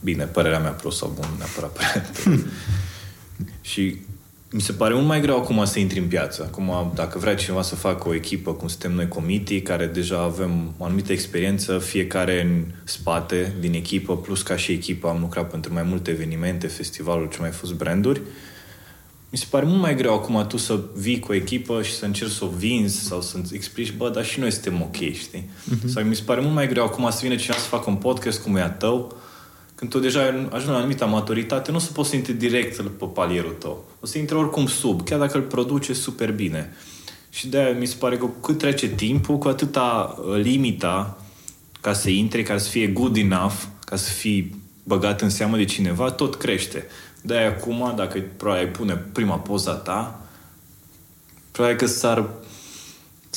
Bine, 0.00 0.24
părerea 0.24 0.58
mea 0.58 0.70
prost 0.70 0.98
sau 0.98 1.12
bun, 1.14 1.28
neapărat 1.38 1.70
părerea 1.70 2.10
Și 3.60 3.96
mi 4.50 4.60
se 4.60 4.72
pare 4.72 4.94
mult 4.94 5.06
mai 5.06 5.20
greu 5.20 5.36
acum 5.36 5.64
să 5.64 5.78
intri 5.78 5.98
în 5.98 6.06
piață. 6.06 6.42
Acum, 6.52 6.92
dacă 6.94 7.18
vrea 7.18 7.34
cineva 7.34 7.62
să 7.62 7.74
facă 7.74 8.08
o 8.08 8.14
echipă, 8.14 8.52
cum 8.52 8.68
suntem 8.68 8.92
noi 8.92 9.08
comitii, 9.08 9.62
care 9.62 9.86
deja 9.86 10.18
avem 10.18 10.74
o 10.78 10.84
anumită 10.84 11.12
experiență, 11.12 11.78
fiecare 11.78 12.42
în 12.42 12.64
spate 12.84 13.54
din 13.60 13.74
echipă, 13.74 14.16
plus 14.16 14.42
ca 14.42 14.56
și 14.56 14.72
echipă 14.72 15.08
am 15.08 15.20
lucrat 15.20 15.50
pentru 15.50 15.72
mai 15.72 15.82
multe 15.82 16.10
evenimente, 16.10 16.66
festivaluri, 16.66 17.30
ce 17.30 17.36
mai 17.40 17.50
fost 17.50 17.74
branduri, 17.74 18.20
mi 19.30 19.38
se 19.38 19.46
pare 19.50 19.66
mult 19.66 19.80
mai 19.80 19.96
greu 19.96 20.14
acum 20.14 20.46
tu 20.46 20.56
să 20.56 20.80
vii 20.96 21.18
cu 21.18 21.32
o 21.32 21.34
echipă 21.34 21.82
și 21.82 21.92
să 21.92 22.04
încerci 22.04 22.30
să 22.30 22.44
o 22.44 22.48
vinzi 22.48 23.04
sau 23.04 23.20
să-ți 23.20 23.54
explici, 23.54 23.92
bă, 23.96 24.10
dar 24.10 24.24
și 24.24 24.40
noi 24.40 24.50
suntem 24.50 24.82
ok, 24.82 24.96
știi? 24.96 25.50
Uh-huh. 25.50 25.86
Sau 25.86 26.02
mi 26.02 26.14
se 26.14 26.22
pare 26.24 26.40
mult 26.40 26.54
mai 26.54 26.68
greu 26.68 26.84
acum 26.84 27.10
să 27.10 27.18
vină 27.22 27.36
cineva 27.36 27.58
să 27.58 27.68
facă 27.68 27.90
un 27.90 27.96
podcast 27.96 28.42
cum 28.42 28.56
e 28.56 28.60
a 28.60 28.70
tău, 28.70 29.16
când 29.78 29.90
tu 29.90 29.98
deja 29.98 30.20
ajungi 30.50 30.66
la 30.66 30.76
anumită 30.76 31.06
maturitate, 31.06 31.70
nu 31.70 31.76
o 31.76 31.80
să 31.80 31.92
poți 31.92 32.08
să 32.08 32.16
intri 32.16 32.32
direct 32.32 32.80
pe 32.80 33.04
palierul 33.04 33.56
tău. 33.58 33.84
O 34.00 34.06
să 34.06 34.18
intri 34.18 34.36
oricum 34.36 34.66
sub, 34.66 35.04
chiar 35.04 35.18
dacă 35.18 35.36
îl 35.36 35.42
produce 35.42 35.92
super 35.92 36.32
bine. 36.32 36.72
Și 37.30 37.48
de 37.48 37.76
mi 37.78 37.86
se 37.86 37.96
pare 37.98 38.16
că 38.16 38.24
cu 38.24 38.40
cât 38.40 38.58
trece 38.58 38.88
timpul, 38.88 39.38
cu 39.38 39.48
atâta 39.48 40.16
uh, 40.18 40.34
limita 40.34 41.18
ca 41.80 41.92
să 41.92 42.10
intri, 42.10 42.42
ca 42.42 42.58
să 42.58 42.68
fie 42.68 42.86
good 42.86 43.16
enough, 43.16 43.54
ca 43.84 43.96
să 43.96 44.10
fii 44.10 44.62
băgat 44.84 45.20
în 45.20 45.30
seamă 45.30 45.56
de 45.56 45.64
cineva, 45.64 46.10
tot 46.10 46.34
crește 46.34 46.86
de 47.22 47.36
acum, 47.36 47.92
dacă 47.96 48.22
probabil 48.36 48.64
ai 48.64 48.70
pune 48.70 48.94
prima 49.12 49.36
poza 49.36 49.72
ta, 49.72 50.20
probabil 51.50 51.76
că 51.76 51.86
s-ar 51.86 52.28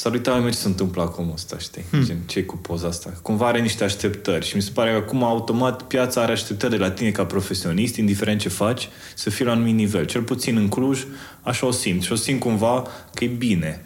S-ar 0.01 0.11
uita 0.11 0.43
ce 0.45 0.57
se 0.57 0.67
întâmplă 0.67 1.01
acum 1.01 1.31
ăsta, 1.33 1.57
știi? 1.57 1.83
Hmm. 1.89 2.03
Gen, 2.03 2.17
ce 2.25 2.43
cu 2.43 2.57
poza 2.57 2.87
asta? 2.87 3.13
Cumva 3.21 3.47
are 3.47 3.59
niște 3.61 3.83
așteptări 3.83 4.45
și 4.45 4.55
mi 4.55 4.61
se 4.61 4.69
pare 4.73 4.91
că 4.91 4.95
acum 4.95 5.23
automat 5.23 5.81
piața 5.81 6.21
are 6.21 6.31
așteptări 6.31 6.71
de 6.71 6.77
la 6.77 6.91
tine 6.91 7.11
ca 7.11 7.25
profesionist, 7.25 7.95
indiferent 7.95 8.39
ce 8.39 8.49
faci, 8.49 8.89
să 9.15 9.29
fii 9.29 9.45
la 9.45 9.51
un 9.51 9.57
anumit 9.57 9.75
nivel. 9.75 10.05
Cel 10.05 10.21
puțin 10.21 10.57
în 10.57 10.69
Cluj, 10.69 11.03
așa 11.41 11.65
o 11.65 11.71
simt. 11.71 12.03
Și 12.03 12.11
o 12.11 12.15
simt 12.15 12.39
cumva 12.39 12.87
că 13.13 13.23
e 13.23 13.27
bine. 13.27 13.81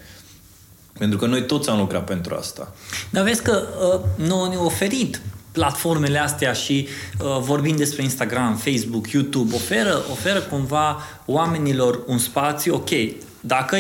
Pentru 0.97 1.17
că 1.17 1.25
noi 1.25 1.45
toți 1.45 1.69
am 1.69 1.80
lucrat 1.80 2.04
pentru 2.06 2.36
asta. 2.36 2.73
Dar 3.10 3.23
vezi 3.23 3.41
că 3.41 3.67
uh, 3.93 4.28
nouă 4.28 4.47
ne 4.47 4.56
oferit 4.56 5.21
platformele 5.51 6.17
astea 6.17 6.54
și 6.54 6.88
uh, 7.19 7.38
vorbim 7.39 7.75
despre 7.75 8.04
Instagram, 8.04 8.56
Facebook, 8.56 9.10
YouTube, 9.10 9.56
oferă, 9.56 10.04
oferă 10.12 10.39
cumva 10.39 11.01
oamenilor 11.25 12.04
un 12.08 12.17
spațiu, 12.17 12.73
ok, 12.73 12.89
dacă 13.41 13.78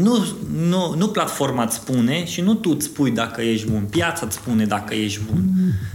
nu, 0.00 0.26
nu, 0.58 0.94
nu 0.96 1.08
platforma 1.08 1.64
îți 1.64 1.74
spune 1.74 2.24
și 2.24 2.40
nu 2.40 2.54
tu 2.54 2.70
îți 2.70 2.84
spui 2.84 3.10
dacă 3.10 3.40
ești 3.40 3.70
bun, 3.70 3.86
piața 3.90 4.26
îți 4.26 4.36
spune 4.36 4.64
dacă 4.64 4.94
ești 4.94 5.20
bun. 5.30 5.44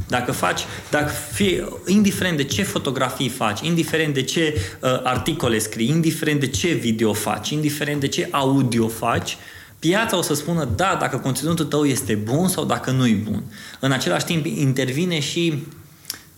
Dacă 0.08 0.32
faci, 0.32 0.62
dacă 0.90 1.12
fie, 1.32 1.68
indiferent 1.86 2.38
de 2.38 2.44
ce 2.44 2.64
fotografii 2.64 3.30
faci, 3.30 3.62
indiferent 3.62 4.14
de 4.14 4.22
ce 4.22 4.54
uh, 4.82 4.90
articole 5.04 5.60
scrii, 5.60 5.90
indiferent 5.90 6.40
de 6.40 6.48
ce 6.48 6.74
video 6.74 7.14
faci, 7.14 7.50
indiferent 7.50 8.00
de 8.00 8.08
ce 8.08 8.28
audio 8.32 8.88
faci, 8.88 9.32
uh, 9.32 9.40
piața 9.80 10.18
o 10.18 10.22
să 10.22 10.34
spună 10.34 10.66
da, 10.76 10.98
dacă 11.00 11.18
conținutul 11.18 11.66
tău 11.66 11.86
este 11.86 12.16
bun 12.16 12.48
sau 12.48 12.66
dacă 12.66 12.92
nu 12.92 13.08
e 13.08 13.22
bun. 13.24 13.44
În 13.80 13.92
același 13.92 14.26
timp 14.26 14.46
intervine 14.46 15.20
și 15.20 15.64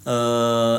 uh, 0.03 0.13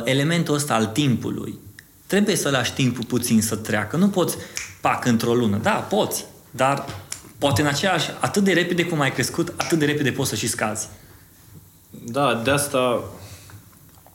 elementul 0.05 0.55
ăsta 0.55 0.75
al 0.75 0.87
timpului. 0.87 1.59
Trebuie 2.07 2.37
să 2.37 2.51
lași 2.51 2.73
timpul 2.73 3.05
puțin 3.05 3.43
să 3.43 3.57
treacă. 3.57 3.97
Nu 3.97 4.09
poți, 4.09 4.37
pac, 4.81 5.05
într-o 5.05 5.35
lună. 5.35 5.59
Da, 5.63 5.71
poți, 5.71 6.25
dar 6.51 6.85
poate 7.39 7.61
în 7.61 7.67
aceeași, 7.67 8.11
atât 8.21 8.45
de 8.45 8.53
repede 8.53 8.85
cum 8.85 9.01
ai 9.01 9.13
crescut, 9.13 9.53
atât 9.57 9.79
de 9.79 9.85
repede 9.85 10.13
poți 10.13 10.29
să 10.29 10.37
și 10.37 10.49
scazi. 10.49 10.89
Da, 11.91 12.41
de 12.45 12.51
asta, 12.51 13.05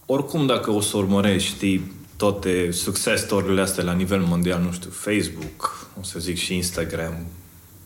oricum 0.06 0.46
dacă 0.46 0.72
o 0.72 0.82
să 0.82 0.98
urmărești, 0.98 1.50
știi, 1.50 1.92
toate 2.18 2.72
success 2.72 3.24
story 3.24 3.60
astea 3.60 3.84
la 3.84 3.94
nivel 3.94 4.22
mondial, 4.22 4.62
nu 4.62 4.72
știu, 4.72 4.90
Facebook, 4.90 5.88
o 6.00 6.04
să 6.04 6.20
zic 6.20 6.38
și 6.38 6.56
Instagram, 6.56 7.26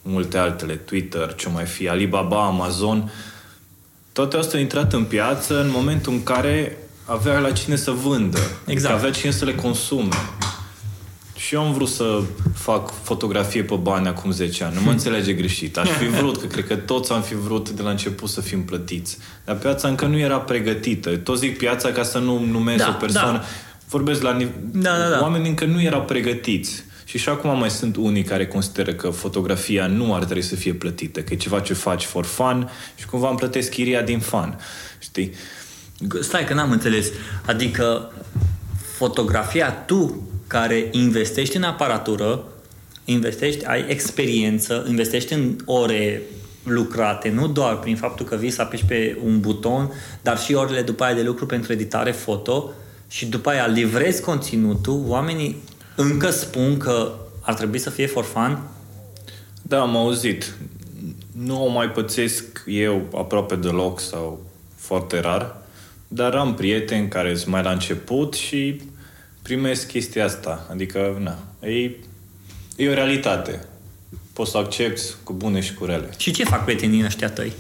multe 0.02 0.38
altele, 0.38 0.76
Twitter, 0.76 1.36
ce 1.36 1.50
mai 1.50 1.66
fi, 1.66 1.88
Alibaba, 1.88 2.46
Amazon, 2.46 3.12
toate 4.12 4.38
astea 4.38 4.56
au 4.56 4.64
intrat 4.64 4.94
în 4.94 5.04
piață 5.04 5.62
în 5.62 5.70
momentul 5.70 6.14
în 6.14 6.24
care 6.24 6.78
avea 7.06 7.40
la 7.40 7.52
cine 7.52 7.76
să 7.76 7.92
vândă. 7.92 8.38
Adică 8.38 8.72
exact. 8.72 8.94
Avea 8.94 9.12
cine 9.12 9.32
să 9.32 9.46
le 9.46 9.56
consume. 9.56 10.16
Și 11.40 11.56
eu 11.56 11.62
am 11.62 11.74
vrut 11.74 11.88
să 11.88 12.22
fac 12.54 12.94
fotografie 13.04 13.64
pe 13.64 13.76
bani 13.76 14.08
acum 14.08 14.32
10 14.32 14.64
ani. 14.64 14.76
Nu 14.76 14.82
mă 14.82 14.92
înțelege 14.98 15.34
greșit. 15.34 15.78
Aș 15.78 15.90
fi 15.90 16.08
vrut, 16.08 16.40
că 16.40 16.46
cred 16.46 16.68
că 16.68 16.76
toți 16.76 17.12
am 17.12 17.22
fi 17.22 17.36
vrut 17.36 17.70
de 17.70 17.82
la 17.82 17.90
început 17.90 18.30
să 18.30 18.42
fim 18.42 18.64
plătiți. 18.64 19.18
Dar 19.46 19.56
piața 19.56 19.88
încă 19.88 20.06
nu 20.06 20.18
era 20.18 20.40
pregătită. 20.40 21.18
Tot 21.18 21.38
zic 21.38 21.58
piața 21.58 21.92
ca 21.92 22.04
să 22.04 22.18
nu 22.18 22.40
numesc 22.40 22.84
da, 22.84 22.90
o 22.96 23.00
persoană. 23.00 23.38
Da. 23.38 23.44
Vorbesc 23.90 24.22
la 24.22 24.34
nivel... 24.34 24.54
Da, 24.72 24.98
da, 24.98 25.10
da. 25.10 25.22
Oamenii 25.22 25.50
încă 25.50 25.66
nu 25.66 25.82
erau 25.82 26.02
pregătiți. 26.02 26.84
Și 27.06 27.18
și 27.18 27.30
acum 27.30 27.58
mai 27.58 27.70
sunt 27.70 27.96
unii 27.96 28.24
care 28.24 28.48
consideră 28.48 28.94
că 28.94 29.10
fotografia 29.10 29.88
nu 29.88 30.14
ar 30.14 30.24
trebui 30.24 30.44
să 30.44 30.56
fie 30.56 30.74
plătită, 30.74 31.22
că 31.22 31.34
e 31.34 31.38
ceva 31.38 31.60
ce 31.60 31.74
faci 31.74 32.04
for 32.04 32.26
fun 32.26 32.70
și 32.96 33.06
cumva 33.06 33.30
îmi 33.30 33.38
plătesc 33.38 33.70
chiria 33.70 34.02
din 34.02 34.20
fun. 34.20 34.60
Știi? 35.00 35.34
Stai 36.20 36.46
că 36.46 36.54
n-am 36.54 36.72
înțeles. 36.72 37.08
Adică 37.46 38.12
fotografia 38.98 39.72
tu 39.72 40.30
care 40.50 40.88
investești 40.92 41.56
în 41.56 41.64
aparatură, 41.64 42.44
investești, 43.06 43.66
ai 43.66 43.86
experiență, 43.88 44.86
investești 44.90 45.34
în 45.34 45.56
ore 45.66 46.22
lucrate, 46.64 47.30
nu 47.30 47.48
doar 47.48 47.80
prin 47.80 47.96
faptul 47.96 48.26
că 48.26 48.36
vii 48.36 48.50
să 48.50 48.62
apeși 48.62 48.86
pe 48.86 49.18
un 49.24 49.40
buton, 49.40 49.92
dar 50.22 50.40
și 50.40 50.54
orele 50.54 50.82
după 50.82 51.04
aia 51.04 51.14
de 51.14 51.22
lucru 51.22 51.46
pentru 51.46 51.72
editare 51.72 52.12
foto 52.12 52.72
și 53.08 53.26
după 53.26 53.50
aia 53.50 53.68
livrezi 53.68 54.22
conținutul, 54.22 55.04
oamenii 55.08 55.58
încă 55.96 56.30
spun 56.30 56.78
că 56.78 57.12
ar 57.42 57.54
trebui 57.54 57.80
să 57.80 57.90
fie 57.90 58.08
for 58.08 58.24
fun? 58.24 58.60
Da, 59.62 59.82
am 59.82 59.96
auzit. 59.96 60.58
Nu 61.32 61.66
o 61.66 61.68
mai 61.68 61.90
pățesc 61.90 62.64
eu 62.66 63.08
aproape 63.16 63.56
deloc 63.56 64.00
sau 64.00 64.46
foarte 64.76 65.20
rar, 65.20 65.56
dar 66.08 66.36
am 66.36 66.54
prieteni 66.54 67.08
care 67.08 67.36
sunt 67.36 67.52
mai 67.52 67.64
la 67.64 67.72
început 67.72 68.34
și 68.34 68.82
primesc 69.50 69.88
chestia 69.88 70.26
asta. 70.26 70.68
Adică, 70.72 71.20
na, 71.24 71.68
e, 71.70 71.92
e 72.76 72.90
o 72.90 72.94
realitate. 72.94 73.66
Poți 74.34 74.52
să 74.52 74.58
accepti 74.58 75.02
cu 75.24 75.34
bune 75.34 75.60
și 75.60 75.74
cu 75.74 75.86
rele. 75.86 76.10
Și 76.18 76.32
ce 76.32 76.44
fac 76.44 76.64
prietenii 76.64 77.04
ăștia 77.04 77.30
tăi? 77.30 77.52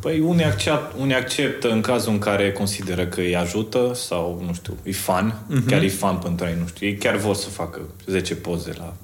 Păi 0.00 0.20
unii, 0.20 0.44
accept, 0.44 0.94
unii 0.98 1.14
acceptă 1.14 1.70
în 1.70 1.80
cazul 1.80 2.12
în 2.12 2.18
care 2.18 2.52
consideră 2.52 3.06
că 3.06 3.20
îi 3.20 3.36
ajută 3.36 3.92
sau, 3.94 4.42
nu 4.46 4.54
știu, 4.54 4.76
e 4.82 4.92
fan, 4.92 5.46
uh-huh. 5.50 5.66
chiar 5.66 5.82
e 5.82 5.88
fan 5.88 6.16
pentru 6.16 6.46
ei, 6.46 6.56
nu 6.60 6.66
știu, 6.66 6.86
ei 6.86 6.96
chiar 6.96 7.16
vor 7.16 7.34
să 7.34 7.48
facă 7.48 7.80
10 8.06 8.34
poze 8.34 8.72
la 8.78 8.96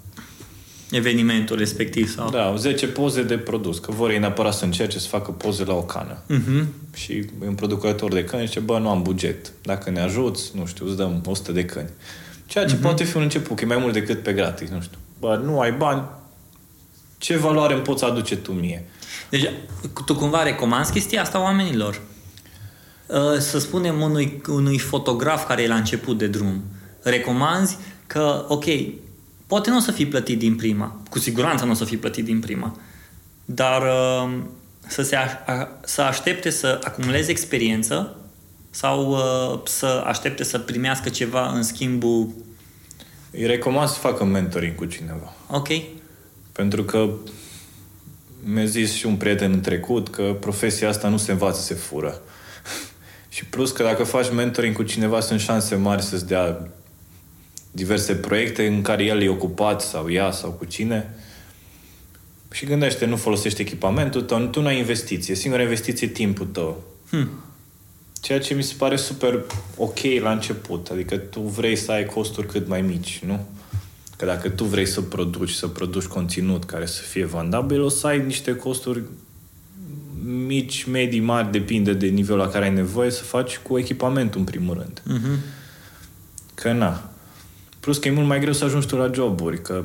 evenimentul 0.90 1.56
respectiv 1.56 2.14
sau... 2.14 2.30
Da, 2.30 2.54
10 2.56 2.86
poze 2.86 3.22
de 3.22 3.38
produs, 3.38 3.78
că 3.78 3.92
vor 3.92 4.10
ei 4.10 4.18
neapărat 4.18 4.54
să 4.54 4.64
încerce 4.64 4.98
să 4.98 5.08
facă 5.08 5.30
poze 5.30 5.64
la 5.64 5.74
o 5.74 5.82
cană. 5.82 6.18
Uh-huh. 6.30 6.64
Și 6.94 7.24
un 7.46 7.54
producător 7.54 8.12
de 8.12 8.24
căni 8.24 8.46
zice, 8.46 8.60
bă, 8.60 8.78
nu 8.78 8.88
am 8.88 9.02
buget. 9.02 9.52
Dacă 9.62 9.90
ne 9.90 10.00
ajuți, 10.00 10.50
nu 10.54 10.66
știu, 10.66 10.86
îți 10.86 10.96
dăm 10.96 11.22
100 11.26 11.52
de 11.52 11.64
căni. 11.64 11.90
Ceea 12.48 12.64
ce 12.64 12.76
uh-huh. 12.76 12.80
poate 12.80 13.04
fi 13.04 13.16
un 13.16 13.22
început, 13.22 13.56
că 13.56 13.64
e 13.64 13.66
mai 13.66 13.76
mult 13.76 13.92
decât 13.92 14.22
pe 14.22 14.32
gratis, 14.32 14.68
nu 14.68 14.80
știu. 14.80 14.98
Bă, 15.18 15.40
nu 15.44 15.60
ai 15.60 15.72
bani, 15.72 16.02
ce 17.18 17.36
valoare 17.36 17.74
îmi 17.74 17.82
poți 17.82 18.04
aduce 18.04 18.36
tu 18.36 18.52
mie? 18.52 18.84
Deci, 19.30 19.50
tu 20.06 20.14
cumva 20.14 20.42
recomanzi 20.42 20.92
chestia 20.92 21.20
asta 21.20 21.42
oamenilor? 21.42 22.00
Uh, 23.06 23.38
să 23.38 23.58
spunem 23.58 24.00
unui, 24.00 24.42
unui 24.48 24.78
fotograf 24.78 25.46
care 25.46 25.62
e 25.62 25.68
la 25.68 25.74
început 25.74 26.18
de 26.18 26.26
drum, 26.26 26.62
recomanzi 27.02 27.76
că, 28.06 28.44
ok, 28.48 28.64
poate 29.46 29.70
nu 29.70 29.76
o 29.76 29.80
să 29.80 29.90
fii 29.90 30.06
plătit 30.06 30.38
din 30.38 30.56
prima, 30.56 31.02
cu 31.10 31.18
siguranță 31.18 31.64
nu 31.64 31.70
o 31.70 31.74
să 31.74 31.84
fii 31.84 31.96
plătit 31.96 32.24
din 32.24 32.40
prima, 32.40 32.76
dar 33.44 33.82
uh, 33.82 34.38
să, 34.86 35.02
se 35.02 35.16
a, 35.16 35.68
să 35.84 36.02
aștepte 36.02 36.50
să 36.50 36.80
acumuleze 36.84 37.30
experiență 37.30 38.16
sau 38.70 39.10
uh, 39.10 39.60
să 39.64 40.02
aștepte 40.06 40.44
să 40.44 40.58
primească 40.58 41.08
ceva 41.08 41.52
în 41.52 41.62
schimbul... 41.62 42.28
Îi 43.30 43.46
recomand 43.46 43.88
să 43.88 43.98
facă 43.98 44.24
mentoring 44.24 44.74
cu 44.74 44.84
cineva. 44.84 45.32
Ok. 45.50 45.68
Pentru 46.52 46.84
că 46.84 47.10
mi-a 48.44 48.64
zis 48.64 48.92
și 48.92 49.06
un 49.06 49.16
prieten 49.16 49.52
în 49.52 49.60
trecut 49.60 50.08
că 50.08 50.36
profesia 50.40 50.88
asta 50.88 51.08
nu 51.08 51.16
se 51.16 51.32
învață, 51.32 51.60
se 51.60 51.74
fură. 51.74 52.20
și 53.28 53.44
plus 53.44 53.70
că 53.70 53.82
dacă 53.82 54.04
faci 54.04 54.32
mentoring 54.32 54.74
cu 54.74 54.82
cineva, 54.82 55.20
sunt 55.20 55.40
șanse 55.40 55.74
mari 55.74 56.02
să-ți 56.02 56.26
dea 56.26 56.68
diverse 57.70 58.14
proiecte 58.14 58.66
în 58.66 58.82
care 58.82 59.04
el 59.04 59.22
e 59.22 59.28
ocupat 59.28 59.80
sau 59.80 60.10
ea 60.10 60.30
sau 60.30 60.50
cu 60.50 60.64
cine. 60.64 61.14
Și 62.50 62.66
gândește, 62.66 63.06
nu 63.06 63.16
folosești 63.16 63.60
echipamentul 63.60 64.22
tău, 64.22 64.46
tu 64.46 64.60
nu 64.60 64.66
ai 64.66 64.78
investiție. 64.78 65.34
Singura 65.34 65.62
investiție 65.62 66.06
e 66.06 66.10
timpul 66.10 66.46
tău. 66.46 66.82
Hmm. 67.10 67.30
Ceea 68.20 68.40
ce 68.40 68.54
mi 68.54 68.62
se 68.62 68.74
pare 68.78 68.96
super 68.96 69.44
ok 69.76 69.98
la 70.20 70.30
început. 70.32 70.88
Adică 70.88 71.16
tu 71.16 71.40
vrei 71.40 71.76
să 71.76 71.92
ai 71.92 72.04
costuri 72.04 72.46
cât 72.46 72.68
mai 72.68 72.82
mici, 72.82 73.22
nu? 73.26 73.46
Că 74.16 74.24
dacă 74.24 74.48
tu 74.48 74.64
vrei 74.64 74.86
să 74.86 75.00
produci, 75.00 75.50
să 75.50 75.68
produci 75.68 76.04
conținut 76.04 76.64
care 76.64 76.86
să 76.86 77.02
fie 77.02 77.24
vandabil, 77.24 77.82
o 77.82 77.88
să 77.88 78.06
ai 78.06 78.24
niște 78.24 78.56
costuri 78.56 79.02
mici, 80.24 80.84
medii, 80.84 81.20
mari, 81.20 81.50
depinde 81.50 81.92
de 81.92 82.06
nivelul 82.06 82.40
la 82.40 82.48
care 82.48 82.64
ai 82.64 82.74
nevoie 82.74 83.10
să 83.10 83.22
faci 83.22 83.58
cu 83.58 83.78
echipamentul 83.78 84.40
în 84.40 84.46
primul 84.46 84.74
rând. 84.74 85.02
Uh-huh. 85.02 85.38
Că 86.54 86.72
na. 86.72 87.10
Plus 87.80 87.98
că 87.98 88.08
e 88.08 88.10
mult 88.10 88.26
mai 88.26 88.40
greu 88.40 88.52
să 88.52 88.64
ajungi 88.64 88.86
tu 88.86 88.96
la 88.96 89.10
joburi, 89.14 89.62
că 89.62 89.84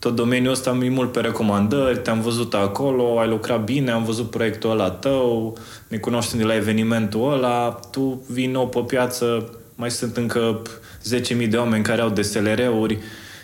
tot 0.00 0.14
domeniul 0.14 0.52
ăsta 0.52 0.78
e 0.82 0.88
mult 0.88 1.12
pe 1.12 1.20
recomandări, 1.20 1.98
te-am 1.98 2.20
văzut 2.20 2.54
acolo, 2.54 3.18
ai 3.18 3.28
lucrat 3.28 3.64
bine, 3.64 3.90
am 3.90 4.04
văzut 4.04 4.30
proiectul 4.30 4.70
ăla 4.70 4.90
tău, 4.90 5.58
ne 5.88 5.96
cunoaștem 5.96 6.38
de 6.38 6.44
la 6.44 6.54
evenimentul 6.54 7.32
ăla, 7.32 7.80
tu 7.90 8.24
vii 8.28 8.46
nou 8.46 8.68
pe 8.68 8.80
piață, 8.86 9.50
mai 9.74 9.90
sunt 9.90 10.16
încă 10.16 10.62
10.000 11.42 11.48
de 11.48 11.56
oameni 11.56 11.84
care 11.84 12.00
au 12.00 12.08
DSLR-uri, 12.08 12.98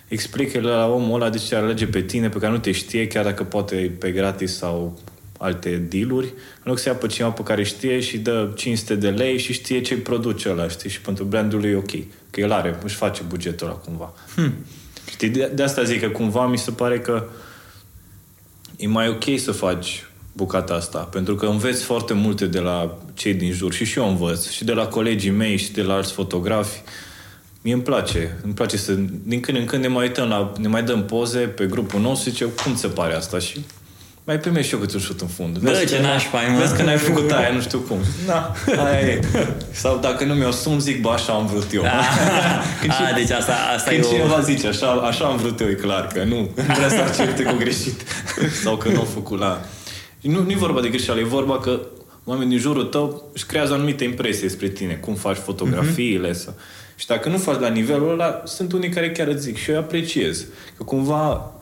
explică 0.09 0.61
la 0.61 0.87
omul 0.87 1.14
ăla 1.21 1.31
de 1.31 1.38
ce 1.38 1.55
alege 1.55 1.87
pe 1.87 2.01
tine, 2.01 2.29
pe 2.29 2.38
care 2.38 2.53
nu 2.53 2.59
te 2.59 2.73
știe, 2.73 3.07
chiar 3.07 3.25
dacă 3.25 3.45
poate 3.45 3.97
pe 3.99 4.11
gratis 4.11 4.57
sau 4.57 4.99
alte 5.38 5.77
dealuri, 5.77 6.27
în 6.27 6.62
loc 6.64 6.79
să 6.79 6.88
ia 6.88 6.95
pe 6.95 7.07
cineva 7.07 7.33
pe 7.33 7.42
care 7.42 7.62
știe 7.62 8.01
și 8.01 8.19
dă 8.19 8.53
500 8.55 8.95
de 8.95 9.09
lei 9.09 9.38
și 9.38 9.53
știe 9.53 9.81
ce 9.81 9.97
produce 9.97 10.51
ăla, 10.51 10.69
știi? 10.69 10.90
Și 10.90 11.01
pentru 11.01 11.25
brandul 11.25 11.61
lui 11.61 11.71
e 11.71 11.77
ok. 11.77 11.92
Că 12.31 12.40
el 12.40 12.53
are, 12.53 12.79
își 12.85 12.95
face 12.95 13.23
bugetul 13.29 13.66
ăla 13.66 13.77
cumva. 13.77 14.12
Hmm. 14.35 14.55
Știi, 15.11 15.29
de, 15.29 15.51
de 15.55 15.62
asta 15.62 15.83
zic 15.83 16.01
că 16.01 16.09
cumva 16.09 16.47
mi 16.47 16.59
se 16.59 16.71
pare 16.71 17.01
că 17.01 17.25
e 18.77 18.87
mai 18.87 19.09
ok 19.09 19.25
să 19.38 19.53
faci 19.53 20.05
bucata 20.33 20.75
asta, 20.75 20.99
pentru 20.99 21.35
că 21.35 21.47
înveți 21.47 21.83
foarte 21.83 22.12
multe 22.12 22.47
de 22.47 22.59
la 22.59 22.99
cei 23.14 23.35
din 23.35 23.53
jur 23.53 23.73
și 23.73 23.85
și 23.85 23.99
eu 23.99 24.09
învăț, 24.09 24.49
și 24.49 24.64
de 24.64 24.73
la 24.73 24.87
colegii 24.87 25.31
mei 25.31 25.57
și 25.57 25.73
de 25.73 25.83
la 25.83 25.95
alți 25.95 26.12
fotografi. 26.12 26.83
Mie 27.62 27.73
îmi 27.73 27.83
place, 27.83 28.38
îmi 28.42 28.55
place 28.55 28.77
să, 28.77 28.92
din 29.23 29.40
când 29.40 29.59
în 29.59 29.64
când 29.64 29.83
ne 29.83 29.88
mai 29.88 30.07
uităm 30.07 30.29
la, 30.29 30.53
ne 30.59 30.69
mai 30.69 30.83
dăm 30.83 31.05
poze 31.05 31.38
pe 31.38 31.66
grupul 31.66 32.01
nostru 32.01 32.29
și 32.29 32.37
zice, 32.37 32.53
cum 32.62 32.77
se 32.77 32.87
pare 32.87 33.14
asta? 33.14 33.38
Și 33.38 33.64
mai 34.27 34.39
primești 34.39 34.69
și 34.69 34.75
eu 34.75 34.81
câte 34.81 34.95
un 34.95 35.03
șut 35.03 35.21
în 35.21 35.27
fund. 35.27 35.59
Bă, 35.59 35.71
vezi 35.71 35.95
ce 35.95 36.01
nașpa 36.01 36.41
mă. 36.41 36.59
Vezi 36.59 36.77
că 36.77 36.83
n-ai 36.83 36.97
făcut 36.97 37.31
aia, 37.31 37.51
nu 37.51 37.61
știu 37.61 37.79
cum. 37.79 37.99
Da, 38.27 38.53
aia 38.85 39.01
e. 39.01 39.21
Sau 39.71 39.99
dacă 39.99 40.25
nu 40.25 40.35
mi-o 40.35 40.51
sum, 40.51 40.79
zic, 40.79 41.01
bă, 41.01 41.11
așa 41.11 41.33
am 41.33 41.47
vrut 41.47 41.73
eu. 41.73 41.83
Da. 41.93 42.01
când 42.81 42.93
A, 42.93 43.12
deci 43.15 43.31
asta, 43.31 43.53
asta 43.75 43.91
când 43.91 44.05
e 44.05 44.07
cineva 44.07 44.39
o... 44.39 44.41
zice, 44.41 44.67
așa, 44.67 44.87
așa 44.87 45.25
am 45.25 45.37
vrut 45.37 45.61
eu, 45.61 45.69
e 45.69 45.73
clar 45.73 46.07
că 46.07 46.25
nu. 46.25 46.51
Vrea 46.55 46.89
să 46.89 47.01
accepte 47.07 47.43
cu 47.43 47.55
greșit. 47.57 48.03
Sau 48.62 48.77
că 48.77 48.89
nu 48.89 48.99
au 48.99 49.05
făcut 49.05 49.39
la... 49.39 49.61
Nu, 50.21 50.43
nu 50.43 50.51
e 50.51 50.57
vorba 50.57 50.81
de 50.81 50.89
greșeală, 50.89 51.21
e 51.21 51.25
vorba 51.25 51.59
că 51.59 51.81
oamenii 52.25 52.51
din 52.51 52.59
jurul 52.59 52.85
tău 52.85 53.31
își 53.35 53.47
creează 53.47 53.73
anumite 53.73 54.05
impresii 54.05 54.43
despre 54.43 54.69
tine, 54.69 54.93
cum 54.93 55.15
faci 55.15 55.37
fotografiile. 55.37 56.31
Mm-hmm. 56.31 56.45
Sau... 56.45 56.55
Și 56.97 57.07
dacă 57.07 57.29
nu 57.29 57.37
faci 57.37 57.61
la 57.61 57.69
nivelul 57.69 58.11
ăla, 58.11 58.43
sunt 58.45 58.73
unii 58.73 58.89
care 58.89 59.11
chiar 59.11 59.27
îți 59.27 59.43
zic 59.43 59.57
și 59.57 59.71
eu 59.71 59.79
apreciez. 59.79 60.45
Că 60.77 60.83
cumva 60.83 61.53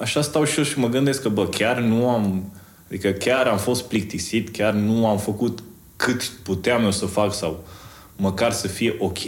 așa 0.00 0.22
stau 0.22 0.44
și 0.44 0.58
eu 0.58 0.64
și 0.64 0.78
mă 0.78 0.88
gândesc 0.88 1.22
că, 1.22 1.28
bă, 1.28 1.46
chiar 1.48 1.78
nu 1.78 2.08
am... 2.08 2.52
Adică 2.86 3.10
chiar 3.10 3.46
am 3.46 3.58
fost 3.58 3.82
plictisit, 3.82 4.50
chiar 4.50 4.72
nu 4.72 5.06
am 5.06 5.18
făcut 5.18 5.58
cât 5.96 6.22
puteam 6.22 6.84
eu 6.84 6.90
să 6.90 7.06
fac 7.06 7.34
sau 7.34 7.64
măcar 8.16 8.52
să 8.52 8.68
fie 8.68 8.96
ok. 8.98 9.18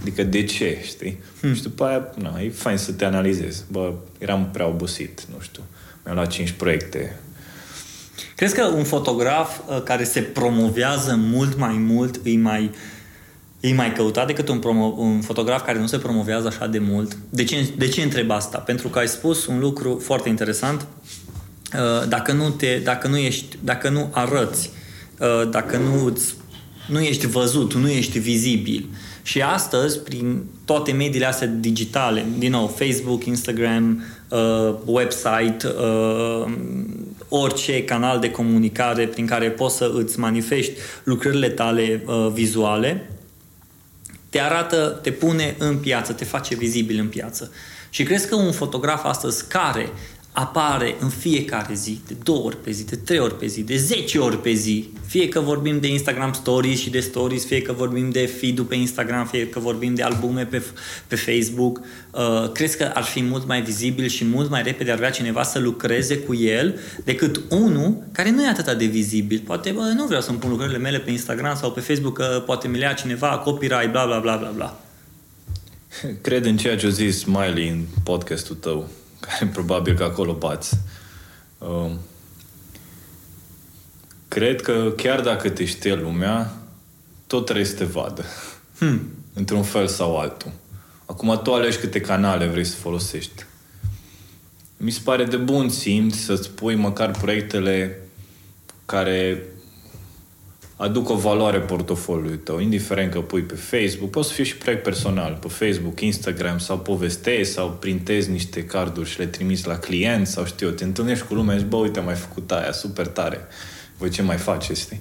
Adică 0.00 0.22
de 0.22 0.44
ce, 0.44 0.78
știi? 0.82 1.18
Hmm. 1.40 1.54
Și 1.54 1.62
după 1.62 1.84
aia, 1.84 2.14
na, 2.16 2.40
e 2.40 2.50
fain 2.50 2.76
să 2.76 2.92
te 2.92 3.04
analizezi. 3.04 3.64
Bă, 3.70 3.92
eram 4.18 4.48
prea 4.52 4.66
obosit, 4.66 5.22
nu 5.34 5.40
știu. 5.40 5.62
Mi-am 6.04 6.16
luat 6.16 6.30
cinci 6.30 6.50
proiecte. 6.50 7.20
Crezi 8.36 8.54
că 8.54 8.64
un 8.64 8.84
fotograf 8.84 9.58
uh, 9.58 9.82
care 9.82 10.04
se 10.04 10.20
promovează 10.20 11.14
mult 11.16 11.58
mai 11.58 11.76
mult 11.76 12.20
îi 12.24 12.36
mai 12.36 12.62
uh, 12.64 12.70
e 13.60 13.74
mai 13.74 13.92
căutat 13.92 14.26
decât 14.26 14.48
un, 14.48 14.58
promo- 14.58 14.96
un 14.96 15.20
fotograf 15.20 15.64
care 15.64 15.78
nu 15.78 15.86
se 15.86 15.98
promovează 15.98 16.46
așa 16.46 16.66
de 16.66 16.78
mult. 16.78 17.16
De 17.30 17.44
ce, 17.44 17.68
de 17.76 17.88
ce 17.88 18.02
întreb 18.02 18.30
asta? 18.30 18.58
Pentru 18.58 18.88
că 18.88 18.98
ai 18.98 19.08
spus 19.08 19.46
un 19.46 19.58
lucru 19.58 20.00
foarte 20.02 20.28
interesant. 20.28 20.86
Uh, 21.74 22.08
dacă 22.08 22.32
nu, 22.32 22.50
te, 22.50 22.80
dacă 22.84 23.08
nu, 23.08 23.16
ești, 23.16 23.58
dacă 23.64 23.88
nu 23.88 24.08
arăți, 24.10 24.70
uh, 25.18 25.50
dacă 25.50 25.76
nu, 25.76 26.18
nu 26.88 27.00
ești 27.00 27.26
văzut, 27.26 27.74
nu 27.74 27.88
ești 27.88 28.18
vizibil. 28.18 28.88
Și 29.22 29.42
astăzi, 29.42 29.98
prin 29.98 30.44
toate 30.64 30.92
mediile 30.92 31.26
astea 31.26 31.46
digitale, 31.46 32.24
din 32.38 32.50
nou, 32.50 32.66
Facebook, 32.66 33.24
Instagram, 33.24 34.04
uh, 34.28 34.74
website, 34.84 35.56
orice 37.28 37.84
canal 37.84 38.20
de 38.20 38.30
comunicare 38.30 39.06
prin 39.06 39.26
care 39.26 39.50
poți 39.50 39.76
să 39.76 39.92
îți 39.94 40.18
manifesti 40.18 40.78
lucrările 41.04 41.48
tale 41.48 42.04
vizuale, 42.32 43.10
te 44.30 44.40
arată, 44.40 44.98
te 45.02 45.12
pune 45.12 45.54
în 45.58 45.78
piață, 45.78 46.12
te 46.12 46.24
face 46.24 46.54
vizibil 46.54 46.98
în 46.98 47.08
piață. 47.08 47.52
Și 47.90 48.02
crezi 48.02 48.28
că 48.28 48.34
un 48.34 48.52
fotograf 48.52 49.04
astăzi 49.04 49.48
care 49.48 49.92
apare 50.32 50.96
în 51.00 51.08
fiecare 51.08 51.74
zi, 51.74 52.00
de 52.06 52.14
două 52.22 52.44
ori 52.44 52.56
pe 52.56 52.70
zi, 52.70 52.84
de 52.84 52.96
trei 52.96 53.18
ori 53.18 53.38
pe 53.38 53.46
zi, 53.46 53.62
de 53.62 53.76
zece 53.76 54.18
ori 54.18 54.40
pe 54.40 54.52
zi, 54.52 54.88
fie 55.06 55.28
că 55.28 55.40
vorbim 55.40 55.80
de 55.80 55.88
Instagram 55.88 56.32
Stories 56.32 56.80
și 56.80 56.90
de 56.90 57.00
Stories, 57.00 57.46
fie 57.46 57.62
că 57.62 57.72
vorbim 57.72 58.10
de 58.10 58.26
feed 58.26 58.60
pe 58.60 58.74
Instagram, 58.74 59.26
fie 59.26 59.48
că 59.48 59.58
vorbim 59.58 59.94
de 59.94 60.02
albume 60.02 60.44
pe, 60.44 60.62
pe 61.06 61.16
Facebook, 61.16 61.80
uh, 62.10 62.52
crezi 62.52 62.76
că 62.76 62.90
ar 62.94 63.02
fi 63.02 63.22
mult 63.22 63.46
mai 63.46 63.62
vizibil 63.62 64.06
și 64.06 64.24
mult 64.24 64.50
mai 64.50 64.62
repede 64.62 64.90
ar 64.90 64.96
vrea 64.96 65.10
cineva 65.10 65.42
să 65.42 65.58
lucreze 65.58 66.18
cu 66.18 66.34
el 66.34 66.78
decât 67.04 67.40
unul 67.48 68.02
care 68.12 68.30
nu 68.30 68.42
e 68.44 68.48
atât 68.48 68.78
de 68.78 68.84
vizibil. 68.84 69.42
Poate, 69.46 69.70
bă, 69.70 69.92
nu 69.96 70.06
vreau 70.06 70.20
să-mi 70.20 70.38
pun 70.38 70.50
lucrările 70.50 70.78
mele 70.78 70.98
pe 70.98 71.10
Instagram 71.10 71.56
sau 71.56 71.72
pe 71.72 71.80
Facebook, 71.80 72.14
că 72.14 72.42
poate 72.46 72.68
mi 72.68 72.78
le 72.78 72.84
ia 72.84 72.92
cineva, 72.92 73.28
copyright, 73.28 73.90
bla, 73.90 74.06
bla, 74.06 74.18
bla, 74.18 74.36
bla, 74.36 74.50
bla. 74.54 74.80
Cred 76.20 76.44
în 76.44 76.56
ceea 76.56 76.76
ce 76.76 76.86
a 76.86 76.90
zis 76.90 77.18
Smiley 77.18 77.68
în 77.68 77.84
podcastul 78.04 78.56
tău 78.56 78.88
care 79.20 79.50
probabil 79.52 79.94
că 79.94 80.04
acolo 80.04 80.32
bați. 80.32 80.78
Uh, 81.58 81.90
cred 84.28 84.62
că 84.62 84.92
chiar 84.96 85.20
dacă 85.20 85.50
te 85.50 85.64
știe 85.64 85.94
lumea, 85.94 86.52
tot 87.26 87.44
trebuie 87.44 87.66
să 87.66 87.74
te 87.74 87.84
vadă. 87.84 88.24
Hmm. 88.78 89.00
Într-un 89.32 89.62
fel 89.62 89.86
sau 89.86 90.18
altul. 90.18 90.52
Acum 91.06 91.40
tu 91.42 91.54
alegi 91.54 91.78
câte 91.78 92.00
canale 92.00 92.46
vrei 92.46 92.64
să 92.64 92.76
folosești. 92.76 93.44
Mi 94.76 94.90
se 94.90 95.00
pare 95.04 95.24
de 95.24 95.36
bun 95.36 95.68
simț 95.68 96.16
să-ți 96.16 96.50
pui 96.50 96.74
măcar 96.74 97.10
proiectele 97.10 97.98
care 98.86 99.42
aduc 100.80 101.08
o 101.08 101.14
valoare 101.14 101.58
portofoliului 101.58 102.38
tău, 102.38 102.58
indiferent 102.58 103.12
că 103.12 103.20
pui 103.20 103.42
pe 103.42 103.54
Facebook, 103.54 104.10
poți 104.10 104.28
să 104.28 104.34
fie 104.34 104.44
și 104.44 104.56
proiect 104.56 104.82
personal, 104.82 105.38
pe 105.40 105.48
Facebook, 105.48 106.00
Instagram 106.00 106.58
sau 106.58 106.78
povestezi 106.78 107.52
sau 107.52 107.76
printezi 107.80 108.30
niște 108.30 108.64
carduri 108.64 109.08
și 109.08 109.18
le 109.18 109.26
trimiți 109.26 109.66
la 109.66 109.78
client 109.78 110.26
sau 110.26 110.44
știu, 110.44 110.70
te 110.70 110.84
întâlnești 110.84 111.26
cu 111.26 111.34
lumea 111.34 111.56
și 111.58 111.64
bă, 111.64 111.76
uite, 111.76 111.98
am 111.98 112.04
mai 112.04 112.14
făcut 112.14 112.50
aia, 112.50 112.72
super 112.72 113.06
tare. 113.06 113.46
Voi 113.98 114.08
ce 114.08 114.22
mai 114.22 114.36
faceți, 114.36 114.80
știi? 114.80 115.00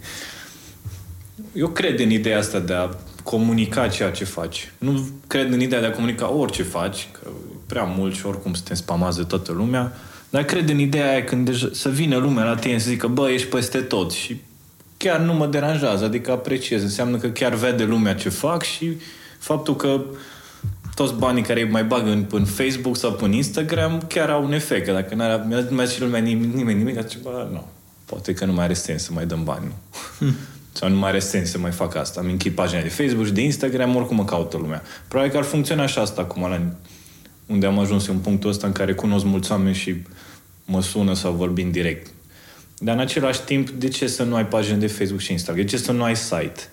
Eu 1.53 1.67
cred 1.67 1.99
în 1.99 2.09
ideea 2.09 2.37
asta 2.37 2.59
de 2.59 2.73
a 2.73 2.89
comunica 3.23 3.87
ceea 3.87 4.11
ce 4.11 4.23
faci. 4.23 4.71
Nu 4.77 5.07
cred 5.27 5.53
în 5.53 5.61
ideea 5.61 5.81
de 5.81 5.87
a 5.87 5.91
comunica 5.91 6.31
orice 6.31 6.63
faci, 6.63 7.07
că 7.11 7.29
prea 7.65 7.83
mult 7.83 8.15
și 8.15 8.25
oricum 8.25 8.53
suntem 8.53 8.75
spamați 8.75 9.17
de 9.17 9.23
toată 9.23 9.51
lumea, 9.51 9.93
dar 10.29 10.43
cred 10.43 10.69
în 10.69 10.79
ideea 10.79 11.11
aia 11.11 11.23
când 11.23 11.45
deja, 11.45 11.69
să 11.71 11.89
vină 11.89 12.17
lumea 12.17 12.43
la 12.43 12.55
tine 12.55 12.77
să 12.77 12.89
zică, 12.89 13.07
bă, 13.07 13.29
ești 13.29 13.47
peste 13.47 13.77
tot 13.77 14.11
și 14.11 14.41
chiar 14.99 15.19
nu 15.19 15.33
mă 15.33 15.47
deranjează, 15.47 16.03
adică 16.05 16.31
apreciez. 16.31 16.81
Înseamnă 16.81 17.17
că 17.17 17.27
chiar 17.27 17.53
vede 17.53 17.83
lumea 17.83 18.15
ce 18.15 18.29
fac 18.29 18.63
și 18.63 18.97
faptul 19.37 19.75
că 19.75 20.01
toți 20.95 21.13
banii 21.13 21.43
care 21.43 21.61
îi 21.61 21.69
mai 21.69 21.83
bagă 21.83 22.09
în, 22.09 22.25
în 22.31 22.45
Facebook 22.45 22.97
sau 22.97 23.17
în 23.21 23.31
Instagram 23.31 24.01
chiar 24.07 24.29
au 24.29 24.43
un 24.43 24.51
efect. 24.51 24.85
Că 24.85 24.91
dacă 24.91 25.15
n-ar 25.15 25.45
mai 25.69 25.87
zice 25.87 26.03
lumea 26.03 26.19
nimeni, 26.19 26.55
nimeni 26.55 26.77
nimic, 26.77 26.97
atunci, 26.97 27.23
bă, 27.23 27.47
nu. 27.51 27.67
Poate 28.05 28.33
că 28.33 28.45
nu 28.45 28.53
mai 28.53 28.63
are 28.63 28.73
sens 28.73 29.03
să 29.03 29.11
mai 29.13 29.25
dăm 29.25 29.43
bani. 29.43 29.65
Nu. 29.65 29.73
Hmm. 30.19 30.35
Sau 30.71 30.89
nu 30.89 30.95
mai 30.95 31.09
are 31.09 31.19
sens 31.19 31.49
să 31.49 31.57
mai 31.57 31.71
fac 31.71 31.95
asta. 31.95 32.19
Am 32.19 32.25
închid 32.25 32.53
pagina 32.53 32.81
de 32.81 32.87
Facebook 32.87 33.25
și 33.25 33.31
de 33.31 33.41
Instagram, 33.41 33.95
oricum 33.95 34.15
mă 34.15 34.25
caută 34.25 34.57
lumea. 34.57 34.83
Probabil 35.07 35.31
că 35.31 35.37
ar 35.37 35.43
funcționa 35.43 35.83
așa 35.83 36.01
asta 36.01 36.21
acum, 36.21 36.41
la 36.41 36.61
unde 37.45 37.65
am 37.65 37.79
ajuns 37.79 38.07
în 38.07 38.17
punctul 38.17 38.49
ăsta 38.49 38.67
în 38.67 38.73
care 38.73 38.93
cunosc 38.93 39.25
mulți 39.25 39.51
oameni 39.51 39.75
și 39.75 39.95
mă 40.65 40.81
sună 40.81 41.13
sau 41.13 41.31
vorbim 41.31 41.71
direct. 41.71 42.11
Dar 42.79 42.95
în 42.95 43.01
același 43.01 43.41
timp, 43.41 43.69
de 43.69 43.87
ce 43.87 44.07
să 44.07 44.23
nu 44.23 44.35
ai 44.35 44.45
pagină 44.45 44.77
de 44.77 44.87
Facebook 44.87 45.19
și 45.19 45.31
Instagram? 45.31 45.65
De 45.65 45.71
ce 45.71 45.77
să 45.77 45.91
nu 45.91 46.03
ai 46.03 46.15
site? 46.15 46.69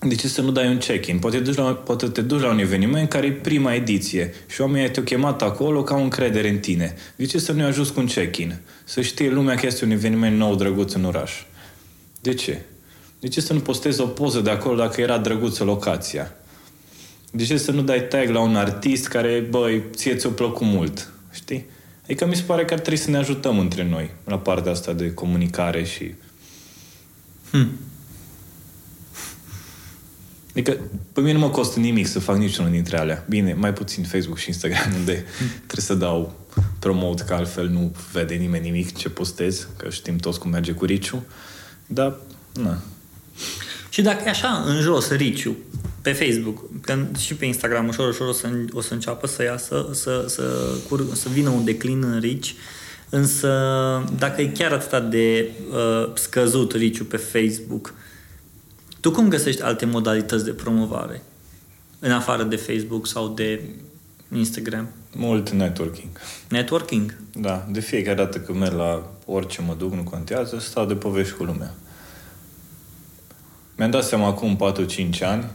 De 0.00 0.14
ce 0.14 0.28
să 0.28 0.40
nu 0.40 0.50
dai 0.50 0.68
un 0.68 0.78
check-in? 0.78 1.18
Poate, 1.18 1.38
duci 1.38 1.56
la, 1.56 1.74
poate 1.74 2.08
te 2.08 2.20
duci 2.20 2.40
la 2.40 2.50
un 2.50 2.58
eveniment 2.58 3.08
care 3.08 3.26
e 3.26 3.32
prima 3.32 3.74
ediție 3.74 4.34
și 4.46 4.60
oamenii 4.60 4.90
te-au 4.90 5.04
chemat 5.04 5.42
acolo 5.42 5.82
ca 5.82 5.94
o 5.94 5.98
încredere 5.98 6.48
în 6.48 6.58
tine. 6.58 6.94
De 7.16 7.24
ce 7.24 7.38
să 7.38 7.52
nu-i 7.52 7.64
ajuți 7.64 7.92
cu 7.92 8.00
un 8.00 8.06
check-in? 8.06 8.56
Să 8.84 9.00
știe 9.00 9.30
lumea 9.30 9.54
că 9.54 9.66
este 9.66 9.84
un 9.84 9.90
eveniment 9.90 10.36
nou 10.36 10.54
drăguț 10.54 10.92
în 10.92 11.04
oraș. 11.04 11.32
De 12.20 12.34
ce? 12.34 12.60
De 13.20 13.28
ce 13.28 13.40
să 13.40 13.52
nu 13.52 13.60
postezi 13.60 14.00
o 14.00 14.06
poză 14.06 14.40
de 14.40 14.50
acolo 14.50 14.76
dacă 14.76 15.00
era 15.00 15.18
drăguță 15.18 15.64
locația? 15.64 16.34
De 17.30 17.44
ce 17.44 17.56
să 17.56 17.70
nu 17.70 17.82
dai 17.82 18.02
tag 18.02 18.28
la 18.28 18.40
un 18.40 18.56
artist 18.56 19.08
care, 19.08 19.46
băi, 19.50 19.82
ție 19.94 20.14
ți-o 20.14 20.30
plăcut 20.30 20.66
mult? 20.66 21.12
Știi? 21.32 21.66
Adică 22.06 22.26
mi 22.26 22.36
se 22.36 22.42
pare 22.42 22.64
că 22.64 22.72
ar 22.72 22.80
trebui 22.80 22.98
să 22.98 23.10
ne 23.10 23.16
ajutăm 23.16 23.58
între 23.58 23.84
noi 23.84 24.10
la 24.24 24.38
partea 24.38 24.72
asta 24.72 24.92
de 24.92 25.14
comunicare 25.14 25.84
și... 25.84 26.14
Hmm. 27.50 27.78
Adică, 30.50 30.76
pe 31.12 31.20
mine 31.20 31.32
nu 31.32 31.38
mă 31.38 31.50
costă 31.50 31.78
nimic 31.78 32.06
să 32.06 32.18
fac 32.18 32.36
niciunul 32.36 32.70
dintre 32.70 32.98
alea. 32.98 33.24
Bine, 33.28 33.54
mai 33.54 33.72
puțin 33.72 34.04
Facebook 34.04 34.38
și 34.38 34.48
Instagram, 34.48 34.92
unde 34.94 35.24
hmm. 35.38 35.48
trebuie 35.48 35.84
să 35.84 35.94
dau 35.94 36.46
promote, 36.78 37.24
că 37.24 37.34
altfel 37.34 37.68
nu 37.68 37.94
vede 38.12 38.34
nimeni 38.34 38.64
nimic 38.64 38.96
ce 38.96 39.08
postez, 39.08 39.68
că 39.76 39.90
știm 39.90 40.16
toți 40.16 40.38
cum 40.38 40.50
merge 40.50 40.72
cu 40.72 40.84
Riciu. 40.84 41.24
Dar, 41.86 42.16
na. 42.52 42.82
Și 43.88 44.02
dacă 44.02 44.22
e 44.26 44.28
așa, 44.28 44.62
în 44.66 44.80
jos, 44.80 45.10
Riciu, 45.10 45.56
pe 46.06 46.24
Facebook, 46.24 46.80
că 46.80 46.98
și 47.18 47.34
pe 47.34 47.44
Instagram 47.44 47.88
ușor, 47.88 48.08
ușor 48.08 48.28
o 48.28 48.32
să, 48.32 48.48
o 48.72 48.80
să 48.80 48.94
înceapă 48.94 49.26
să 49.26 49.42
iasă, 49.42 49.88
să, 49.92 50.24
să, 50.28 50.74
cur, 50.88 51.06
să 51.14 51.28
vină 51.28 51.48
un 51.48 51.64
declin 51.64 52.02
în 52.02 52.20
rici, 52.20 52.54
însă 53.08 53.50
dacă 54.18 54.40
e 54.40 54.46
chiar 54.46 54.72
atât 54.72 55.10
de 55.10 55.50
uh, 55.70 56.10
scăzut 56.14 56.72
riciu 56.72 57.04
pe 57.04 57.16
Facebook, 57.16 57.94
tu 59.00 59.10
cum 59.10 59.28
găsești 59.28 59.62
alte 59.62 59.86
modalități 59.86 60.44
de 60.44 60.50
promovare? 60.50 61.22
În 61.98 62.12
afară 62.12 62.42
de 62.42 62.56
Facebook 62.56 63.06
sau 63.06 63.28
de 63.28 63.60
Instagram? 64.34 64.88
Mult 65.12 65.50
networking. 65.50 66.10
Networking? 66.48 67.16
Da, 67.32 67.66
de 67.70 67.80
fiecare 67.80 68.16
dată 68.16 68.38
când 68.38 68.58
merg 68.58 68.74
la 68.74 69.12
orice 69.24 69.62
mă 69.62 69.74
duc, 69.78 69.92
nu 69.92 70.02
contează, 70.02 70.58
stau 70.58 70.86
de 70.86 70.94
povești 70.94 71.34
cu 71.34 71.44
lumea. 71.44 71.74
Mi-am 73.76 73.90
dat 73.90 74.04
seama 74.04 74.26
acum 74.26 74.58
4-5 75.16 75.18
ani 75.20 75.50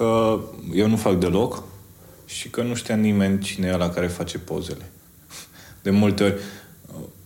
că 0.00 0.40
eu 0.74 0.88
nu 0.88 0.96
fac 0.96 1.18
deloc 1.18 1.62
și 2.26 2.48
că 2.48 2.62
nu 2.62 2.74
știa 2.74 2.94
nimeni 2.94 3.40
cine 3.40 3.66
e 3.66 3.76
la 3.76 3.88
care 3.88 4.06
face 4.06 4.38
pozele. 4.38 4.90
De 5.82 5.90
multe 5.90 6.22
ori, 6.22 6.34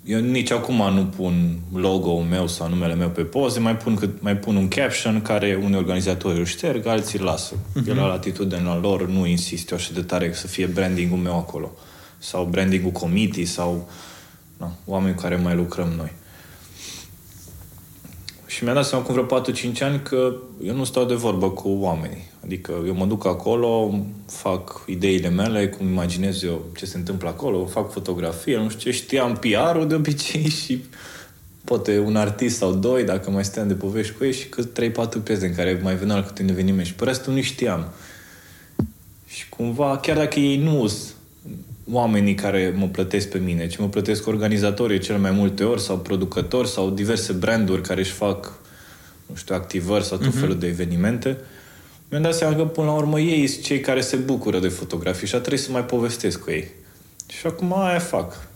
eu 0.05 0.21
nici 0.21 0.51
acum 0.51 0.93
nu 0.95 1.05
pun 1.05 1.59
logo-ul 1.73 2.23
meu 2.23 2.47
sau 2.47 2.69
numele 2.69 2.95
meu 2.95 3.09
pe 3.09 3.23
poze, 3.23 3.61
mai 3.61 3.77
pun, 3.77 3.95
cât, 3.95 4.23
mai 4.23 4.37
pun 4.37 4.57
un 4.57 4.69
caption 4.69 5.23
care 5.23 5.61
unii 5.63 5.77
organizatori 5.77 6.39
îl 6.39 6.45
șterg, 6.45 6.87
alții 6.87 7.19
îl 7.19 7.25
lasă. 7.25 7.55
Uh-huh. 7.55 7.89
Eu 7.89 7.95
la 7.95 8.07
latitudinea 8.07 8.77
lor 8.77 9.09
nu 9.09 9.27
insist 9.27 9.71
eu 9.71 9.77
așa 9.77 9.91
de 9.93 10.03
tare 10.03 10.33
să 10.33 10.47
fie 10.47 10.67
branding-ul 10.67 11.19
meu 11.19 11.37
acolo. 11.37 11.73
Sau 12.19 12.45
branding-ul 12.45 12.91
committee 12.91 13.45
sau 13.45 13.89
na, 14.57 14.73
oameni 14.85 15.15
cu 15.15 15.23
care 15.23 15.37
mai 15.37 15.55
lucrăm 15.55 15.89
noi. 15.97 16.13
Și 18.55 18.65
mi-a 18.65 18.73
dat 18.73 18.85
seama 18.85 19.05
cu 19.05 19.13
vreo 19.13 19.41
4-5 19.41 19.79
ani 19.81 20.01
că 20.03 20.35
eu 20.65 20.75
nu 20.75 20.85
stau 20.85 21.05
de 21.05 21.15
vorbă 21.15 21.51
cu 21.51 21.69
oamenii. 21.69 22.31
Adică 22.45 22.83
eu 22.87 22.95
mă 22.95 23.05
duc 23.07 23.27
acolo, 23.27 24.01
fac 24.27 24.85
ideile 24.87 25.29
mele, 25.29 25.69
cum 25.69 25.87
imaginez 25.87 26.43
eu 26.43 26.65
ce 26.77 26.87
se 26.87 26.97
întâmplă 26.97 27.29
acolo, 27.29 27.67
fac 27.67 27.93
fotografie, 27.93 28.57
nu 28.57 28.69
știu 28.69 28.91
ce, 28.91 28.97
știam 28.97 29.37
PR-ul 29.37 29.89
de 29.89 29.95
obicei 29.95 30.49
și 30.49 30.85
poate 31.65 31.99
un 31.99 32.17
artist 32.17 32.57
sau 32.57 32.73
doi, 32.73 33.05
dacă 33.05 33.31
mai 33.31 33.45
stăteam 33.45 33.69
de 33.69 33.75
povești 33.75 34.15
cu 34.15 34.25
ei 34.25 34.33
și 34.33 34.47
cât 34.47 34.83
3-4 35.21 35.23
piese 35.23 35.47
în 35.47 35.55
care 35.55 35.81
mai 35.83 35.95
veneau 35.95 36.19
la 36.19 36.25
câte 36.25 36.43
un 36.43 36.49
eveniment 36.49 36.87
și 36.87 36.95
pe 36.95 37.05
restul 37.05 37.33
nu 37.33 37.41
știam. 37.41 37.89
Și 39.27 39.49
cumva, 39.49 39.97
chiar 39.97 40.17
dacă 40.17 40.41
ei 40.41 40.57
nu 40.57 40.87
sunt 40.87 41.14
oamenii 41.93 42.35
care 42.35 42.75
mă 42.77 42.87
plătesc 42.87 43.29
pe 43.29 43.39
mine, 43.39 43.67
ci 43.67 43.77
mă 43.77 43.89
plătesc 43.89 44.27
organizatorii 44.27 44.99
cel 44.99 45.19
mai 45.19 45.31
multe 45.31 45.65
ori 45.65 45.81
sau 45.81 45.99
producători 45.99 46.69
sau 46.69 46.91
diverse 46.91 47.33
branduri 47.33 47.83
care 47.83 48.01
își 48.01 48.11
fac, 48.11 48.53
nu 49.27 49.35
știu, 49.35 49.55
activări 49.55 50.05
sau 50.05 50.19
tot 50.19 50.35
uh-huh. 50.35 50.41
felul 50.41 50.59
de 50.59 50.67
evenimente, 50.67 51.37
mi-am 52.11 52.23
dat 52.23 52.35
seama 52.35 52.57
că 52.57 52.65
până 52.65 52.87
la 52.87 52.93
urmă 52.93 53.21
ei 53.21 53.47
sunt 53.47 53.65
cei 53.65 53.81
care 53.81 54.01
se 54.01 54.17
bucură 54.17 54.59
de 54.59 54.69
fotografii 54.69 55.27
și 55.27 55.35
a 55.35 55.39
trebuit 55.39 55.63
să 55.63 55.71
mai 55.71 55.85
povestesc 55.85 56.41
cu 56.41 56.51
ei. 56.51 56.69
Și 57.29 57.47
acum 57.47 57.73
aia 57.79 57.99
fac. 57.99 58.49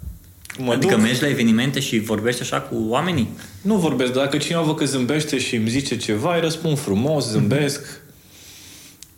Mă 0.59 0.73
adică 0.73 0.95
duc, 0.95 1.03
mergi 1.03 1.23
la 1.23 1.29
evenimente 1.29 1.81
și 1.81 1.99
vorbești 1.99 2.43
așa 2.43 2.61
cu 2.61 2.75
oamenii? 2.88 3.29
Nu 3.62 3.77
vorbesc, 3.77 4.12
dacă 4.12 4.37
cineva 4.37 4.62
văd 4.62 4.77
că 4.77 4.85
zâmbește 4.85 5.38
și 5.38 5.57
îmi 5.57 5.69
zice 5.69 5.97
ceva, 5.97 6.35
îi 6.35 6.41
răspund 6.41 6.79
frumos, 6.79 7.31
zâmbesc. 7.31 7.83
Uh-huh 7.87 8.08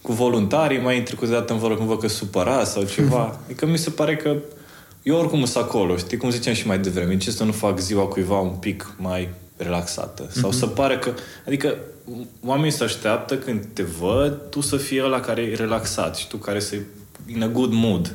cu 0.03 0.13
voluntarii, 0.13 0.79
mai 0.79 0.97
intri 0.97 1.17
cu 1.17 1.27
dată 1.27 1.53
în 1.53 1.59
voră 1.59 1.77
când 1.77 1.89
văd 1.89 2.01
că 2.01 2.09
supăra 2.09 2.65
sau 2.65 2.85
ceva. 2.85 3.39
Adică 3.45 3.67
mi 3.67 3.79
se 3.79 3.91
pare 3.91 4.17
că 4.17 4.37
eu 5.03 5.17
oricum 5.17 5.45
sunt 5.45 5.65
acolo, 5.65 5.97
știi, 5.97 6.17
cum 6.17 6.31
ziceam 6.31 6.55
și 6.55 6.67
mai 6.67 6.79
devreme, 6.79 7.17
ce 7.17 7.31
să 7.31 7.45
nu 7.45 7.53
fac 7.53 7.79
ziua 7.79 8.05
cuiva 8.05 8.39
un 8.39 8.55
pic 8.55 8.95
mai 8.99 9.29
relaxată. 9.57 10.29
Sau 10.31 10.51
mm-hmm. 10.51 10.59
să 10.59 10.67
pare 10.67 10.99
că... 10.99 11.15
Adică 11.47 11.77
oamenii 12.45 12.71
se 12.71 12.85
așteaptă 12.85 13.37
când 13.37 13.67
te 13.73 13.83
văd, 13.83 14.41
tu 14.51 14.61
să 14.61 14.77
fii 14.77 15.03
ăla 15.05 15.21
care 15.21 15.43
e 15.43 15.55
relaxat 15.55 16.17
și 16.17 16.29
tu 16.29 16.37
care 16.37 16.61
să 16.61 16.77
in 17.27 17.43
a 17.43 17.49
good 17.49 17.73
mood. 17.73 18.15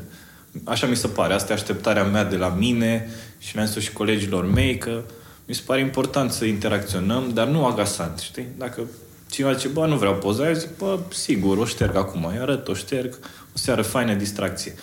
Așa 0.64 0.88
mi 0.88 0.96
se 0.96 1.08
pare. 1.08 1.34
Asta 1.34 1.52
e 1.52 1.56
așteptarea 1.56 2.04
mea 2.04 2.24
de 2.24 2.36
la 2.36 2.56
mine 2.58 3.10
și 3.38 3.56
le-am 3.56 3.68
spus 3.68 3.84
și 3.84 3.92
colegilor 3.92 4.46
mei 4.46 4.78
că 4.78 5.02
mi 5.46 5.56
se 5.56 5.62
pare 5.66 5.80
important 5.80 6.32
să 6.32 6.46
interacționăm, 6.46 7.32
dar 7.34 7.48
nu 7.48 7.66
agasant, 7.66 8.20
știi? 8.20 8.48
Dacă 8.58 8.82
Cineva 9.30 9.54
zice, 9.54 9.68
bă, 9.68 9.86
nu 9.86 9.98
vreau 9.98 10.16
poza. 10.16 10.48
Eu 10.48 10.54
zic, 10.54 10.78
bă, 10.78 11.00
sigur, 11.10 11.58
o 11.58 11.66
șterg 11.66 11.96
acum. 11.96 12.26
Îi 12.26 12.38
arăt, 12.38 12.68
o 12.68 12.74
șterg. 12.74 13.20
O 13.56 13.58
seară 13.58 13.82
faină, 13.82 14.14
distracție. 14.14 14.74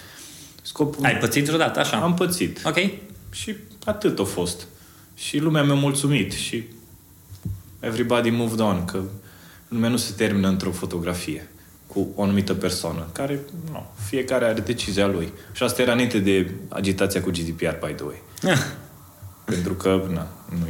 Scopul... 0.62 1.04
Ai 1.04 1.16
pățit 1.16 1.44
vreodată, 1.44 1.80
așa? 1.80 1.96
Am 1.96 2.14
pățit. 2.14 2.60
Ok. 2.64 2.76
Și 3.30 3.56
atât 3.84 4.18
a 4.18 4.24
fost. 4.24 4.66
Și 5.14 5.38
lumea 5.38 5.62
mi-a 5.62 5.74
mulțumit 5.74 6.32
și 6.32 6.64
everybody 7.80 8.30
moved 8.30 8.60
on, 8.60 8.84
că 8.84 9.02
lumea 9.68 9.88
nu 9.88 9.96
se 9.96 10.12
termină 10.16 10.48
într-o 10.48 10.70
fotografie 10.70 11.48
cu 11.86 12.08
o 12.14 12.22
anumită 12.22 12.54
persoană, 12.54 13.06
care, 13.12 13.40
nu, 13.70 13.86
fiecare 14.08 14.44
are 14.44 14.60
decizia 14.60 15.06
lui. 15.06 15.32
Și 15.52 15.62
asta 15.62 15.82
era 15.82 15.92
înainte 15.92 16.18
de 16.18 16.50
agitația 16.68 17.22
cu 17.22 17.30
GDPR, 17.30 17.86
by 17.86 17.92
the 17.92 18.04
way. 18.04 18.22
Pentru 19.44 19.74
că, 19.74 20.02
na, 20.12 20.28
nu 20.58 20.66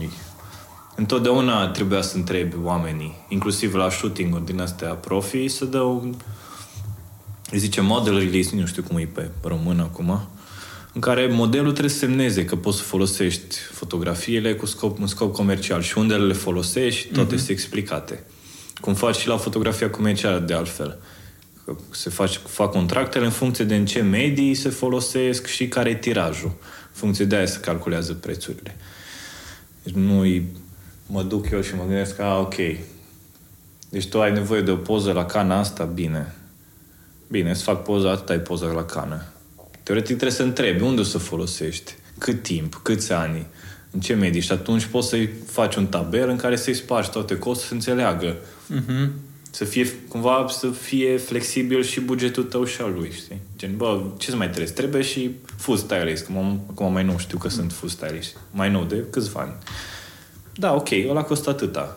Întotdeauna 0.94 1.68
trebuia 1.68 2.02
să 2.02 2.16
întrebi 2.16 2.56
oamenii, 2.62 3.14
inclusiv 3.28 3.74
la 3.74 3.90
shooting-uri 3.90 4.44
din 4.44 4.60
astea 4.60 4.88
profi, 4.88 5.48
să 5.48 5.64
dă 5.64 5.80
un, 5.80 6.14
îi 7.50 7.58
zice 7.58 7.80
model 7.80 8.18
release, 8.18 8.56
nu 8.56 8.66
știu 8.66 8.82
cum 8.82 8.96
e 8.96 9.04
pe 9.04 9.30
român 9.42 9.80
acum, 9.80 10.28
în 10.92 11.00
care 11.00 11.26
modelul 11.26 11.70
trebuie 11.70 11.92
să 11.92 11.98
semneze 11.98 12.44
că 12.44 12.56
poți 12.56 12.76
să 12.76 12.82
folosești 12.82 13.56
fotografiile 13.56 14.54
cu 14.54 14.66
scop, 14.66 14.98
un 15.00 15.06
scop 15.06 15.32
comercial 15.32 15.82
și 15.82 15.98
unde 15.98 16.14
le 16.14 16.32
folosești, 16.32 17.12
toate 17.12 17.34
uh-huh. 17.34 17.38
sunt 17.38 17.48
explicate. 17.48 18.24
Cum 18.80 18.94
faci 18.94 19.16
și 19.16 19.28
la 19.28 19.36
fotografia 19.36 19.90
comercială, 19.90 20.38
de 20.38 20.54
altfel. 20.54 20.98
Că 21.64 21.76
se 21.90 22.10
fac, 22.10 22.28
fac 22.28 22.70
contractele 22.70 23.24
în 23.24 23.30
funcție 23.30 23.64
de 23.64 23.76
în 23.76 23.86
ce 23.86 24.00
medii 24.00 24.54
se 24.54 24.68
folosesc 24.68 25.46
și 25.46 25.68
care 25.68 25.90
e 25.90 25.94
tirajul. 25.94 26.48
În 26.58 26.92
funcție 26.92 27.24
de 27.24 27.36
aia 27.36 27.46
se 27.46 27.60
calculează 27.60 28.12
prețurile. 28.12 28.76
Deci 29.82 29.94
nu 29.94 30.24
mă 31.12 31.22
duc 31.22 31.50
eu 31.50 31.60
și 31.60 31.74
mă 31.74 31.82
gândesc, 31.86 32.18
a, 32.18 32.38
ok, 32.38 32.54
deci 33.88 34.08
tu 34.08 34.20
ai 34.20 34.32
nevoie 34.32 34.60
de 34.60 34.70
o 34.70 34.76
poză 34.76 35.12
la 35.12 35.24
cana 35.24 35.58
asta, 35.58 35.84
bine. 35.84 36.34
Bine, 37.28 37.50
îți 37.50 37.62
fac 37.62 37.82
poza, 37.82 38.10
atât 38.10 38.28
ai 38.28 38.38
poza 38.38 38.66
la 38.66 38.84
cană. 38.84 39.22
Teoretic 39.82 40.16
trebuie 40.16 40.36
să 40.36 40.42
întrebi 40.42 40.82
unde 40.82 41.00
o 41.00 41.04
să 41.04 41.18
folosești, 41.18 41.94
cât 42.18 42.42
timp, 42.42 42.80
câți 42.82 43.12
ani, 43.12 43.46
în 43.90 44.00
ce 44.00 44.14
medii 44.14 44.40
și 44.40 44.52
atunci 44.52 44.84
poți 44.84 45.08
să-i 45.08 45.30
faci 45.46 45.74
un 45.74 45.86
tabel 45.86 46.28
în 46.28 46.36
care 46.36 46.56
să-i 46.56 46.74
spargi 46.74 47.10
toate 47.10 47.38
costuri 47.38 47.68
să 47.68 47.74
înțeleagă. 47.74 48.36
Uh-huh. 48.36 49.08
Să 49.50 49.64
fie, 49.64 49.86
cumva, 50.08 50.46
să 50.48 50.68
fie 50.68 51.16
flexibil 51.16 51.82
și 51.82 52.00
bugetul 52.00 52.42
tău 52.42 52.64
și 52.64 52.80
al 52.80 52.92
lui, 52.92 53.10
știi? 53.12 53.40
Gen, 53.56 53.76
bă, 53.76 54.02
ce 54.16 54.36
mai 54.36 54.50
trebuie? 54.50 54.72
Trebuie 54.72 55.02
și 55.02 55.30
food 55.56 55.78
stylist, 55.78 56.24
că 56.24 56.32
acum 56.70 56.92
mai 56.92 57.04
nou 57.04 57.18
știu 57.18 57.38
că 57.38 57.48
sunt 57.48 57.72
food 57.72 57.90
stylist. 57.90 58.36
Mai 58.50 58.70
nou, 58.70 58.84
de 58.84 59.04
câțiva 59.10 59.40
ani. 59.40 59.52
Da, 60.54 60.74
ok, 60.74 60.88
ăla 61.08 61.22
costă 61.22 61.50
atâta. 61.50 61.96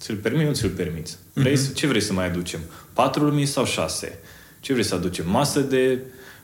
Ți-l 0.00 0.16
permiți, 0.16 0.46
nu 0.46 0.52
ți-l 0.52 0.68
permiți. 0.68 1.16
Vrei, 1.32 1.56
uh-huh. 1.56 1.74
Ce 1.74 1.86
vrei 1.86 2.00
să 2.00 2.12
mai 2.12 2.26
aducem? 2.26 2.60
Patru 2.92 3.24
lumini 3.24 3.46
sau 3.46 3.64
șase? 3.64 4.18
Ce 4.60 4.72
vrei 4.72 4.84
să 4.84 4.94
aducem? 4.94 5.30
Masă 5.30 5.60
de 5.60 5.98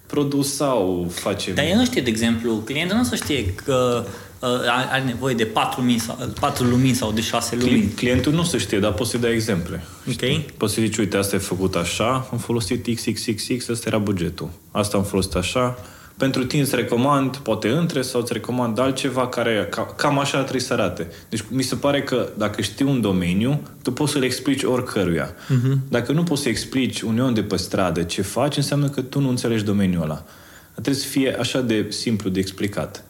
produs 0.07 0.55
sau 0.55 1.11
facem... 1.13 1.55
Dar 1.55 1.65
el 1.65 1.77
nu 1.77 1.85
știe, 1.85 2.03
de 2.03 2.11
exemplu, 2.11 2.57
clientul 2.57 2.97
nu 2.97 3.03
o 3.03 3.05
să 3.05 3.15
știe 3.15 3.55
că 3.55 4.05
uh, 4.39 4.49
are 4.91 5.03
nevoie 5.03 5.35
de 5.35 5.45
4 5.45 5.81
lumini 5.81 5.99
sau, 5.99 6.19
4 6.41 6.65
lumini 6.65 6.95
sau 6.95 7.13
de 7.13 7.21
6 7.21 7.57
lumini. 7.57 7.87
Clientul 7.87 8.33
nu 8.33 8.43
să 8.43 8.59
știe, 8.59 8.79
dar 8.79 8.93
poți 8.93 9.11
să 9.11 9.19
dai 9.19 9.33
exemple. 9.33 9.85
Ok. 10.09 10.43
Poți 10.57 10.75
să 10.75 10.81
zici, 10.81 10.97
uite, 10.97 11.17
asta 11.17 11.37
e 11.37 11.39
făcut 11.39 11.75
așa, 11.75 12.29
am 12.33 12.39
folosit 12.39 12.95
XXXX, 12.95 13.69
ăsta 13.69 13.85
era 13.89 13.99
bugetul. 13.99 14.51
Asta 14.71 14.97
am 14.97 15.05
folosit 15.05 15.35
așa, 15.35 15.79
pentru 16.21 16.45
tine 16.45 16.63
îți 16.63 16.75
recomand, 16.75 17.37
poate 17.37 17.69
între 17.69 18.03
sau 18.03 18.21
îți 18.21 18.33
recomand 18.33 18.79
altceva 18.79 19.29
care 19.29 19.67
ca, 19.71 19.87
cam 19.97 20.19
așa 20.19 20.41
trebuie 20.41 20.61
să 20.61 20.73
arate. 20.73 21.09
Deci 21.29 21.45
mi 21.49 21.63
se 21.63 21.75
pare 21.75 22.03
că 22.03 22.29
dacă 22.39 22.63
știi 22.63 22.85
un 22.85 23.01
domeniu, 23.01 23.61
tu 23.83 23.93
poți 23.93 24.13
să-l 24.13 24.23
explici 24.23 24.63
oricăruia. 24.63 25.35
Uh-huh. 25.35 25.89
Dacă 25.89 26.13
nu 26.13 26.23
poți 26.23 26.43
să 26.43 26.49
explici 26.49 27.01
unui 27.01 27.25
om 27.25 27.35
de 27.35 27.43
pe 27.43 27.57
stradă 27.57 28.03
ce 28.03 28.23
faci, 28.23 28.57
înseamnă 28.57 28.89
că 28.89 29.01
tu 29.01 29.21
nu 29.21 29.29
înțelegi 29.29 29.65
domeniul 29.65 30.03
ăla. 30.03 30.25
Trebuie 30.73 30.95
să 30.95 31.07
fie 31.07 31.37
așa 31.39 31.61
de 31.61 31.87
simplu 31.89 32.31
de 32.31 32.41
explicat. 32.41 33.05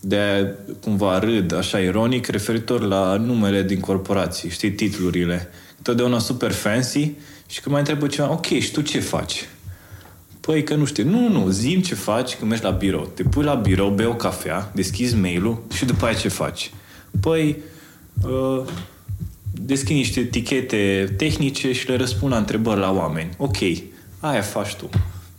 De 0.00 0.54
cumva 0.80 1.18
râd, 1.18 1.54
așa 1.54 1.78
ironic, 1.78 2.26
referitor 2.26 2.80
la 2.80 3.16
numele 3.16 3.62
din 3.62 3.80
corporații, 3.80 4.50
știi, 4.50 4.72
titlurile. 4.72 5.48
Totdeauna 5.82 6.18
super 6.18 6.52
fancy 6.52 7.12
și 7.46 7.60
când 7.60 7.74
mai 7.74 7.78
întrebă 7.78 8.06
ceva, 8.06 8.32
ok, 8.32 8.46
și 8.46 8.70
tu 8.70 8.80
ce 8.80 9.00
faci? 9.00 9.48
Păi 10.46 10.62
că 10.62 10.74
nu 10.74 10.84
știu. 10.84 11.08
Nu, 11.08 11.28
nu, 11.28 11.48
zim 11.48 11.80
ce 11.80 11.94
faci 11.94 12.34
când 12.34 12.50
mergi 12.50 12.64
la 12.64 12.70
birou. 12.70 13.10
Te 13.14 13.22
pui 13.22 13.44
la 13.44 13.54
birou, 13.54 13.90
bei 13.90 14.06
o 14.06 14.14
cafea, 14.14 14.70
deschizi 14.74 15.16
mail-ul 15.16 15.62
și 15.74 15.84
după 15.84 16.04
aia 16.04 16.14
ce 16.14 16.28
faci? 16.28 16.70
Păi, 17.20 17.56
uh, 18.22 18.62
deschid 19.52 19.96
niște 19.96 20.20
etichete 20.20 21.14
tehnice 21.16 21.72
și 21.72 21.88
le 21.88 21.96
răspund 21.96 22.32
la 22.32 22.38
întrebări 22.38 22.80
la 22.80 22.92
oameni. 22.92 23.30
Ok, 23.36 23.56
aia 24.20 24.40
faci 24.40 24.74
tu. 24.74 24.88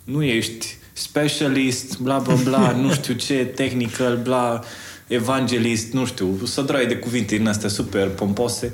Nu 0.03 0.23
ești 0.23 0.77
specialist, 0.93 1.99
bla 1.99 2.19
bla 2.19 2.35
bla, 2.35 2.71
nu 2.81 2.93
știu 2.93 3.13
ce, 3.13 3.45
technical, 3.45 4.17
bla, 4.23 4.63
evangelist, 5.07 5.93
nu 5.93 6.05
știu, 6.05 6.39
să 6.45 6.61
dragi 6.61 6.87
de 6.87 6.97
cuvinte 6.97 7.35
din 7.35 7.47
astea 7.47 7.69
super 7.69 8.09
pompose. 8.09 8.73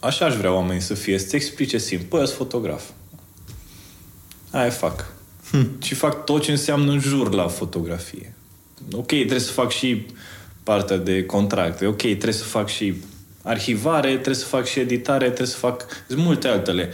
Așa 0.00 0.24
aș 0.24 0.34
vrea 0.34 0.52
oamenii 0.52 0.82
să 0.82 0.94
fie, 0.94 1.18
să-ți 1.18 1.36
explice 1.36 1.78
simplu. 1.78 2.06
Păi, 2.06 2.26
sunt 2.26 2.36
fotograf. 2.36 2.82
Aia 4.56 4.70
fac. 4.70 5.06
Hm. 5.50 5.82
Și 5.82 5.94
fac 5.94 6.24
tot 6.24 6.42
ce 6.42 6.50
înseamnă 6.50 6.92
în 6.92 6.98
jur 6.98 7.32
la 7.32 7.48
fotografie. 7.48 8.34
Ok, 8.92 9.06
trebuie 9.06 9.38
să 9.38 9.52
fac 9.52 9.70
și 9.70 10.06
partea 10.62 10.96
de 10.96 11.24
contracte. 11.24 11.86
Ok, 11.86 11.96
trebuie 11.96 12.32
să 12.32 12.44
fac 12.44 12.68
și 12.68 12.94
arhivare, 13.42 14.08
trebuie 14.08 14.34
să 14.34 14.44
fac 14.44 14.66
și 14.66 14.78
editare, 14.78 15.24
trebuie 15.24 15.46
să 15.46 15.56
fac 15.56 15.86
sunt 16.08 16.18
multe 16.18 16.48
altele. 16.48 16.90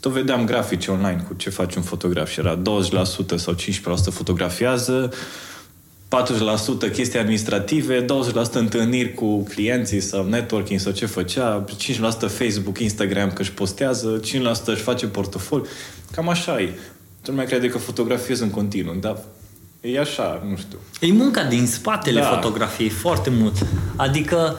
tot 0.00 0.12
vedeam 0.12 0.44
grafice 0.44 0.90
online 0.90 1.24
cu 1.28 1.34
ce 1.34 1.50
face 1.50 1.78
un 1.78 1.84
fotograf 1.84 2.30
și 2.30 2.38
era 2.38 2.62
20% 2.62 2.62
sau 3.36 3.54
15% 3.54 3.58
fotografiază, 4.10 5.12
40% 6.88 6.92
chestii 6.92 7.18
administrative, 7.18 8.04
20% 8.04 8.06
întâlniri 8.52 9.14
cu 9.14 9.42
clienții 9.42 10.00
sau 10.00 10.24
networking 10.24 10.80
sau 10.80 10.92
ce 10.92 11.06
făcea, 11.06 11.64
5% 11.64 12.28
Facebook, 12.28 12.78
Instagram 12.78 13.32
că 13.32 13.42
își 13.42 13.52
postează, 13.52 14.20
5% 14.20 14.64
își 14.64 14.82
face 14.82 15.06
portofoliu. 15.06 15.66
Cam 16.10 16.28
așa 16.28 16.60
e. 16.60 16.72
Tu 17.28 17.34
nu 17.34 17.40
mai 17.40 17.50
crede 17.50 17.68
că 17.68 17.78
fotografiez 17.78 18.40
în 18.40 18.50
continuu, 18.50 18.94
dar 18.94 19.18
e 19.80 19.98
așa, 19.98 20.46
nu 20.48 20.56
știu. 20.56 20.78
E 21.00 21.12
munca 21.12 21.44
din 21.44 21.66
spatele 21.66 22.20
da. 22.20 22.26
fotografiei 22.26 22.88
foarte 22.88 23.30
mult. 23.30 23.66
Adică 23.96 24.56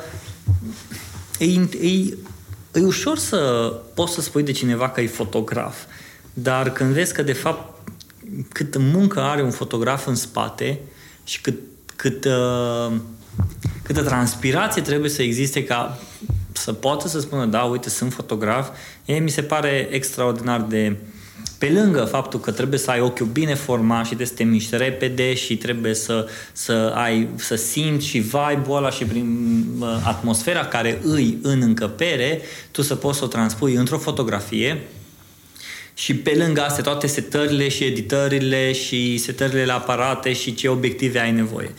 e, 1.40 1.46
e, 1.46 2.18
e 2.74 2.80
ușor 2.86 3.18
să 3.18 3.38
poți 3.94 4.14
să 4.14 4.22
spui 4.22 4.44
de 4.44 4.52
cineva 4.52 4.90
că 4.90 5.02
e 5.02 5.08
fotograf, 5.08 5.76
dar 6.34 6.72
când 6.72 6.94
vezi 6.94 7.14
că 7.14 7.22
de 7.22 7.34
fapt 7.34 7.90
cât 8.54 8.78
muncă 8.78 9.22
are 9.22 9.44
un 9.44 9.52
fotograf 9.52 10.08
în 10.08 10.16
spate, 10.16 10.80
și 11.24 11.42
cât, 11.42 11.60
cât, 11.96 12.26
uh, 12.26 12.92
câtă 13.84 14.04
transpirație 14.04 14.82
trebuie 14.82 15.10
să 15.10 15.22
existe 15.22 15.64
ca 15.64 16.00
să 16.52 16.74
poată 16.74 17.08
să 17.08 17.20
spună, 17.20 17.46
da, 17.46 17.64
uite, 17.64 17.90
sunt 17.90 18.14
fotograf, 18.14 18.70
e, 19.06 19.18
mi 19.18 19.30
se 19.30 19.42
pare 19.42 19.88
extraordinar 19.92 20.62
de... 20.62 20.98
Pe 21.60 21.72
lângă 21.74 22.04
faptul 22.04 22.40
că 22.40 22.52
trebuie 22.52 22.80
să 22.80 22.92
ai 22.92 23.00
ochiul 23.00 23.26
bine 23.26 23.54
format 23.54 24.00
și 24.00 24.06
trebuie 24.06 24.28
să 24.28 24.34
te 24.34 24.44
miști 24.44 24.78
repede 24.78 25.34
și 25.34 25.58
trebuie 25.58 25.94
să, 25.94 26.28
să, 26.52 26.94
ai, 26.96 27.28
să 27.36 27.56
simți 27.56 28.06
și 28.06 28.20
vibe-ul 28.20 28.78
ăla 28.78 28.90
și 28.90 29.06
prin 29.06 29.66
uh, 29.80 29.88
atmosfera 30.04 30.66
care 30.66 31.00
îi 31.04 31.38
în 31.42 31.62
încăpere, 31.62 32.42
tu 32.72 32.82
să 32.82 32.96
poți 32.96 33.18
să 33.18 33.24
o 33.24 33.28
transpui 33.28 33.74
într-o 33.74 33.98
fotografie 33.98 34.82
și 35.94 36.16
pe 36.16 36.34
lângă 36.38 36.62
astea 36.62 36.84
toate 36.84 37.08
setările 37.08 37.68
și 37.68 37.84
editările 37.84 38.72
și 38.72 39.18
setările 39.18 39.66
la 39.66 39.74
aparate 39.74 40.34
și 40.34 40.54
ce 40.54 40.68
obiective 40.68 41.20
ai 41.20 41.32
nevoie. 41.32 41.74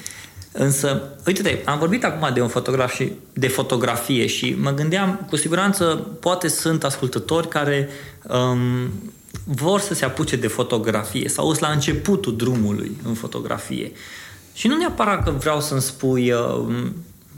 Însă, 0.53 1.03
uite-te, 1.27 1.59
am 1.65 1.79
vorbit 1.79 2.05
acum 2.05 2.31
de 2.35 2.41
un 2.41 2.49
fotograf 2.49 2.95
și 2.95 3.13
de 3.33 3.49
fotografie 3.49 4.27
și 4.27 4.57
mă 4.59 4.71
gândeam, 4.71 5.27
cu 5.29 5.37
siguranță, 5.37 5.85
poate 6.21 6.49
sunt 6.49 6.85
ascultători 6.85 7.49
care 7.49 7.89
um, 8.29 8.91
vor 9.45 9.81
să 9.81 9.95
se 9.95 10.05
apuce 10.05 10.37
de 10.37 10.47
fotografie 10.47 11.29
sau 11.29 11.47
sunt 11.47 11.61
la 11.61 11.69
începutul 11.69 12.37
drumului 12.37 12.97
în 13.05 13.15
fotografie. 13.15 13.93
Și 14.53 14.67
nu 14.67 14.77
neapărat 14.77 15.25
că 15.25 15.31
vreau 15.31 15.61
să-mi 15.61 15.81
spui 15.81 16.33
uh, 16.33 16.87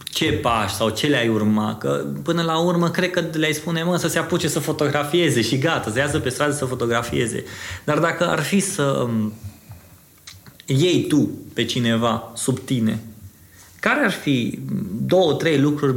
ce 0.04 0.32
pași 0.32 0.74
sau 0.74 0.88
ce 0.88 1.06
le-ai 1.06 1.28
urma, 1.28 1.76
că 1.76 2.04
până 2.22 2.42
la 2.42 2.58
urmă 2.58 2.90
cred 2.90 3.10
că 3.10 3.24
le-ai 3.32 3.52
spune, 3.52 3.82
mă, 3.82 3.96
să 3.96 4.08
se 4.08 4.18
apuce 4.18 4.48
să 4.48 4.58
fotografieze 4.58 5.40
și 5.40 5.58
gata, 5.58 5.90
să 5.90 5.98
iasă 5.98 6.18
pe 6.18 6.28
stradă 6.28 6.52
să 6.52 6.64
fotografieze. 6.64 7.44
Dar 7.84 7.98
dacă 7.98 8.28
ar 8.28 8.40
fi 8.40 8.60
să 8.60 8.82
um, 8.82 9.32
iei 10.66 11.06
tu 11.06 11.30
pe 11.52 11.64
cineva 11.64 12.32
sub 12.34 12.58
tine, 12.58 13.02
care 13.80 14.04
ar 14.04 14.10
fi 14.10 14.58
două, 15.06 15.32
trei 15.32 15.58
lucruri 15.58 15.96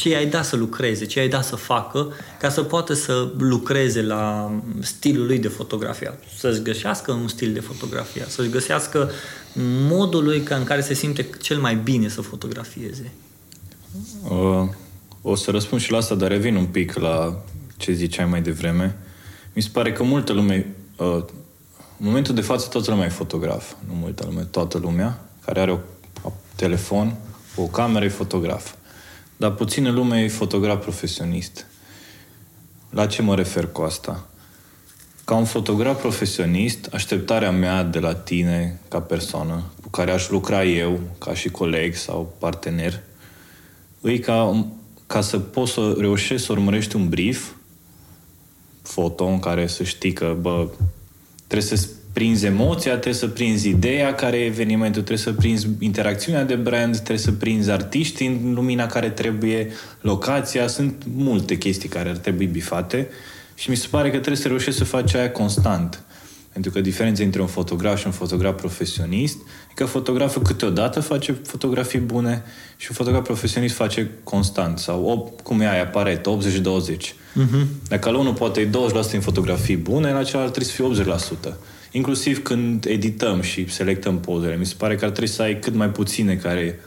ce 0.00 0.16
ai 0.16 0.26
dat 0.26 0.44
să 0.44 0.56
lucreze, 0.56 1.04
ce 1.04 1.20
ai 1.20 1.28
dat 1.28 1.44
să 1.44 1.56
facă 1.56 2.12
ca 2.38 2.48
să 2.48 2.62
poată 2.62 2.94
să 2.94 3.32
lucreze 3.38 4.02
la 4.02 4.52
stilul 4.80 5.26
lui 5.26 5.38
de 5.38 5.48
fotografia, 5.48 6.14
să-și 6.36 6.62
găsească 6.62 7.12
un 7.12 7.28
stil 7.28 7.52
de 7.52 7.60
fotografia, 7.60 8.24
să-și 8.28 8.50
găsească 8.50 9.10
modul 9.88 10.24
lui 10.24 10.44
în 10.48 10.64
care 10.64 10.80
se 10.80 10.94
simte 10.94 11.28
cel 11.40 11.58
mai 11.58 11.74
bine 11.76 12.08
să 12.08 12.20
fotografieze. 12.20 13.12
Uh, 14.28 14.68
o 15.22 15.34
să 15.34 15.50
răspund 15.50 15.80
și 15.80 15.90
la 15.90 15.96
asta, 15.96 16.14
dar 16.14 16.30
revin 16.30 16.56
un 16.56 16.66
pic 16.66 16.92
la 16.94 17.42
ce 17.76 17.92
ziceai 17.92 18.26
mai 18.26 18.42
devreme. 18.42 18.96
Mi 19.52 19.62
se 19.62 19.68
pare 19.72 19.92
că 19.92 20.02
multă 20.02 20.32
lume, 20.32 20.74
uh, 20.96 21.24
în 21.98 22.06
momentul 22.06 22.34
de 22.34 22.40
față 22.40 22.68
toată 22.68 22.90
lumea 22.90 23.06
e 23.06 23.10
fotograf, 23.10 23.72
nu 23.88 23.94
multă 23.94 24.24
lume, 24.26 24.42
toată 24.42 24.78
lumea 24.78 25.24
care 25.44 25.60
are 25.60 25.72
o 26.22 26.32
telefon, 26.56 27.16
o 27.56 27.62
cameră 27.62 28.04
e 28.04 28.08
fotograf. 28.08 28.78
Dar 29.40 29.50
puțină 29.50 29.90
lume 29.90 30.22
e 30.22 30.28
fotograf 30.28 30.82
profesionist. 30.82 31.66
La 32.90 33.06
ce 33.06 33.22
mă 33.22 33.34
refer 33.34 33.66
cu 33.66 33.80
asta? 33.80 34.26
Ca 35.24 35.34
un 35.34 35.44
fotograf 35.44 36.00
profesionist, 36.00 36.88
așteptarea 36.92 37.50
mea 37.50 37.82
de 37.82 37.98
la 37.98 38.14
tine 38.14 38.80
ca 38.88 39.00
persoană, 39.00 39.62
cu 39.82 39.88
care 39.88 40.10
aș 40.10 40.28
lucra 40.28 40.64
eu, 40.64 41.00
ca 41.18 41.34
și 41.34 41.48
coleg 41.48 41.94
sau 41.94 42.34
partener, 42.38 43.00
e 44.02 44.18
ca, 44.18 44.66
ca 45.06 45.20
să 45.20 45.38
poți 45.38 45.72
să 45.72 45.94
reușești 45.98 46.46
să 46.46 46.52
urmărești 46.52 46.96
un 46.96 47.08
brief 47.08 47.50
foto 48.82 49.24
în 49.24 49.38
care 49.38 49.66
să 49.66 49.82
știi 49.82 50.12
că, 50.12 50.36
bă, 50.40 50.68
trebuie 51.46 51.78
să 51.78 51.88
prinzi 52.12 52.46
emoția, 52.46 52.90
trebuie 52.90 53.14
să 53.14 53.26
prinzi 53.26 53.68
ideea 53.68 54.14
care 54.14 54.36
e 54.36 54.44
evenimentul, 54.44 55.02
trebuie 55.02 55.24
să 55.24 55.32
prinzi 55.32 55.68
interacțiunea 55.78 56.44
de 56.44 56.54
brand, 56.54 56.94
trebuie 56.94 57.18
să 57.18 57.32
prinzi 57.32 57.70
artiști 57.70 58.24
în 58.24 58.52
lumina 58.54 58.86
care 58.86 59.10
trebuie, 59.10 59.68
locația, 60.00 60.66
sunt 60.66 61.02
multe 61.14 61.56
chestii 61.56 61.88
care 61.88 62.08
ar 62.08 62.16
trebui 62.16 62.46
bifate 62.46 63.08
și 63.54 63.70
mi 63.70 63.76
se 63.76 63.86
pare 63.90 64.10
că 64.10 64.16
trebuie 64.16 64.36
să 64.36 64.48
reușești 64.48 64.78
să 64.78 64.84
faci 64.84 65.14
aia 65.14 65.30
constant. 65.30 66.02
Pentru 66.52 66.70
că 66.70 66.80
diferența 66.80 67.22
între 67.22 67.40
un 67.40 67.46
fotograf 67.46 67.98
și 67.98 68.06
un 68.06 68.12
fotograf 68.12 68.56
profesionist 68.56 69.36
e 69.70 69.72
că 69.74 69.84
fotograful 69.84 70.42
câteodată 70.42 71.00
face 71.00 71.32
fotografii 71.32 71.98
bune 71.98 72.42
și 72.76 72.86
un 72.90 72.96
fotograf 72.96 73.24
profesionist 73.24 73.74
face 73.74 74.10
constant. 74.24 74.78
Sau, 74.78 75.34
cum 75.42 75.60
e 75.60 75.70
aia, 75.70 75.86
Pareto, 75.86 76.38
80-20. 76.38 76.40
Uh-huh. 76.40 77.66
Dacă 77.88 78.10
la 78.10 78.18
unul 78.18 78.32
poate 78.32 78.60
e 78.60 78.68
20% 78.68 78.70
în 79.12 79.20
fotografii 79.20 79.76
bune, 79.76 80.12
la 80.12 80.22
celălalt 80.22 80.52
trebuie 80.52 80.92
să 80.94 81.02
fie 81.02 81.52
80%. 81.52 81.54
Inclusiv 81.90 82.42
când 82.42 82.84
edităm 82.84 83.40
și 83.40 83.70
selectăm 83.70 84.20
pozele. 84.20 84.56
Mi 84.56 84.66
se 84.66 84.74
pare 84.78 84.96
că 84.96 85.04
ar 85.04 85.10
trebui 85.10 85.30
să 85.30 85.42
ai 85.42 85.58
cât 85.58 85.74
mai 85.74 85.88
puține 85.88 86.36
care 86.36 86.80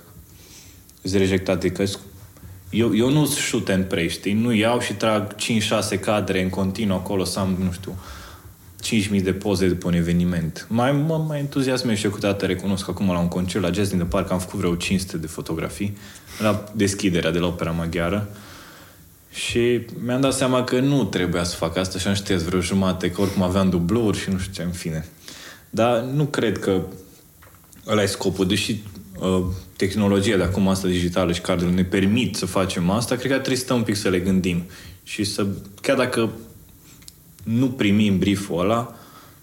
sunt 1.01 1.21
rejectate. 1.21 1.69
Că 1.69 1.83
eu, 2.69 2.95
eu 2.95 3.09
nu 3.09 3.25
shoot 3.25 3.69
and 3.69 3.83
pray, 3.83 4.09
știi? 4.09 4.33
Nu 4.33 4.53
iau 4.53 4.79
și 4.79 4.93
trag 4.93 5.35
5-6 5.35 5.99
cadre 5.99 6.41
în 6.41 6.49
continuu 6.49 6.95
acolo 6.95 7.23
să 7.23 7.39
am, 7.39 7.57
nu 7.63 7.71
știu, 7.71 7.95
5.000 9.15 9.23
de 9.23 9.33
poze 9.33 9.67
după 9.67 9.87
un 9.87 9.93
eveniment. 9.93 10.65
Mai, 10.69 10.91
mă 10.91 11.17
mai 11.27 11.39
entuziasmez 11.39 11.97
și 11.97 12.05
eu 12.05 12.11
câteodată 12.11 12.45
recunosc 12.45 12.85
că 12.85 12.91
acum 12.91 13.07
la 13.07 13.19
un 13.19 13.27
concert 13.27 13.63
la 13.63 13.71
Jazz 13.71 13.89
din 13.89 13.97
the 13.97 14.07
Park 14.07 14.31
am 14.31 14.39
făcut 14.39 14.59
vreo 14.59 14.75
500 14.75 15.17
de 15.17 15.27
fotografii 15.27 15.97
la 16.39 16.63
deschiderea 16.75 17.31
de 17.31 17.39
la 17.39 17.47
Opera 17.47 17.71
Maghiară 17.71 18.29
și 19.33 19.81
mi-am 20.05 20.21
dat 20.21 20.33
seama 20.33 20.63
că 20.63 20.79
nu 20.79 21.03
trebuia 21.03 21.43
să 21.43 21.55
fac 21.55 21.77
asta 21.77 21.99
și 21.99 22.07
am 22.07 22.13
știut 22.13 22.39
vreo 22.39 22.59
jumate, 22.59 23.11
că 23.11 23.21
oricum 23.21 23.41
aveam 23.41 23.69
dubluri 23.69 24.17
și 24.17 24.29
nu 24.29 24.37
știu 24.37 24.53
ce, 24.53 24.61
în 24.61 24.71
fine. 24.71 25.05
Dar 25.69 26.01
nu 26.01 26.25
cred 26.25 26.59
că 26.59 26.81
ăla 27.87 28.01
e 28.01 28.05
scopul, 28.05 28.47
deși 28.47 28.75
uh, 29.19 29.43
tehnologia 29.75 30.37
de 30.37 30.43
acum 30.43 30.67
asta 30.67 30.87
digitală 30.87 31.31
și 31.31 31.41
cadrul 31.41 31.71
ne 31.71 31.83
permit 31.83 32.35
să 32.35 32.45
facem 32.45 32.89
asta, 32.89 33.15
cred 33.15 33.31
că 33.31 33.35
trebuie 33.35 33.57
să 33.57 33.63
stăm 33.63 33.77
un 33.77 33.83
pic 33.83 33.95
să 33.95 34.09
le 34.09 34.19
gândim 34.19 34.63
și 35.03 35.23
să, 35.23 35.47
chiar 35.81 35.97
dacă 35.97 36.31
nu 37.43 37.69
primim 37.69 38.17
brieful 38.17 38.59
ăla, 38.59 38.95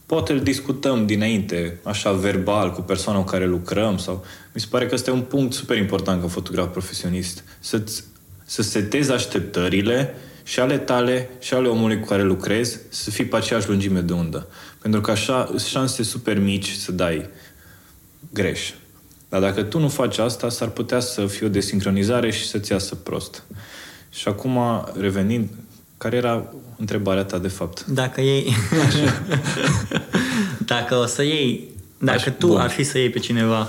poate 0.07 0.33
îl 0.33 0.41
discutăm 0.41 1.07
dinainte, 1.07 1.81
așa 1.83 2.13
verbal, 2.13 2.73
cu 2.73 2.81
persoana 2.81 3.19
cu 3.19 3.25
care 3.25 3.47
lucrăm 3.47 3.99
sau... 3.99 4.25
Mi 4.55 4.61
se 4.61 4.67
pare 4.71 4.87
că 4.87 4.95
este 4.95 5.11
un 5.11 5.21
punct 5.21 5.53
super 5.53 5.77
important 5.77 6.21
ca 6.21 6.29
fotograf 6.29 6.73
profesionist. 6.73 7.45
Să-ți 7.61 8.05
să 8.51 8.63
setezi 8.63 9.13
așteptările 9.13 10.15
și 10.43 10.61
ale 10.61 10.79
tale 10.79 11.31
și 11.39 11.55
ale 11.55 11.69
omului 11.69 12.01
cu 12.01 12.07
care 12.07 12.23
lucrezi 12.23 12.79
să 12.89 13.11
fii 13.11 13.25
pe 13.25 13.37
aceeași 13.37 13.69
lungime 13.69 14.01
de 14.01 14.13
undă. 14.13 14.47
Pentru 14.83 15.01
că 15.01 15.11
așa 15.11 15.45
sunt 15.47 15.61
șanse 15.61 16.03
super 16.03 16.39
mici 16.39 16.71
să 16.71 16.93
dai 16.93 17.29
greș. 18.33 18.71
Dar 19.29 19.41
dacă 19.41 19.63
tu 19.63 19.79
nu 19.79 19.89
faci 19.89 20.19
asta, 20.19 20.49
s-ar 20.49 20.69
putea 20.69 21.01
să 21.01 21.27
fie 21.27 21.47
o 21.47 21.49
desincronizare 21.51 22.31
și 22.31 22.49
să-ți 22.49 22.73
iasă 22.73 22.95
prost. 22.95 23.43
Și 24.11 24.29
acum, 24.29 24.59
revenind, 24.99 25.49
care 25.99 26.17
era 26.17 26.45
întrebarea 26.77 27.25
ta, 27.25 27.39
de 27.39 27.49
fapt? 27.49 27.87
Dacă 27.87 28.21
ei... 28.21 28.55
dacă 30.75 30.95
o 30.95 31.07
să 31.07 31.23
iei... 31.23 31.69
Dacă 31.99 32.19
Așa, 32.19 32.31
tu 32.31 32.47
bun. 32.47 32.61
ar 32.61 32.71
fi 32.71 32.83
să 32.83 32.99
iei 32.99 33.11
pe 33.11 33.19
cineva... 33.19 33.69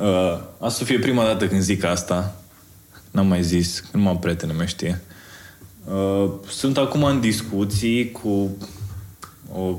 Uh, 0.00 0.38
asta 0.58 0.78
să 0.78 0.84
fie 0.84 0.98
prima 0.98 1.24
dată 1.24 1.46
când 1.46 1.60
zic 1.60 1.84
asta. 1.84 2.39
N-am 3.10 3.26
mai 3.26 3.42
zis, 3.42 3.84
nu 3.92 4.00
m-am 4.00 4.18
prietene 4.18 4.52
mea 4.52 4.66
știe. 4.66 5.00
Uh, 5.84 6.30
sunt 6.48 6.76
acum 6.76 7.04
în 7.04 7.20
discuții 7.20 8.10
cu 8.10 8.56
o 9.52 9.78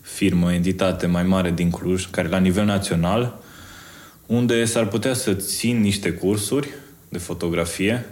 firmă, 0.00 0.52
entitate 0.52 1.06
mai 1.06 1.22
mare 1.22 1.50
din 1.50 1.70
Cluj, 1.70 2.10
care 2.10 2.28
la 2.28 2.38
nivel 2.38 2.64
național, 2.64 3.40
unde 4.26 4.64
s-ar 4.64 4.86
putea 4.86 5.14
să 5.14 5.34
țin 5.34 5.80
niște 5.80 6.12
cursuri 6.12 6.68
de 7.08 7.18
fotografie, 7.18 8.06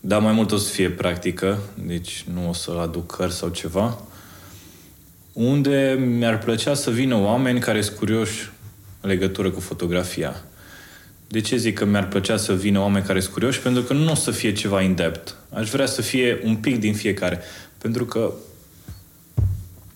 dar 0.00 0.20
mai 0.20 0.32
mult 0.32 0.52
o 0.52 0.56
să 0.56 0.72
fie 0.72 0.90
practică, 0.90 1.58
deci 1.86 2.24
nu 2.32 2.48
o 2.48 2.52
să 2.52 2.70
aduc 2.70 3.16
cărți 3.16 3.36
sau 3.36 3.48
ceva, 3.48 3.98
unde 5.32 5.98
mi-ar 6.00 6.38
plăcea 6.38 6.74
să 6.74 6.90
vină 6.90 7.16
oameni 7.16 7.60
care 7.60 7.80
sunt 7.80 7.96
curioși 7.96 8.50
în 9.00 9.08
legătură 9.08 9.50
cu 9.50 9.60
fotografia. 9.60 10.44
De 11.32 11.40
ce 11.40 11.56
zic 11.56 11.78
că 11.78 11.84
mi-ar 11.84 12.08
plăcea 12.08 12.36
să 12.36 12.54
vină 12.54 12.80
oameni 12.80 13.04
care 13.04 13.20
sunt 13.20 13.32
curioși? 13.32 13.60
Pentru 13.60 13.82
că 13.82 13.92
nu 13.92 14.10
o 14.10 14.14
să 14.14 14.30
fie 14.30 14.52
ceva 14.52 14.82
in-depth. 14.82 15.32
Aș 15.50 15.70
vrea 15.70 15.86
să 15.86 16.02
fie 16.02 16.40
un 16.44 16.56
pic 16.56 16.78
din 16.78 16.94
fiecare. 16.94 17.40
Pentru 17.78 18.04
că 18.04 18.32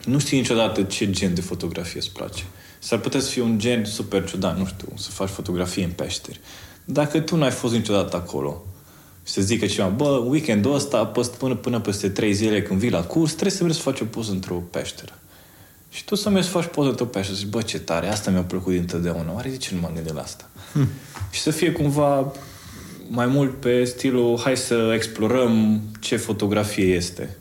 nu 0.05 0.19
știi 0.19 0.39
niciodată 0.39 0.83
ce 0.83 1.11
gen 1.11 1.35
de 1.35 1.41
fotografie 1.41 1.99
îți 1.99 2.11
place. 2.13 2.45
S-ar 2.79 2.99
putea 2.99 3.21
să 3.21 3.31
fie 3.31 3.43
un 3.43 3.59
gen 3.59 3.85
super 3.85 4.25
ciudat, 4.25 4.59
nu 4.59 4.67
știu, 4.67 4.89
să 4.97 5.11
faci 5.11 5.29
fotografie 5.29 5.85
în 5.85 5.91
peșteri. 5.91 6.41
Dacă 6.85 7.21
tu 7.21 7.37
n-ai 7.37 7.51
fost 7.51 7.75
niciodată 7.75 8.17
acolo 8.17 8.65
și 9.27 9.33
să 9.33 9.41
zică 9.41 9.67
cineva, 9.67 9.89
bă, 9.89 10.09
weekendul 10.09 10.75
ăsta, 10.75 11.13
până, 11.39 11.55
până 11.55 11.81
peste 11.81 12.09
trei 12.09 12.33
zile 12.33 12.63
când 12.63 12.79
vii 12.79 12.91
la 12.91 13.03
curs, 13.03 13.31
trebuie 13.31 13.57
să 13.57 13.63
mergi 13.63 13.79
să 13.79 13.83
faci 13.83 14.01
o 14.01 14.05
poză 14.05 14.31
într-o 14.31 14.55
peșteră. 14.55 15.19
Și 15.91 16.05
tu 16.05 16.15
să 16.15 16.29
mergi 16.29 16.47
să 16.47 16.53
faci 16.53 16.67
poză 16.67 16.89
într-o 16.89 17.05
peșteră 17.05 17.35
și 17.35 17.43
zici, 17.43 17.51
bă, 17.51 17.63
ce 17.63 17.79
tare, 17.79 18.09
asta 18.09 18.31
mi-a 18.31 18.43
plăcut 18.43 18.73
dintotdeauna. 18.73 19.33
Oare 19.35 19.49
de 19.49 19.57
ce 19.57 19.75
nu 19.75 19.81
m-am 19.81 19.93
gândit 19.95 20.15
la 20.15 20.21
asta? 20.21 20.49
Hmm. 20.73 20.89
Și 21.35 21.41
să 21.41 21.51
fie 21.51 21.73
cumva 21.73 22.33
mai 23.09 23.27
mult 23.27 23.61
pe 23.61 23.85
stilul 23.85 24.39
hai 24.39 24.57
să 24.57 24.93
explorăm 24.95 25.81
ce 26.01 26.17
fotografie 26.17 26.95
este. 26.95 27.37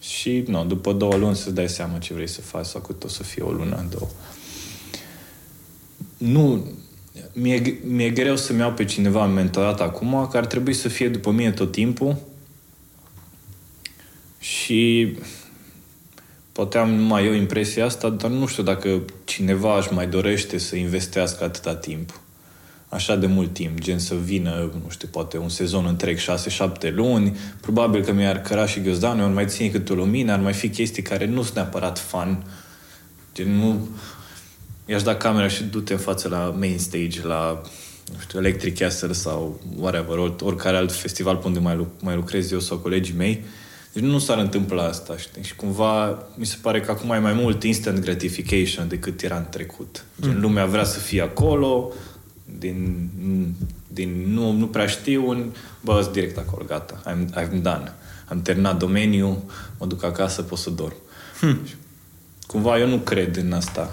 Și, 0.00 0.44
nu, 0.46 0.64
după 0.64 0.92
două 0.92 1.16
luni 1.16 1.36
să 1.36 1.50
dai 1.50 1.68
seama 1.68 1.98
ce 1.98 2.14
vrei 2.14 2.28
să 2.28 2.40
faci 2.40 2.66
sau 2.66 2.80
cât 2.80 3.04
o 3.04 3.08
să 3.08 3.22
fie 3.22 3.42
o 3.42 3.50
lună, 3.50 3.86
două. 3.90 4.08
Nu, 6.16 6.66
mi-e, 7.32 7.80
mi-e 7.84 8.10
greu 8.10 8.36
să-mi 8.36 8.58
iau 8.58 8.72
pe 8.72 8.84
cineva 8.84 9.26
mentorat 9.26 9.80
acum, 9.80 10.28
că 10.30 10.36
ar 10.36 10.46
trebui 10.46 10.72
să 10.72 10.88
fie 10.88 11.08
după 11.08 11.30
mine 11.30 11.50
tot 11.50 11.72
timpul 11.72 12.16
și 14.38 15.12
poate 16.52 16.78
am 16.78 16.90
numai 16.90 17.26
eu 17.26 17.32
impresia 17.32 17.84
asta, 17.84 18.10
dar 18.10 18.30
nu 18.30 18.46
știu 18.46 18.62
dacă 18.62 19.02
cineva 19.24 19.78
își 19.78 19.92
mai 19.92 20.08
dorește 20.08 20.58
să 20.58 20.76
investească 20.76 21.44
atâta 21.44 21.74
timp 21.74 22.20
așa 22.96 23.16
de 23.16 23.26
mult 23.26 23.52
timp, 23.52 23.80
gen 23.80 23.98
să 23.98 24.14
vină, 24.14 24.70
nu 24.82 24.90
știu, 24.90 25.08
poate 25.10 25.38
un 25.38 25.48
sezon 25.48 25.86
întreg, 25.86 26.18
6-7 26.18 26.22
luni, 26.94 27.36
probabil 27.60 28.04
că 28.04 28.12
mi-ar 28.12 28.40
căra 28.40 28.66
și 28.66 28.80
ghiozdanul, 28.80 29.24
ar 29.24 29.30
mai 29.30 29.46
ține 29.46 29.68
câte 29.68 29.92
o 29.92 29.96
lumină, 29.96 30.32
ar 30.32 30.40
mai 30.40 30.52
fi 30.52 30.68
chestii 30.68 31.02
care 31.02 31.26
nu 31.26 31.42
sunt 31.42 31.54
neapărat 31.54 31.98
fan, 31.98 32.44
gen 33.34 33.56
nu... 33.56 33.88
I-aș 34.88 35.02
da 35.02 35.16
camera 35.16 35.48
și 35.48 35.62
du-te 35.62 35.92
în 35.92 35.98
față 35.98 36.28
la 36.28 36.54
main 36.58 36.78
stage, 36.78 37.26
la 37.26 37.62
nu 38.12 38.18
știu, 38.20 38.38
Electric 38.38 38.78
Castle 38.78 39.12
sau 39.12 39.60
whatever, 39.76 40.18
or, 40.18 40.34
oricare 40.40 40.76
alt 40.76 40.92
festival 40.92 41.36
pe 41.36 41.46
unde 41.46 41.58
mai, 41.58 41.76
lu- 41.76 41.92
mai 42.00 42.14
lucrez 42.14 42.50
eu 42.50 42.60
sau 42.60 42.76
colegii 42.78 43.14
mei. 43.16 43.44
Deci 43.92 44.04
nu 44.04 44.18
s-ar 44.18 44.38
întâmpla 44.38 44.82
asta, 44.82 45.16
știi? 45.16 45.42
Și 45.42 45.54
cumva 45.54 46.22
mi 46.34 46.46
se 46.46 46.56
pare 46.62 46.80
că 46.80 46.90
acum 46.90 47.10
e 47.10 47.18
mai 47.18 47.32
mult 47.32 47.62
instant 47.62 47.98
gratification 47.98 48.88
decât 48.88 49.22
era 49.22 49.36
în 49.36 49.46
trecut. 49.50 50.04
Gen, 50.20 50.34
mm. 50.34 50.40
lumea 50.40 50.66
vrea 50.66 50.84
să 50.84 50.98
fie 50.98 51.22
acolo, 51.22 51.92
din, 52.58 53.10
din 53.86 54.24
nu, 54.26 54.52
nu 54.52 54.66
prea 54.66 54.86
știu, 54.86 55.28
un, 55.28 55.52
bă, 55.80 56.08
direct 56.12 56.38
acolo, 56.38 56.64
gata, 56.64 57.02
I'm, 57.06 57.42
I'm 57.42 57.62
done. 57.62 57.94
Am 58.28 58.42
terminat 58.42 58.78
domeniul, 58.78 59.42
mă 59.78 59.86
duc 59.86 60.04
acasă, 60.04 60.42
pot 60.42 60.58
să 60.58 60.70
dorm. 60.70 60.96
Hmm. 61.40 61.58
Cumva 62.46 62.78
eu 62.78 62.88
nu 62.88 62.98
cred 62.98 63.36
în 63.36 63.52
asta. 63.52 63.90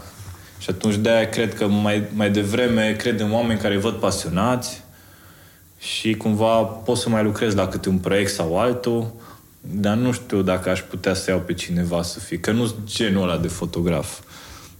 Și 0.59 0.69
atunci 0.69 0.95
de-aia 0.95 1.29
cred 1.29 1.55
că 1.55 1.67
mai, 1.67 2.03
mai 2.13 2.31
devreme 2.31 2.95
cred 2.97 3.19
în 3.19 3.31
oameni 3.31 3.59
care 3.59 3.77
văd 3.77 3.93
pasionați 3.93 4.83
și 5.79 6.13
cumva 6.13 6.63
pot 6.63 6.97
să 6.97 7.09
mai 7.09 7.23
lucrez 7.23 7.53
la 7.53 7.67
câte 7.67 7.89
un 7.89 7.97
proiect 7.97 8.31
sau 8.31 8.59
altul, 8.59 9.13
dar 9.61 9.95
nu 9.95 10.11
știu 10.11 10.41
dacă 10.41 10.69
aș 10.69 10.81
putea 10.81 11.13
să 11.13 11.29
iau 11.31 11.39
pe 11.39 11.53
cineva 11.53 12.01
să 12.01 12.19
fie, 12.19 12.39
că 12.39 12.51
nu 12.51 12.65
sunt 12.65 12.79
genul 12.85 13.23
ăla 13.23 13.37
de 13.37 13.47
fotograf. 13.47 14.19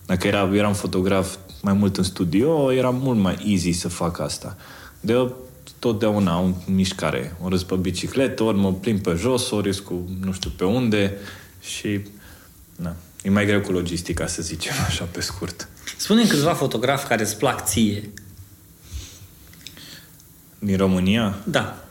Dacă 0.06 0.28
era, 0.28 0.50
eram 0.54 0.74
fotograf 0.74 1.36
mai 1.64 1.74
mult 1.74 1.98
în 1.98 2.04
studio, 2.04 2.74
era 2.74 2.90
mult 2.90 3.20
mai 3.20 3.38
easy 3.46 3.72
să 3.72 3.88
fac 3.88 4.20
asta. 4.20 4.58
De 5.00 5.32
totdeauna 5.80 6.34
am 6.34 6.64
mișcare. 6.66 7.36
O 7.42 7.50
răz 7.50 7.64
pe 7.64 7.76
bicicletă, 7.76 8.44
ori 8.44 8.58
mă 8.58 8.74
plimb 8.74 9.00
pe 9.00 9.14
jos, 9.14 9.52
ori 9.52 9.82
cu 9.82 10.10
nu 10.20 10.32
știu 10.32 10.50
pe 10.50 10.64
unde 10.64 11.18
și 11.62 12.00
na, 12.76 12.96
e 13.22 13.30
mai 13.30 13.46
greu 13.46 13.62
cu 13.62 13.72
logistica, 13.72 14.28
să 14.28 14.42
zicem 14.42 14.74
așa 14.88 15.04
pe 15.04 15.22
scurt. 15.22 15.70
spune 15.98 16.28
câțiva 16.28 16.54
fotografi 16.54 17.08
care 17.08 17.22
îți 17.22 17.38
plac 17.38 17.66
ție. 17.66 18.10
Din 20.60 20.78
România? 20.78 21.38
Da. 21.44 21.86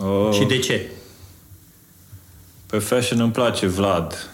Uh, 0.00 0.32
și 0.32 0.44
de 0.44 0.58
ce? 0.58 0.90
Pe 2.66 2.78
fashion 2.78 3.20
îmi 3.20 3.32
place 3.32 3.66
Vlad 3.66 4.30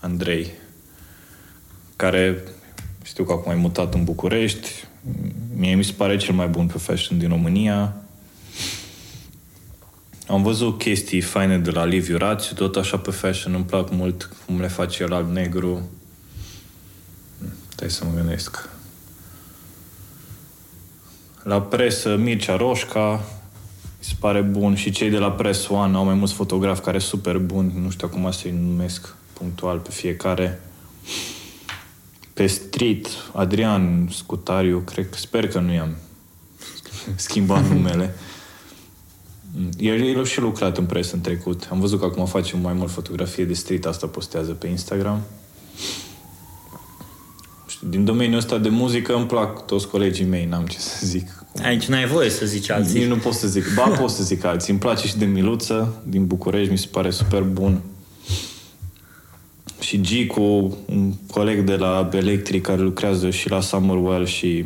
Andrei, 0.00 0.52
care 1.96 2.42
știu 3.08 3.24
că 3.24 3.32
acum 3.32 3.50
ai 3.50 3.58
mutat 3.58 3.94
în 3.94 4.04
București. 4.04 4.68
Mie 5.56 5.74
mi 5.74 5.84
se 5.84 5.92
pare 5.92 6.16
cel 6.16 6.34
mai 6.34 6.48
bun 6.48 6.66
pe 6.66 6.78
fashion 6.78 7.18
din 7.18 7.28
România. 7.28 7.96
Am 10.26 10.42
văzut 10.42 10.78
chestii 10.78 11.20
faine 11.20 11.58
de 11.58 11.70
la 11.70 11.84
Liviu 11.84 12.16
Rațiu, 12.16 12.54
tot 12.54 12.76
așa 12.76 12.98
pe 12.98 13.10
fashion. 13.10 13.54
Îmi 13.54 13.64
plac 13.64 13.90
mult 13.90 14.30
cum 14.46 14.60
le 14.60 14.68
face 14.68 15.02
el 15.02 15.12
alb-negru. 15.12 15.88
Stai 17.68 17.90
să 17.90 18.04
mă 18.04 18.10
gândesc. 18.14 18.68
La 21.42 21.60
presă, 21.60 22.16
Mircea 22.16 22.56
Roșca, 22.56 23.24
mi 23.98 24.04
se 24.04 24.14
pare 24.18 24.40
bun. 24.40 24.74
Și 24.74 24.90
cei 24.90 25.10
de 25.10 25.18
la 25.18 25.32
Press 25.32 25.68
One 25.68 25.96
au 25.96 26.04
mai 26.04 26.14
mulți 26.14 26.34
fotografi 26.34 26.80
care 26.80 26.98
sunt 26.98 27.20
super 27.20 27.38
buni. 27.38 27.72
Nu 27.82 27.90
știu 27.90 28.08
acum 28.10 28.30
să-i 28.30 28.50
numesc 28.50 29.14
punctual 29.32 29.78
pe 29.78 29.90
fiecare 29.90 30.60
pe 32.38 32.46
street, 32.46 33.06
Adrian 33.32 34.08
Scutariu, 34.12 34.78
cred, 34.78 35.14
sper 35.14 35.48
că 35.48 35.58
nu 35.58 35.72
i-am 35.72 35.96
schimbat 37.26 37.68
numele. 37.68 38.14
El, 39.78 40.06
el 40.06 40.20
a 40.20 40.24
și 40.24 40.40
lucrat 40.40 40.78
în 40.78 40.84
presă 40.84 41.14
în 41.14 41.20
trecut. 41.20 41.68
Am 41.70 41.80
văzut 41.80 41.98
că 41.98 42.04
acum 42.04 42.26
face 42.26 42.56
mai 42.56 42.72
mult 42.72 42.90
fotografie 42.90 43.44
de 43.44 43.52
street, 43.52 43.86
asta 43.86 44.06
postează 44.06 44.52
pe 44.52 44.66
Instagram. 44.66 45.20
Din 47.88 48.04
domeniul 48.04 48.38
ăsta 48.38 48.58
de 48.58 48.68
muzică 48.68 49.14
îmi 49.14 49.26
plac 49.26 49.66
toți 49.66 49.88
colegii 49.88 50.24
mei, 50.24 50.44
n-am 50.44 50.66
ce 50.66 50.78
să 50.78 51.06
zic. 51.06 51.44
Aici 51.62 51.86
n-ai 51.86 52.06
voie 52.06 52.30
să 52.30 52.46
zici 52.46 52.70
alții. 52.70 52.98
Nici 52.98 53.08
nu 53.08 53.16
pot 53.16 53.32
să 53.32 53.48
zic. 53.48 53.64
Ba, 53.74 53.88
pot 53.88 54.10
să 54.10 54.22
zic 54.22 54.44
alții. 54.44 54.70
Îmi 54.70 54.80
place 54.80 55.06
și 55.06 55.16
de 55.16 55.24
Miluță, 55.24 56.02
din 56.06 56.26
București, 56.26 56.70
mi 56.70 56.78
se 56.78 56.88
pare 56.90 57.10
super 57.10 57.42
bun 57.42 57.80
și 59.80 60.00
Gicu, 60.00 60.76
un 60.86 61.12
coleg 61.30 61.60
de 61.64 61.76
la 61.76 62.08
Electric 62.12 62.62
care 62.62 62.80
lucrează 62.80 63.30
și 63.30 63.50
la 63.50 63.60
Summerwell 63.60 64.26
și 64.26 64.64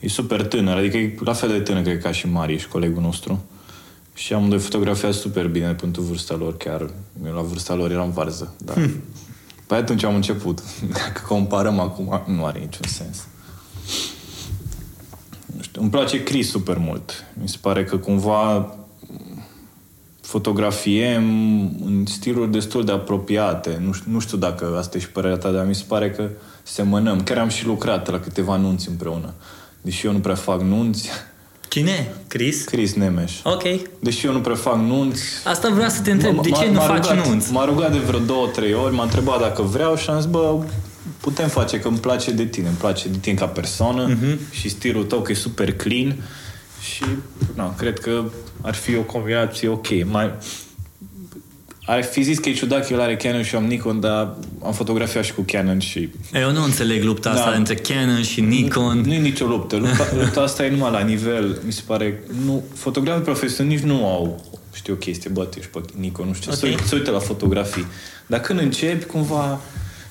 e 0.00 0.08
super 0.08 0.46
tânăr, 0.46 0.76
adică 0.76 0.96
e 0.96 1.14
la 1.20 1.32
fel 1.32 1.48
de 1.48 1.60
tânăr 1.60 1.82
cred 1.82 2.02
ca 2.02 2.12
și 2.12 2.28
Marius, 2.28 2.64
colegul 2.64 3.02
nostru. 3.02 3.44
Și 4.14 4.32
amândoi 4.32 4.58
fotografiat 4.58 5.12
super 5.12 5.46
bine 5.48 5.72
pentru 5.72 6.02
vârsta 6.02 6.34
lor, 6.34 6.56
chiar 6.56 6.90
eu 7.26 7.34
la 7.34 7.40
vârsta 7.40 7.74
lor 7.74 7.90
eram 7.90 8.10
varză. 8.10 8.54
Dar... 8.58 8.74
Hmm. 8.74 9.02
Păi 9.66 9.78
atunci 9.78 10.04
am 10.04 10.14
început. 10.14 10.62
Dacă 10.92 11.22
comparăm 11.28 11.78
acum, 11.80 12.22
nu 12.26 12.44
are 12.44 12.58
niciun 12.58 12.86
sens. 12.86 13.26
Nu 15.56 15.62
știu, 15.62 15.80
îmi 15.80 15.90
place 15.90 16.22
Chris 16.22 16.50
super 16.50 16.78
mult. 16.78 17.24
Mi 17.40 17.48
se 17.48 17.56
pare 17.60 17.84
că 17.84 17.96
cumva 17.96 18.74
fotografiem 20.32 21.24
în 21.84 22.04
stiluri 22.06 22.50
destul 22.50 22.84
de 22.84 22.92
apropiate. 22.92 23.80
Nu 23.84 23.92
știu, 23.92 24.12
nu 24.12 24.18
știu 24.18 24.38
dacă 24.38 24.76
asta 24.78 24.96
e 24.96 25.00
și 25.00 25.08
părerea 25.08 25.36
ta, 25.36 25.50
dar 25.50 25.66
mi 25.66 25.74
se 25.74 25.84
pare 25.88 26.10
că 26.10 26.28
semănăm. 26.62 27.22
Chiar 27.22 27.38
am 27.38 27.48
și 27.48 27.66
lucrat 27.66 28.10
la 28.10 28.20
câteva 28.20 28.56
nunți 28.56 28.88
împreună. 28.88 29.32
Deși 29.80 30.06
eu 30.06 30.12
nu 30.12 30.18
prea 30.18 30.34
fac 30.34 30.60
nunți. 30.60 31.08
Cine? 31.68 32.14
Chris? 32.28 32.64
Chris 32.64 32.94
Nemeș. 32.94 33.32
Ok. 33.44 33.62
Deși 34.00 34.26
eu 34.26 34.32
nu 34.32 34.40
prea 34.40 34.54
fac 34.54 34.76
nunți. 34.76 35.22
Asta 35.44 35.68
vreau 35.68 35.88
să 35.88 36.02
te 36.02 36.10
întreb. 36.10 36.42
De 36.42 36.50
ce 36.50 36.70
nu 36.70 36.80
faci 36.80 37.08
rugat, 37.08 37.26
nunți? 37.26 37.52
M-a 37.52 37.64
rugat 37.64 37.92
de 37.92 37.98
vreo 37.98 38.18
două, 38.18 38.46
trei 38.46 38.74
ori, 38.74 38.94
m-a 38.94 39.02
întrebat 39.02 39.40
dacă 39.40 39.62
vreau 39.62 39.96
și 39.96 40.10
am 40.10 40.16
zis, 40.20 40.30
bă, 40.30 40.64
putem 41.20 41.48
face, 41.48 41.80
că 41.80 41.88
îmi 41.88 41.98
place 41.98 42.30
de 42.30 42.44
tine, 42.44 42.66
îmi 42.66 42.76
place 42.76 43.08
de 43.08 43.18
tine 43.18 43.34
ca 43.34 43.46
persoană 43.46 44.08
uh-huh. 44.08 44.50
și 44.50 44.68
stilul 44.68 45.04
tău 45.04 45.20
că 45.20 45.32
e 45.32 45.34
super 45.34 45.72
clean 45.72 46.16
și 46.80 47.04
na, 47.54 47.74
cred 47.74 47.98
că 47.98 48.24
ar 48.62 48.74
fi 48.74 48.96
o 48.96 49.02
combinație 49.02 49.68
ok. 49.68 50.04
Mai, 50.04 50.32
ar 51.84 52.02
fi 52.02 52.22
zis 52.22 52.38
că 52.38 52.48
e 52.48 52.52
ciudat 52.52 52.86
că 52.86 52.92
el 52.92 53.00
are 53.00 53.16
Canon 53.16 53.42
și 53.42 53.54
am 53.54 53.64
Nikon, 53.64 54.00
dar 54.00 54.36
am 54.64 54.72
fotografiat 54.72 55.24
și 55.24 55.32
cu 55.32 55.44
Canon 55.46 55.78
și... 55.78 56.08
Eu 56.32 56.52
nu 56.52 56.62
înțeleg 56.62 57.02
lupta 57.02 57.32
da. 57.32 57.38
asta 57.38 57.50
între 57.50 57.74
Canon 57.74 58.22
și 58.22 58.40
Nikon. 58.40 58.98
Nu, 58.98 59.04
nu 59.04 59.12
e 59.12 59.18
nicio 59.18 59.46
luptă. 59.46 59.76
Lupta, 59.76 60.06
lupta 60.20 60.40
asta 60.40 60.64
e 60.64 60.70
numai 60.70 60.90
la 60.90 61.00
nivel, 61.00 61.60
mi 61.64 61.72
se 61.72 61.82
pare... 61.86 62.22
Nu, 62.44 62.64
fotografii 62.74 63.22
profesioniști 63.22 63.86
nu 63.86 64.06
au, 64.06 64.44
știu, 64.72 64.92
o 64.92 64.96
chestie, 64.96 65.30
bă, 65.30 65.44
tu 65.44 65.58
ești 65.58 65.70
pe 65.70 65.80
Nikon, 65.98 66.26
nu 66.26 66.32
știu, 66.32 66.52
okay. 66.52 66.76
să, 66.84 66.94
uite 66.94 67.10
la 67.10 67.18
fotografii. 67.18 67.86
Dar 68.26 68.40
când 68.40 68.60
începi, 68.60 69.04
cumva, 69.04 69.60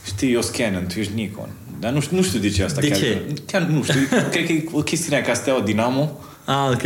știi, 0.05 0.33
eu 0.33 0.41
sunt 0.41 0.55
Canon, 0.55 0.85
tu 0.87 0.99
ești 0.99 1.13
Nikon. 1.15 1.49
Dar 1.79 1.91
nu 1.91 1.99
știu, 1.99 2.15
nu 2.15 2.23
știu 2.23 2.39
de 2.39 2.49
ce 2.49 2.63
asta. 2.63 2.81
De 2.81 2.87
chiar, 2.87 2.97
ce? 2.97 3.21
Chiar 3.45 3.61
nu 3.61 3.83
știu. 3.83 3.99
cred 4.31 4.45
că 4.45 4.51
e 4.51 4.65
o 4.71 4.81
chestie 4.81 5.21
ca 5.21 5.33
Steaua 5.33 5.61
Dinamo 5.61 6.19
Ah, 6.51 6.71
ok. 6.73 6.81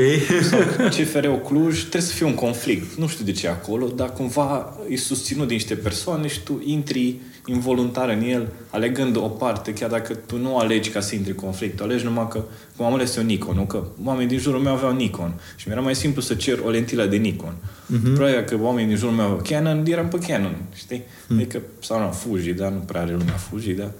sau 0.50 0.60
CFR-ul 0.90 1.42
Cluj, 1.42 1.80
trebuie 1.80 2.02
să 2.02 2.14
fie 2.14 2.26
un 2.26 2.34
conflict. 2.34 2.96
Nu 2.98 3.08
știu 3.08 3.26
de 3.26 3.32
ce 3.32 3.48
acolo, 3.48 3.88
dar 3.88 4.14
cumva 4.14 4.78
e 4.90 4.98
susținut 4.98 5.48
de 5.48 5.54
niște 5.54 5.76
persoane 5.76 6.28
și 6.28 6.40
tu 6.40 6.62
intri 6.66 7.16
involuntar 7.46 8.10
în 8.10 8.22
el, 8.22 8.48
alegând 8.70 9.16
o 9.16 9.20
parte, 9.20 9.74
chiar 9.74 9.90
dacă 9.90 10.14
tu 10.14 10.38
nu 10.38 10.58
alegi 10.58 10.90
ca 10.90 11.00
să 11.00 11.16
intri 11.16 11.32
în 11.32 11.38
conflict, 11.38 11.76
tu 11.76 11.84
alegi 11.84 12.04
numai 12.04 12.28
că, 12.28 12.44
cum 12.76 12.86
am 12.86 12.94
ales 12.94 13.16
eu 13.16 13.24
Nikon, 13.24 13.56
nu? 13.56 13.66
Că 13.66 13.84
oamenii 14.04 14.28
din 14.28 14.40
jurul 14.40 14.62
meu 14.62 14.74
aveau 14.74 14.96
Nikon 14.96 15.34
și 15.56 15.68
mi-era 15.68 15.82
mai 15.82 15.96
simplu 15.96 16.22
să 16.22 16.34
cer 16.34 16.60
o 16.66 16.70
lentilă 16.70 17.06
de 17.06 17.16
Nikon. 17.16 17.54
Uh-huh. 17.56 18.14
Probabil 18.14 18.42
că 18.42 18.58
oamenii 18.62 18.88
din 18.88 18.98
jurul 18.98 19.16
meu 19.16 19.26
aveau 19.26 19.42
Canon, 19.50 19.86
eram 19.86 20.08
pe 20.08 20.18
Canon, 20.28 20.56
știi? 20.76 21.04
Hmm. 21.28 21.38
Adică, 21.38 21.62
sau 21.80 22.00
nu, 22.00 22.12
Fuji, 22.12 22.54
dar 22.54 22.72
nu 22.72 22.80
prea 22.80 23.02
are 23.02 23.12
lumea 23.12 23.34
Fuji, 23.34 23.72
da? 23.72 23.92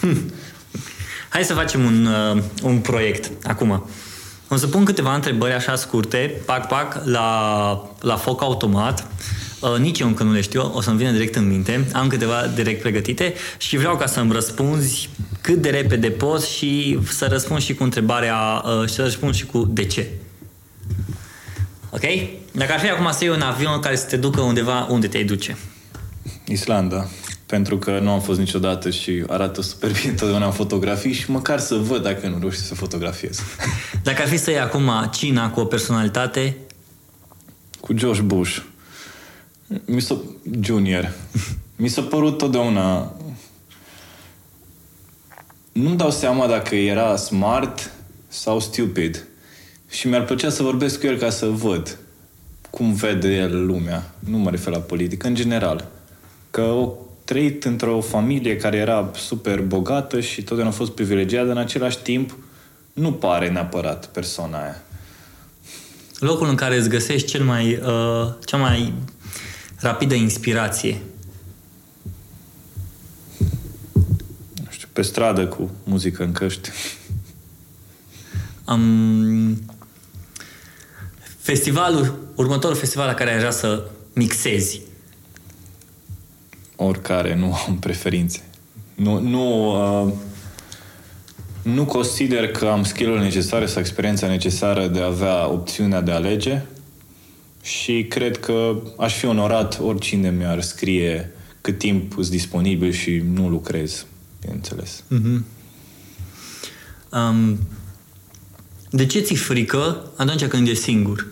Hai 1.28 1.44
să 1.44 1.54
facem 1.54 1.84
un, 1.84 2.06
uh, 2.06 2.42
un 2.62 2.78
proiect 2.78 3.30
acum. 3.42 3.88
O 4.52 4.56
să 4.56 4.66
pun 4.66 4.84
câteva 4.84 5.14
întrebări 5.14 5.52
așa 5.52 5.76
scurte, 5.76 6.40
pac, 6.44 6.68
pac, 6.68 7.00
la, 7.04 7.90
la 8.00 8.16
foc 8.16 8.42
automat. 8.42 9.06
Uh, 9.60 9.78
nici 9.78 9.98
eu 9.98 10.06
încă 10.06 10.22
nu 10.22 10.32
le 10.32 10.40
știu, 10.40 10.70
o 10.74 10.80
să-mi 10.80 10.96
vină 10.96 11.10
direct 11.10 11.34
în 11.34 11.48
minte. 11.48 11.88
Am 11.92 12.08
câteva 12.08 12.46
direct 12.54 12.80
pregătite 12.80 13.34
și 13.56 13.76
vreau 13.76 13.96
ca 13.96 14.06
să-mi 14.06 14.32
răspunzi 14.32 15.10
cât 15.40 15.54
de 15.54 15.70
repede 15.70 16.10
poți 16.10 16.50
și 16.56 16.98
să 17.08 17.26
răspund 17.30 17.60
și 17.60 17.74
cu 17.74 17.82
întrebarea 17.82 18.64
uh, 18.64 18.88
și 18.88 18.94
să 18.94 19.02
răspund 19.02 19.34
și 19.34 19.46
cu 19.46 19.64
de 19.64 19.84
ce. 19.84 20.08
Ok? 21.90 22.02
Dacă 22.52 22.72
ar 22.72 22.80
fi 22.80 22.90
acum 22.90 23.10
să 23.12 23.24
iei 23.24 23.32
un 23.34 23.40
avion 23.40 23.80
care 23.80 23.96
să 23.96 24.06
te 24.06 24.16
ducă 24.16 24.40
undeva, 24.40 24.86
unde 24.90 25.08
te-ai 25.08 25.24
duce? 25.24 25.56
Islanda 26.46 27.08
pentru 27.52 27.78
că 27.78 27.98
nu 27.98 28.10
am 28.10 28.20
fost 28.20 28.38
niciodată 28.38 28.90
și 28.90 29.24
arată 29.26 29.62
super 29.62 29.90
bine 30.00 30.12
totdeauna 30.12 30.46
în 30.46 30.52
fotografii 30.52 31.12
și 31.12 31.30
măcar 31.30 31.58
să 31.58 31.74
văd 31.74 32.02
dacă 32.02 32.28
nu 32.28 32.38
reușesc 32.38 32.66
să 32.66 32.74
fotografiez. 32.74 33.40
Dacă 34.02 34.22
ar 34.22 34.28
fi 34.28 34.36
să 34.36 34.50
iei 34.50 34.60
acum 34.60 34.90
cina 35.10 35.50
cu 35.50 35.60
o 35.60 35.64
personalitate? 35.64 36.56
Cu 37.80 37.96
Josh 37.96 38.20
Bush. 38.20 38.58
Mi 39.84 40.00
s-a... 40.00 40.16
Junior. 40.60 41.12
Mi 41.76 41.88
s-a 41.88 42.02
părut 42.02 42.38
totdeauna... 42.38 43.16
Nu-mi 45.72 45.96
dau 45.96 46.10
seama 46.10 46.46
dacă 46.46 46.74
era 46.74 47.16
smart 47.16 47.90
sau 48.28 48.60
stupid. 48.60 49.26
Și 49.88 50.08
mi-ar 50.08 50.24
plăcea 50.24 50.50
să 50.50 50.62
vorbesc 50.62 51.00
cu 51.00 51.06
el 51.06 51.16
ca 51.16 51.30
să 51.30 51.46
văd 51.46 51.98
cum 52.70 52.92
vede 52.92 53.28
el 53.28 53.66
lumea. 53.66 54.14
Nu 54.18 54.38
mă 54.38 54.50
refer 54.50 54.72
la 54.72 54.80
politică, 54.80 55.26
în 55.26 55.34
general. 55.34 55.88
Că 56.50 56.60
o 56.60 56.92
trăit 57.32 57.64
într-o 57.64 58.00
familie 58.00 58.56
care 58.56 58.76
era 58.76 59.10
super 59.14 59.60
bogată 59.60 60.20
și 60.20 60.42
totdeauna 60.42 60.74
a 60.74 60.76
fost 60.76 60.90
privilegiată, 60.90 61.50
în 61.50 61.56
același 61.56 61.98
timp 61.98 62.36
nu 62.92 63.12
pare 63.12 63.48
neapărat 63.48 64.06
persoana 64.06 64.62
aia. 64.62 64.82
Locul 66.18 66.48
în 66.48 66.54
care 66.54 66.76
îți 66.76 66.88
găsești 66.88 67.26
cel 67.26 67.44
mai, 67.44 67.74
uh, 67.74 68.32
cea 68.44 68.56
mai 68.56 68.92
rapidă 69.80 70.14
inspirație? 70.14 71.00
Nu 74.54 74.70
știu, 74.70 74.88
pe 74.92 75.02
stradă 75.02 75.46
cu 75.46 75.70
muzică 75.84 76.22
în 76.22 76.32
căști. 76.32 76.70
Um, 78.66 79.62
festivalul, 81.38 82.28
următorul 82.34 82.76
festival 82.76 83.06
la 83.06 83.14
care 83.14 83.30
ai 83.30 83.38
vrea 83.38 83.50
să 83.50 83.90
mixezi, 84.14 84.80
oricare, 86.82 87.34
nu 87.34 87.54
am 87.66 87.78
preferințe. 87.78 88.40
Nu, 88.94 89.20
nu, 89.20 89.72
uh, 90.06 90.12
nu 91.62 91.84
consider 91.84 92.48
că 92.48 92.66
am 92.66 92.84
skill 92.84 93.18
necesare 93.18 93.66
sau 93.66 93.80
experiența 93.80 94.26
necesară 94.26 94.86
de 94.86 95.00
a 95.00 95.06
avea 95.06 95.48
opțiunea 95.50 96.00
de 96.00 96.10
a 96.10 96.14
alege 96.14 96.62
și 97.62 98.06
cred 98.08 98.40
că 98.40 98.82
aș 98.98 99.14
fi 99.14 99.26
onorat 99.26 99.80
oricine 99.80 100.30
mi-ar 100.30 100.60
scrie 100.60 101.32
cât 101.60 101.78
timp 101.78 102.12
sunt 102.12 102.28
disponibil 102.28 102.92
și 102.92 103.22
nu 103.34 103.48
lucrez, 103.48 104.06
bineînțeles. 104.40 105.02
Mm-hmm. 105.02 105.40
Um, 107.12 107.58
de 108.90 109.06
ce 109.06 109.20
ți 109.20 109.34
frică 109.34 110.10
atunci 110.16 110.44
când 110.44 110.68
e 110.68 110.74
singur? 110.74 111.26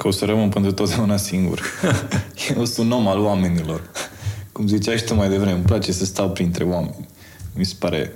Că 0.00 0.06
o 0.06 0.10
să 0.10 0.24
rămân 0.24 0.48
pentru 0.48 0.72
totdeauna 0.72 1.16
singur. 1.16 1.62
Eu 2.56 2.64
sunt 2.64 2.86
un 2.86 2.92
om 2.92 3.08
al 3.08 3.18
oamenilor. 3.18 3.90
Cum 4.52 4.66
ziceai 4.66 4.96
și 4.96 5.04
tu 5.04 5.14
mai 5.14 5.28
devreme, 5.28 5.52
îmi 5.52 5.64
place 5.64 5.92
să 5.92 6.04
stau 6.04 6.30
printre 6.30 6.64
oameni. 6.64 7.08
Mi 7.54 7.64
se 7.64 7.74
pare... 7.78 8.12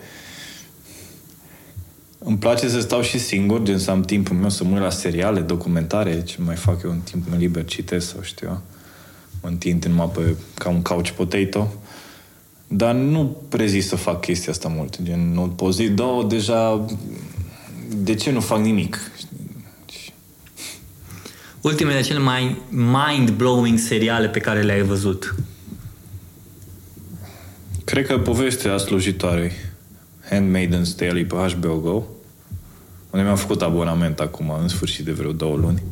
Îmi 2.18 2.38
place 2.38 2.68
să 2.68 2.80
stau 2.80 3.02
și 3.02 3.18
singur, 3.18 3.62
gen 3.62 3.78
să 3.78 3.90
am 3.90 4.02
timpul 4.02 4.36
meu 4.36 4.48
să 4.48 4.64
mă 4.64 4.78
la 4.78 4.90
seriale, 4.90 5.40
documentare, 5.40 6.22
ce 6.22 6.36
mai 6.38 6.56
fac 6.56 6.82
eu 6.82 6.90
în 6.90 6.98
timpul 6.98 7.30
meu 7.30 7.40
liber, 7.40 7.64
citesc 7.64 8.08
sau 8.08 8.22
știu 8.22 8.46
eu. 8.48 8.60
Mă 9.42 9.48
întind 9.48 9.84
numai 9.84 10.10
pe, 10.14 10.36
ca 10.54 10.68
un 10.68 10.82
couch 10.82 11.10
potato. 11.10 11.74
Dar 12.68 12.94
nu 12.94 13.36
prezist 13.48 13.88
să 13.88 13.96
fac 13.96 14.20
chestia 14.20 14.52
asta 14.52 14.68
mult. 14.68 15.02
Gen, 15.02 15.32
nu 15.32 15.48
poți 15.48 15.76
zi, 15.76 15.88
două, 15.88 16.24
deja... 16.24 16.86
De 17.96 18.14
ce 18.14 18.30
nu 18.30 18.40
fac 18.40 18.58
nimic? 18.58 18.98
Ultimele 21.64 22.00
cele 22.00 22.18
mai 22.18 22.56
mind-blowing 22.70 23.78
seriale 23.78 24.28
pe 24.28 24.38
care 24.38 24.62
le-ai 24.62 24.82
văzut? 24.82 25.34
Cred 27.84 28.06
că 28.06 28.18
povestea 28.18 28.78
slujitoarei 28.78 29.52
Handmaiden's 30.30 30.96
Tale 30.96 31.22
pe 31.22 31.34
HBO 31.34 31.78
Go 31.78 32.02
unde 33.10 33.24
mi-am 33.24 33.36
făcut 33.36 33.62
abonament 33.62 34.20
acum, 34.20 34.54
în 34.60 34.68
sfârșit 34.68 35.04
de 35.04 35.12
vreo 35.12 35.32
două 35.32 35.56
luni. 35.56 35.82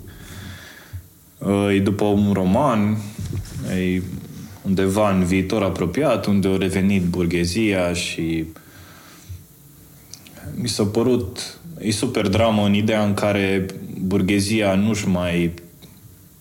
E 1.75 1.81
după 1.81 2.05
un 2.05 2.33
roman, 2.33 2.99
e 3.79 4.03
undeva 4.63 5.11
în 5.11 5.25
viitor 5.25 5.63
apropiat, 5.63 6.27
unde 6.27 6.49
a 6.49 6.57
revenit 6.57 7.03
burghezia 7.03 7.93
și 7.93 8.45
mi 10.55 10.69
s-a 10.69 10.85
părut 10.85 11.59
e 11.79 11.91
super 11.91 12.29
dramă 12.29 12.65
în 12.65 12.75
ideea 12.75 13.05
în 13.05 13.15
care 13.15 13.67
burghezia 14.01 14.75
nu-și 14.75 15.09
mai 15.09 15.55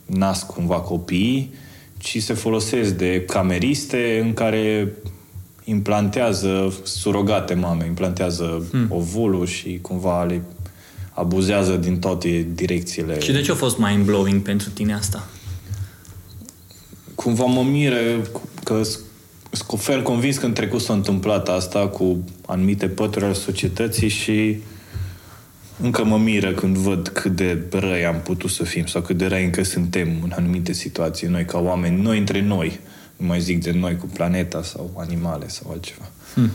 nasc 0.06 0.46
cumva 0.46 0.76
copiii, 0.76 1.54
ci 1.98 2.22
se 2.22 2.34
folosesc 2.34 2.94
de 2.94 3.24
cameriste 3.28 4.22
în 4.24 4.34
care 4.34 4.92
implantează 5.64 6.74
surogate 6.84 7.54
mame, 7.54 7.86
implantează 7.86 8.66
hmm. 8.72 8.86
ovulul 8.90 9.46
și 9.46 9.80
cumva 9.82 10.24
le 10.24 10.42
abuzează 11.14 11.76
din 11.76 12.00
toate 12.00 12.48
direcțiile. 12.54 13.20
Și 13.20 13.32
de 13.32 13.42
ce 13.42 13.52
a 13.52 13.56
fost 13.56 13.78
mind-blowing 13.78 14.42
pentru 14.42 14.70
tine 14.70 14.94
asta? 14.94 15.28
Cumva 17.16 17.46
mă 17.46 17.64
mire 17.64 18.22
că 18.64 18.82
sunt 18.84 19.80
fel 19.80 20.02
convins 20.02 20.38
că 20.38 20.46
în 20.46 20.54
trecut 20.54 20.82
s-a 20.82 20.94
întâmplat 20.94 21.50
asta 21.50 21.88
cu 21.88 22.24
anumite 22.46 22.88
pături 22.88 23.26
ale 23.26 23.34
societății 23.34 24.08
și 24.08 24.58
încă 25.82 26.04
mă 26.04 26.18
miră 26.18 26.52
când 26.52 26.78
văd 26.78 27.08
cât 27.08 27.36
de 27.36 27.64
răi 27.72 28.06
am 28.06 28.22
putut 28.22 28.50
să 28.50 28.64
fim 28.64 28.86
sau 28.86 29.02
cât 29.02 29.18
de 29.18 29.26
răi 29.26 29.44
încă 29.44 29.64
suntem 29.64 30.10
în 30.24 30.32
anumite 30.36 30.74
situații, 30.74 31.28
noi 31.28 31.46
ca 31.46 31.60
oameni, 31.60 32.02
noi 32.02 32.18
între 32.18 32.42
noi. 32.42 32.80
Nu 33.18 33.26
mai 33.28 33.40
zic 33.40 33.64
de 33.64 33.72
noi 33.72 33.98
cu 33.98 34.06
planeta 34.06 34.64
sau 34.64 34.94
animale 34.98 35.48
sau 35.48 35.72
altceva. 35.72 36.12
Hmm. 36.34 36.52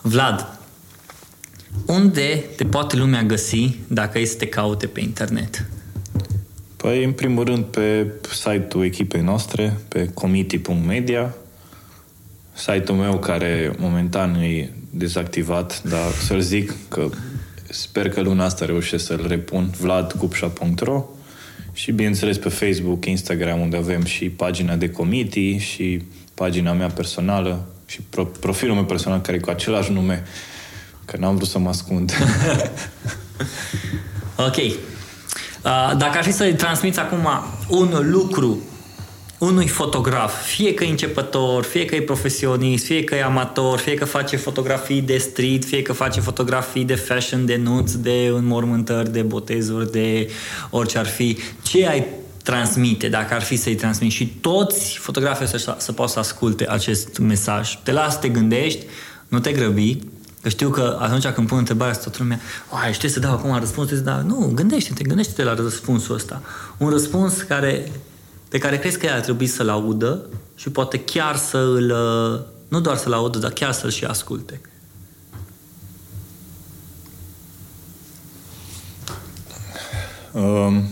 Vlad, 0.00 0.58
unde 1.86 2.44
te 2.56 2.64
poate 2.64 2.96
lumea 2.96 3.22
găsi 3.22 3.76
dacă 3.86 4.18
este 4.18 4.32
să 4.32 4.38
te 4.38 4.46
caute 4.46 4.86
pe 4.86 5.00
internet? 5.00 5.66
Păi, 6.76 7.04
în 7.04 7.12
primul 7.12 7.44
rând, 7.44 7.64
pe 7.64 8.12
site-ul 8.32 8.84
echipei 8.84 9.20
noastre, 9.20 9.80
pe 9.88 10.10
committee.media, 10.14 11.34
site-ul 12.52 12.98
meu 12.98 13.18
care 13.18 13.74
momentan 13.78 14.34
e 14.34 14.70
dezactivat, 14.96 15.82
dar 15.82 16.12
să-l 16.26 16.40
zic 16.40 16.74
că 16.88 17.08
sper 17.70 18.08
că 18.08 18.20
luna 18.20 18.44
asta 18.44 18.64
reușesc 18.64 19.06
să-l 19.06 19.24
repun 19.28 19.70
vladcupșa.ro 19.80 21.04
și 21.72 21.92
bineînțeles 21.92 22.38
pe 22.38 22.48
Facebook, 22.48 23.06
Instagram, 23.06 23.60
unde 23.60 23.76
avem 23.76 24.04
și 24.04 24.28
pagina 24.28 24.74
de 24.74 24.90
committee 24.90 25.58
și 25.58 26.02
pagina 26.34 26.72
mea 26.72 26.88
personală 26.88 27.66
și 27.86 28.00
pro- 28.10 28.24
profilul 28.24 28.74
meu 28.74 28.84
personal 28.84 29.20
care 29.20 29.36
e 29.36 29.40
cu 29.40 29.50
același 29.50 29.92
nume, 29.92 30.24
că 31.04 31.16
n-am 31.16 31.36
vrut 31.36 31.48
să 31.48 31.58
mă 31.58 31.68
ascund. 31.68 32.12
ok. 34.46 34.56
Uh, 34.56 34.72
dacă 35.96 36.18
ar 36.18 36.22
fi 36.22 36.32
să-i 36.32 36.54
transmiți 36.54 36.98
acum 36.98 37.28
un 37.68 38.10
lucru 38.10 38.62
unui 39.44 39.68
fotograf, 39.68 40.46
fie 40.46 40.74
că 40.74 40.84
e 40.84 40.90
începător, 40.90 41.64
fie 41.64 41.84
că 41.84 41.94
e 41.94 42.02
profesionist, 42.02 42.84
fie 42.84 43.04
că 43.04 43.14
e 43.14 43.22
amator, 43.22 43.78
fie 43.78 43.94
că 43.94 44.04
face 44.04 44.36
fotografii 44.36 45.00
de 45.00 45.16
street, 45.16 45.64
fie 45.64 45.82
că 45.82 45.92
face 45.92 46.20
fotografii 46.20 46.84
de 46.84 46.94
fashion, 46.94 47.46
de 47.46 47.56
nuți, 47.56 48.02
de 48.02 48.32
înmormântări, 48.34 49.12
de 49.12 49.22
botezuri, 49.22 49.92
de 49.92 50.30
orice 50.70 50.98
ar 50.98 51.06
fi, 51.06 51.38
ce 51.62 51.86
ai 51.86 52.06
transmite, 52.42 53.08
dacă 53.08 53.34
ar 53.34 53.42
fi 53.42 53.56
să-i 53.56 53.74
transmiți 53.74 54.14
și 54.14 54.26
toți 54.26 54.98
fotografii 54.98 55.46
să, 55.46 55.74
să 55.78 55.92
poată 55.92 56.12
să 56.12 56.18
asculte 56.18 56.68
acest 56.68 57.18
mesaj. 57.18 57.78
Te 57.82 57.92
las 57.92 58.12
să 58.12 58.18
te 58.18 58.28
gândești, 58.28 58.84
nu 59.28 59.38
te 59.38 59.52
grăbi, 59.52 59.98
Că 60.42 60.50
știu 60.50 60.70
că 60.70 60.98
atunci 61.00 61.26
când 61.26 61.46
pun 61.46 61.58
întrebarea 61.58 61.92
asta, 61.92 62.02
toată 62.02 62.18
lumea, 62.20 62.40
ai, 62.82 62.92
știi 62.92 63.08
să 63.08 63.20
dau 63.20 63.32
acum 63.32 63.58
răspuns, 63.58 63.88
să 63.88 63.94
dau. 63.94 64.22
Nu, 64.22 64.52
gândește-te, 64.54 65.02
gândește-te 65.04 65.42
la 65.42 65.54
răspunsul 65.54 66.14
ăsta. 66.14 66.42
Un 66.76 66.88
răspuns 66.88 67.42
care 67.42 67.90
pe 68.54 68.60
care 68.60 68.78
crezi 68.78 68.98
că 68.98 69.08
ar 69.08 69.20
trebui 69.20 69.46
să-l 69.46 69.68
audă 69.68 70.26
și 70.56 70.70
poate 70.70 71.00
chiar 71.00 71.36
să 71.36 71.58
îl, 71.58 71.90
uh, 71.90 72.40
nu 72.68 72.80
doar 72.80 72.96
să-l 72.96 73.12
audă, 73.12 73.38
dar 73.38 73.50
chiar 73.50 73.72
să-l 73.72 73.90
și 73.90 74.04
asculte? 74.04 74.60
Um, 80.32 80.84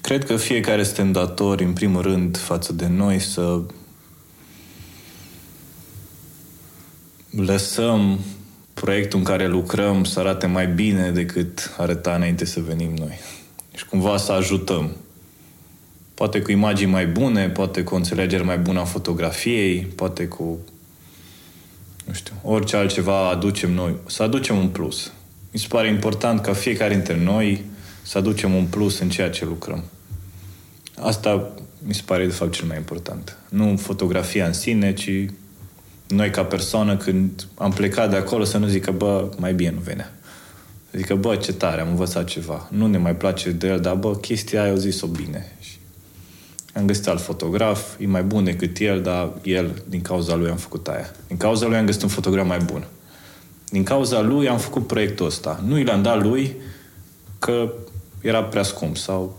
cred 0.00 0.24
că 0.24 0.36
fiecare 0.36 0.82
suntem 0.82 1.12
datori, 1.12 1.64
în 1.64 1.72
primul 1.72 2.02
rând, 2.02 2.36
față 2.36 2.72
de 2.72 2.86
noi, 2.86 3.18
să 3.18 3.60
lăsăm 7.30 8.20
proiectul 8.74 9.18
în 9.18 9.24
care 9.24 9.46
lucrăm 9.46 10.04
să 10.04 10.20
arate 10.20 10.46
mai 10.46 10.66
bine 10.66 11.10
decât 11.10 11.74
arăta 11.76 12.14
înainte 12.14 12.44
să 12.44 12.60
venim 12.60 12.94
noi. 12.94 13.18
Și 13.74 13.86
cumva 13.86 14.16
să 14.16 14.32
ajutăm. 14.32 14.96
Poate 16.14 16.40
cu 16.40 16.50
imagini 16.50 16.90
mai 16.90 17.06
bune, 17.06 17.48
poate 17.48 17.82
cu 17.82 17.94
o 17.94 17.96
înțelegere 17.96 18.42
mai 18.42 18.58
bună 18.58 18.80
a 18.80 18.84
fotografiei, 18.84 19.80
poate 19.80 20.26
cu 20.26 20.58
nu 22.04 22.12
știu, 22.12 22.34
orice 22.42 22.76
altceva 22.76 23.28
aducem 23.28 23.72
noi. 23.72 23.94
Să 24.06 24.22
aducem 24.22 24.56
un 24.56 24.68
plus. 24.68 25.12
Mi 25.52 25.60
se 25.60 25.66
pare 25.68 25.88
important 25.88 26.40
ca 26.40 26.52
fiecare 26.52 26.94
dintre 26.94 27.18
noi 27.18 27.64
să 28.02 28.18
aducem 28.18 28.54
un 28.54 28.64
plus 28.64 28.98
în 28.98 29.08
ceea 29.08 29.30
ce 29.30 29.44
lucrăm. 29.44 29.84
Asta 30.96 31.52
mi 31.86 31.94
se 31.94 32.02
pare, 32.04 32.26
de 32.26 32.32
fapt, 32.32 32.52
cel 32.52 32.66
mai 32.66 32.76
important. 32.76 33.36
Nu 33.48 33.76
fotografia 33.76 34.46
în 34.46 34.52
sine, 34.52 34.94
ci 34.94 35.10
noi 36.08 36.30
ca 36.30 36.44
persoană, 36.44 36.96
când 36.96 37.46
am 37.54 37.72
plecat 37.72 38.10
de 38.10 38.16
acolo, 38.16 38.44
să 38.44 38.58
nu 38.58 38.66
zică, 38.66 38.90
bă, 38.90 39.28
mai 39.38 39.54
bine 39.54 39.70
nu 39.70 39.80
venea. 39.80 40.12
Să 40.90 40.98
zică, 40.98 41.14
bă, 41.14 41.36
ce 41.36 41.52
tare, 41.52 41.80
am 41.80 41.88
învățat 41.88 42.24
ceva. 42.24 42.68
Nu 42.70 42.86
ne 42.86 42.98
mai 42.98 43.16
place 43.16 43.50
de 43.50 43.66
el, 43.66 43.80
dar, 43.80 43.94
bă, 43.94 44.16
chestia 44.16 44.62
aia 44.62 44.72
o 44.72 44.76
zis-o 44.76 45.06
bine. 45.06 45.52
Și 45.60 45.71
am 46.72 46.86
găsit 46.86 47.06
alt 47.06 47.20
fotograf, 47.20 47.94
e 47.98 48.06
mai 48.06 48.22
bun 48.22 48.44
decât 48.44 48.78
el, 48.78 49.02
dar 49.02 49.32
el, 49.42 49.82
din 49.88 50.02
cauza 50.02 50.34
lui, 50.34 50.50
am 50.50 50.56
făcut 50.56 50.88
aia. 50.88 51.10
Din 51.26 51.36
cauza 51.36 51.66
lui 51.66 51.76
am 51.76 51.86
găsit 51.86 52.02
un 52.02 52.08
fotograf 52.08 52.46
mai 52.46 52.58
bun. 52.58 52.86
Din 53.68 53.82
cauza 53.82 54.20
lui 54.20 54.48
am 54.48 54.58
făcut 54.58 54.86
proiectul 54.86 55.26
ăsta. 55.26 55.60
Nu 55.66 55.78
i 55.78 55.84
l-am 55.84 56.02
dat 56.02 56.22
lui 56.22 56.56
că 57.38 57.72
era 58.20 58.42
prea 58.42 58.62
scump 58.62 58.96
sau 58.96 59.38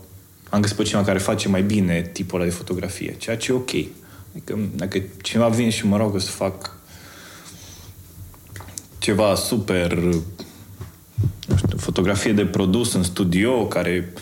am 0.50 0.62
găsit 0.62 0.76
pe 0.76 0.84
cineva 0.84 1.06
care 1.06 1.20
face 1.20 1.48
mai 1.48 1.64
bine 1.64 2.10
tipul 2.14 2.40
ăla 2.40 2.50
de 2.50 2.56
fotografie, 2.56 3.16
ceea 3.18 3.38
ce 3.38 3.52
e 3.52 3.56
ok. 3.56 3.72
Adică 4.32 4.60
dacă 4.76 5.02
cineva 5.22 5.48
vine 5.48 5.70
și 5.70 5.86
mă 5.86 5.98
rogă 5.98 6.20
să 6.20 6.30
fac 6.30 6.78
ceva 8.98 9.36
super 9.36 9.98
nu 11.48 11.56
știu, 11.58 11.78
fotografie 11.78 12.34
de 12.34 12.46
produs 12.46 12.94
în 12.94 13.04
studio 13.04 13.68
care 13.68 14.14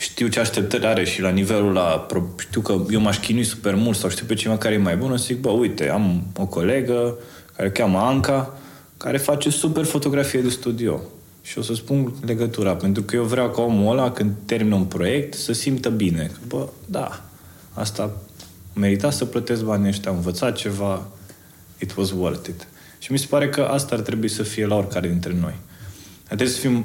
știu 0.00 0.28
ce 0.28 0.40
așteptări 0.40 0.86
are 0.86 1.04
și 1.04 1.20
la 1.20 1.28
nivelul 1.28 1.72
la 1.72 2.06
știu 2.38 2.60
că 2.60 2.82
eu 2.90 3.00
m-aș 3.00 3.18
chinui 3.18 3.44
super 3.44 3.74
mult 3.74 3.96
sau 3.96 4.10
știu 4.10 4.26
pe 4.26 4.34
cineva 4.34 4.58
care 4.58 4.74
e 4.74 4.78
mai 4.78 4.96
bun, 4.96 5.10
o 5.10 5.16
să 5.16 5.24
zic, 5.24 5.40
bă, 5.40 5.50
uite, 5.50 5.88
am 5.88 6.26
o 6.36 6.46
colegă 6.46 7.18
care 7.56 7.70
cheamă 7.70 7.98
Anca, 7.98 8.58
care 8.96 9.18
face 9.18 9.50
super 9.50 9.84
fotografie 9.84 10.40
de 10.40 10.48
studio. 10.48 11.00
Și 11.42 11.58
o 11.58 11.62
să 11.62 11.74
spun 11.74 12.14
legătura, 12.26 12.74
pentru 12.74 13.02
că 13.02 13.16
eu 13.16 13.24
vreau 13.24 13.50
ca 13.50 13.62
omul 13.62 13.92
ăla, 13.92 14.10
când 14.10 14.32
termină 14.44 14.74
un 14.74 14.84
proiect, 14.84 15.34
să 15.34 15.52
simtă 15.52 15.88
bine. 15.88 16.30
Bă, 16.46 16.68
da, 16.86 17.22
asta 17.72 18.16
merita 18.74 19.10
să 19.10 19.24
plătesc 19.24 19.62
banii 19.62 19.88
ăștia, 19.88 20.10
am 20.10 20.16
învățat 20.16 20.56
ceva, 20.56 21.08
it 21.78 21.94
was 21.96 22.10
worth 22.10 22.48
it. 22.48 22.66
Și 22.98 23.12
mi 23.12 23.18
se 23.18 23.26
pare 23.28 23.48
că 23.48 23.60
asta 23.60 23.94
ar 23.94 24.00
trebui 24.00 24.28
să 24.28 24.42
fie 24.42 24.66
la 24.66 24.76
oricare 24.76 25.08
dintre 25.08 25.36
noi. 25.40 25.54
Trebuie 26.24 26.48
să 26.48 26.58
fim 26.58 26.84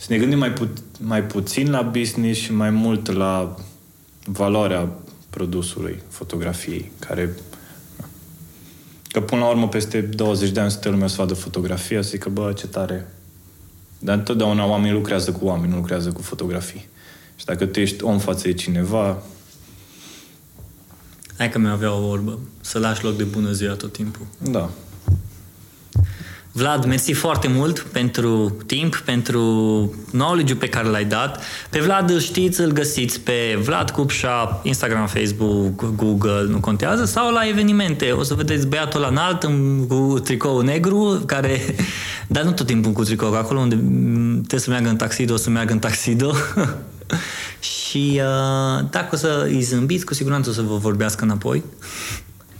să 0.00 0.06
ne 0.08 0.18
gândim 0.18 0.38
mai, 0.38 0.52
pu- 0.52 0.72
mai 1.00 1.24
puțin 1.24 1.70
la 1.70 1.82
business 1.82 2.40
și 2.40 2.52
mai 2.52 2.70
mult 2.70 3.12
la 3.12 3.56
valoarea 4.24 4.88
produsului, 5.30 6.02
fotografiei, 6.08 6.92
care 6.98 7.34
Că 9.12 9.20
până 9.20 9.40
la 9.40 9.48
urmă, 9.48 9.68
peste 9.68 10.00
20 10.00 10.50
de 10.50 10.60
ani, 10.60 10.70
să 10.70 10.88
lumea 10.88 11.06
să 11.06 11.14
vadă 11.18 11.34
fotografia, 11.34 12.02
să 12.02 12.08
zică, 12.08 12.28
bă, 12.28 12.52
ce 12.52 12.66
tare. 12.66 13.06
Dar 13.98 14.16
întotdeauna 14.16 14.66
oamenii 14.66 14.92
lucrează 14.92 15.32
cu 15.32 15.44
oameni, 15.44 15.70
nu 15.70 15.76
lucrează 15.76 16.12
cu 16.12 16.22
fotografii. 16.22 16.88
Și 17.36 17.44
dacă 17.44 17.66
tu 17.66 17.80
ești 17.80 18.04
om 18.04 18.18
față 18.18 18.42
de 18.48 18.52
cineva... 18.52 19.22
Hai 21.36 21.50
că 21.50 21.58
mi 21.58 21.68
avea 21.68 21.94
o 21.94 22.00
vorbă. 22.00 22.38
Să 22.60 22.78
lași 22.78 23.04
loc 23.04 23.16
de 23.16 23.24
bună 23.24 23.52
ziua 23.52 23.74
tot 23.74 23.92
timpul. 23.92 24.26
Da. 24.38 24.70
Vlad, 26.52 26.84
mersi 26.84 27.12
foarte 27.12 27.48
mult 27.48 27.78
pentru 27.78 28.56
timp, 28.66 28.96
pentru 28.96 29.40
knowledge 30.10 30.54
pe 30.54 30.68
care 30.68 30.88
l-ai 30.88 31.04
dat. 31.04 31.42
Pe 31.70 31.78
Vlad 31.80 32.10
îl 32.10 32.20
știți, 32.20 32.60
îl 32.60 32.70
găsiți 32.70 33.20
pe 33.20 33.58
Vlad 33.62 33.90
Cupșa, 33.90 34.60
Instagram, 34.62 35.06
Facebook, 35.06 35.94
Google, 35.96 36.46
nu 36.48 36.60
contează, 36.60 37.04
sau 37.04 37.32
la 37.32 37.48
evenimente. 37.48 38.10
O 38.10 38.22
să 38.22 38.34
vedeți 38.34 38.66
băiatul 38.66 39.00
la 39.00 39.06
înalt 39.06 39.44
cu 39.88 40.18
tricou 40.24 40.60
negru, 40.60 41.22
care... 41.26 41.60
Dar 42.26 42.42
nu 42.42 42.52
tot 42.52 42.66
timpul 42.66 42.92
cu 42.92 43.02
tricou, 43.02 43.34
acolo 43.34 43.60
unde 43.60 43.74
trebuie 44.36 44.60
să 44.60 44.70
meargă 44.70 44.88
în 44.88 44.96
taxido, 44.96 45.32
o 45.32 45.36
să 45.36 45.50
meargă 45.50 45.72
în 45.72 45.78
taxido. 45.78 46.32
Și 47.60 48.20
uh, 48.20 48.84
dacă 48.90 49.08
o 49.12 49.16
să 49.16 49.46
îi 49.48 49.60
zâmbiți, 49.60 50.04
cu 50.04 50.14
siguranță 50.14 50.50
o 50.50 50.52
să 50.52 50.62
vă 50.62 50.76
vorbească 50.76 51.24
înapoi. 51.24 51.62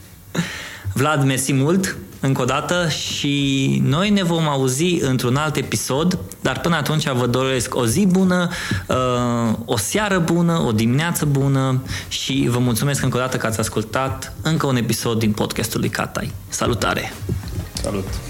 Vlad, 0.94 1.24
mersi 1.24 1.52
mult 1.52 1.96
încă 2.20 2.42
o 2.42 2.44
dată 2.44 2.88
și 2.88 3.80
noi 3.84 4.10
ne 4.10 4.22
vom 4.22 4.48
auzi 4.48 4.98
într-un 5.00 5.36
alt 5.36 5.56
episod, 5.56 6.18
dar 6.40 6.60
până 6.60 6.76
atunci 6.76 7.08
vă 7.08 7.26
doresc 7.26 7.74
o 7.74 7.86
zi 7.86 8.06
bună, 8.06 8.48
uh, 8.86 9.54
o 9.64 9.76
seară 9.76 10.18
bună, 10.18 10.62
o 10.66 10.72
dimineață 10.72 11.24
bună 11.24 11.82
și 12.08 12.46
vă 12.50 12.58
mulțumesc 12.58 13.02
încă 13.02 13.16
o 13.16 13.20
dată 13.20 13.36
că 13.36 13.46
ați 13.46 13.60
ascultat 13.60 14.32
încă 14.42 14.66
un 14.66 14.76
episod 14.76 15.18
din 15.18 15.32
podcastul 15.32 15.80
lui 15.80 15.88
Catai. 15.88 16.32
Salutare! 16.48 17.12
Salut! 17.82 18.29